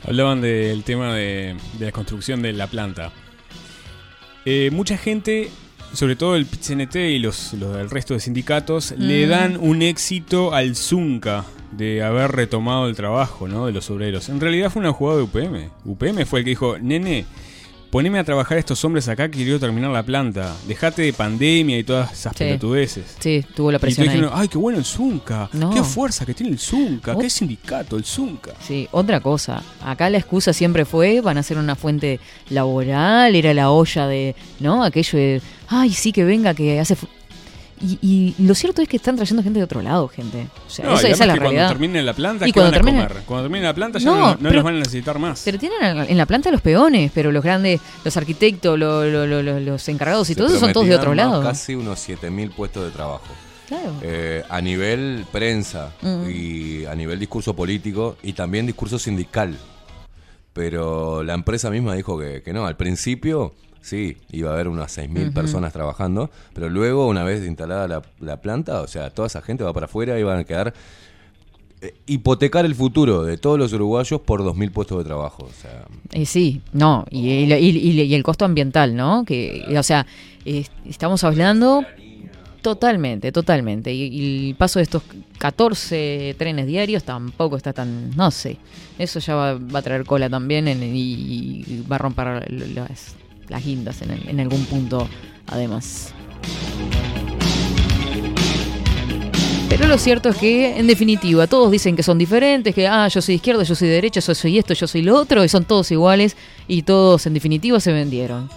[0.06, 3.12] Hablaban del tema de, de la construcción de la planta.
[4.44, 5.50] Eh, mucha gente,
[5.92, 9.30] sobre todo el PCNT y los, los del resto de sindicatos, le Mm.
[9.30, 13.66] dan un éxito al Zunca de haber retomado el trabajo ¿no?
[13.66, 14.28] de los obreros.
[14.28, 15.70] En realidad fue una jugada de UPM.
[15.84, 17.24] UPM fue el que dijo, nene,
[17.90, 20.54] poneme a trabajar a estos hombres acá que quiero terminar la planta.
[20.66, 22.44] Dejate de pandemia y todas esas Sí.
[22.44, 23.16] pelotudeces.
[23.20, 24.14] Sí, tuvo la Y presión ahí.
[24.14, 25.48] dijeron, ay, qué bueno el Zunca.
[25.52, 25.70] No.
[25.70, 27.16] Qué fuerza que tiene el Zunca.
[27.18, 28.52] Qué sindicato el Zunca.
[28.60, 29.62] Sí, otra cosa.
[29.84, 32.18] Acá la excusa siempre fue, van a ser una fuente
[32.50, 34.84] laboral, era la olla de, ¿no?
[34.84, 35.42] Aquello de,
[35.72, 36.94] ay, sí que venga, que hace...
[36.96, 37.08] fu-".
[37.80, 40.46] Y, y lo cierto es que están trayendo gente de otro lado, gente.
[40.68, 41.62] O sea, No, esa, y esa es la realidad.
[41.62, 43.22] Cuando termine la planta, Y ¿qué van cuando a termine- comer?
[43.26, 45.42] Cuando termine la planta ya No, no, no pero- los van a necesitar más.
[45.44, 45.78] Pero tienen
[46.08, 49.88] en la planta los peones, pero los grandes, los arquitectos, lo- lo- lo- lo- los
[49.88, 51.42] encargados y Se todo eso son todos de otro lado.
[51.42, 53.24] Casi unos 7.000 puestos de trabajo.
[53.66, 53.94] Claro.
[54.02, 56.30] Eh, a nivel prensa Mm.
[56.30, 59.56] y a nivel discurso político y también discurso sindical.
[60.52, 62.66] Pero la empresa misma dijo que, que no.
[62.66, 65.34] Al principio, sí, iba a haber unas 6.000 Ujú.
[65.34, 69.62] personas trabajando, pero luego, una vez instalada la, la planta, o sea, toda esa gente
[69.64, 70.72] va para afuera y van a quedar.
[71.84, 75.42] eh, hipotecar el futuro de todos los uruguayos por 2.000 puestos de trabajo.
[75.50, 79.24] O sea, Eh, sí, no, y, y- y- y el costo ambiental, ¿no?
[79.24, 80.06] Que, o sea,
[80.44, 81.84] eh, estamos hablando
[82.60, 83.92] totalmente, totalmente.
[83.92, 85.02] Y, y el paso de estos
[85.38, 88.58] 14 trenes diarios tampoco está tan, no sé,
[88.98, 93.16] eso ya va, va a traer cola también en- y, y va a romper las,
[93.52, 95.08] las guindas en, el- en algún punto,
[95.46, 96.12] además.
[99.68, 103.22] Pero lo cierto es que, en definitiva, todos dicen que son diferentes, que, ah, yo
[103.22, 105.90] soy izquierda, yo soy derecha, yo soy esto, yo soy lo otro, y son todos
[105.90, 106.36] iguales,
[106.68, 108.50] y todos, en definitiva, se vendieron.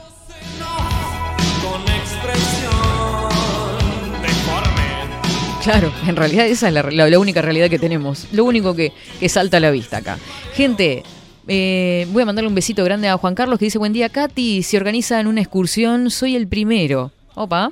[5.63, 8.91] Claro, en realidad esa es la, la- la única realidad que tenemos, lo único que,
[9.19, 10.19] que salta a la vista acá.
[10.53, 11.01] Gente,
[11.47, 14.63] eh, voy a mandarle un besito grande a Juan Carlos que dice, buen día Katy,
[14.63, 17.11] si organizan una excursión, soy el primero.
[17.35, 17.71] Opa.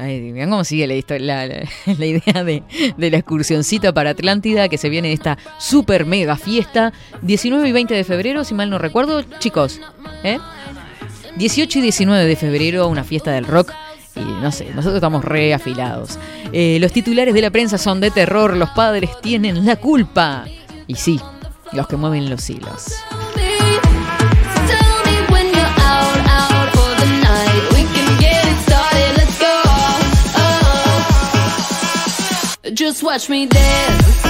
[0.00, 2.62] Ay, vean cómo sigue la, la, la- idea de,
[2.96, 8.04] la excursioncita para Atlántida, que se viene esta super mega fiesta, 19 y 20 de
[8.04, 9.80] febrero, si mal no recuerdo, chicos,
[10.22, 10.38] ¿eh?
[11.36, 13.72] 18 y 19 de febrero, una fiesta del rock.
[14.16, 16.18] Y no sé, nosotros estamos re afilados.
[16.52, 20.44] Eh, los titulares de la prensa son de terror, los padres tienen la culpa.
[20.88, 21.20] Y sí,
[21.72, 22.94] los que mueven los hilos.
[32.76, 34.28] Just watch me dance.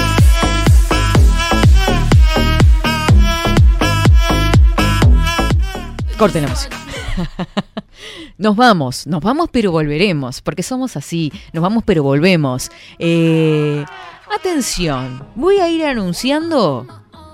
[6.16, 6.76] Corten la música.
[8.38, 12.70] Nos vamos, nos vamos pero volveremos, porque somos así, nos vamos pero volvemos.
[13.00, 13.84] Eh,
[14.32, 16.86] atención, voy a ir anunciando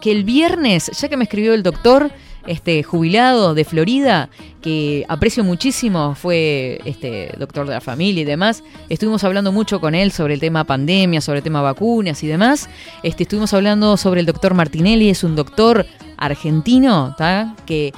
[0.05, 2.11] que el viernes, ya que me escribió el doctor,
[2.47, 4.29] este jubilado de Florida,
[4.61, 8.63] que aprecio muchísimo, fue este doctor de la familia y demás.
[8.91, 12.69] Estuvimos hablando mucho con él sobre el tema pandemia, sobre el tema vacunas y demás.
[13.03, 15.87] Este, estuvimos hablando sobre el doctor Martinelli, es un doctor
[16.19, 17.17] argentino,
[17.65, 17.95] que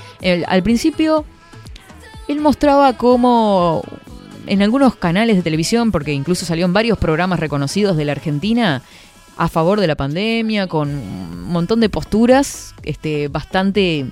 [0.46, 1.24] al principio
[2.28, 3.82] él mostraba cómo
[4.46, 8.82] en algunos canales de televisión, porque incluso salió en varios programas reconocidos de la Argentina,
[9.36, 14.06] a favor de la pandemia, con un montón de posturas, este, bastante,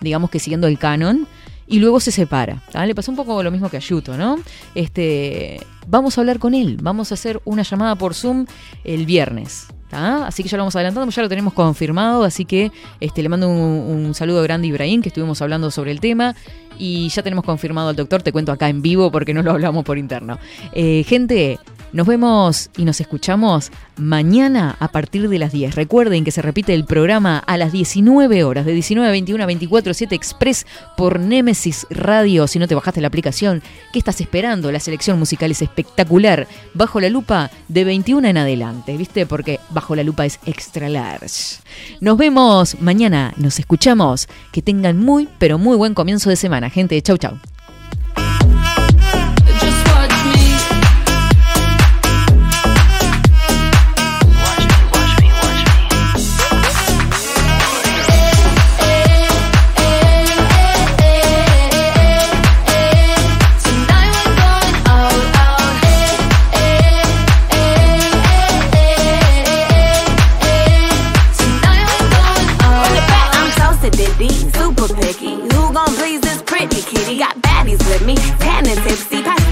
[0.00, 1.26] digamos que siguiendo el canon.
[1.68, 2.62] Y luego se separa.
[2.70, 2.86] ¿tá?
[2.86, 4.38] Le pasó un poco lo mismo que a Yuto, ¿no?
[4.76, 6.78] Este, vamos a hablar con él.
[6.80, 8.46] Vamos a hacer una llamada por Zoom
[8.84, 9.66] el viernes.
[9.90, 12.22] Así que ya lo vamos adelantando, ya lo tenemos confirmado.
[12.22, 12.70] Así que
[13.00, 16.36] este, le mando un, un saludo grande a Ibrahim, que estuvimos hablando sobre el tema.
[16.78, 19.84] Y ya tenemos confirmado al doctor, te cuento acá en vivo porque no lo hablamos
[19.84, 20.38] por interno.
[20.72, 21.58] Eh, gente,
[21.92, 25.74] nos vemos y nos escuchamos mañana a partir de las 10.
[25.74, 29.46] Recuerden que se repite el programa a las 19 horas, de 19 a 21 a
[29.46, 32.46] 24, 7 Express por Nemesis Radio.
[32.46, 34.70] Si no te bajaste la aplicación, ¿qué estás esperando?
[34.70, 36.46] La selección musical es espectacular.
[36.74, 39.26] Bajo la lupa de 21 en adelante, ¿viste?
[39.26, 41.58] Porque bajo la lupa es extra large.
[42.00, 44.28] Nos vemos mañana, nos escuchamos.
[44.52, 47.00] Que tengan muy, pero muy buen comienzo de semana, gente.
[47.02, 47.38] Chau, chau.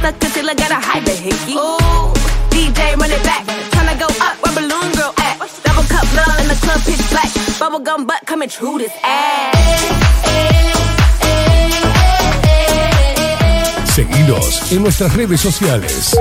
[0.04, 1.56] Pass the concealer, got a hyper hickey.
[1.56, 2.12] Ooh,
[2.52, 5.40] DJ run it back, tryna go up where balloon girl at.
[5.64, 7.30] Double cup love in the club, pitch black.
[7.56, 9.56] Bubblegum butt coming true this ass.
[13.94, 16.14] Seguinos en nuestras redes sociales.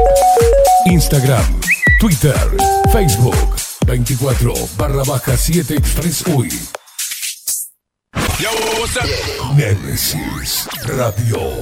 [0.85, 1.43] Instagram,
[1.99, 2.39] Twitter,
[2.89, 3.35] Facebook,
[3.85, 6.49] 24 barra baja 7 Express UI.
[8.39, 8.49] Yo,
[8.79, 9.57] what's up?
[9.57, 11.61] Nemesis Radio.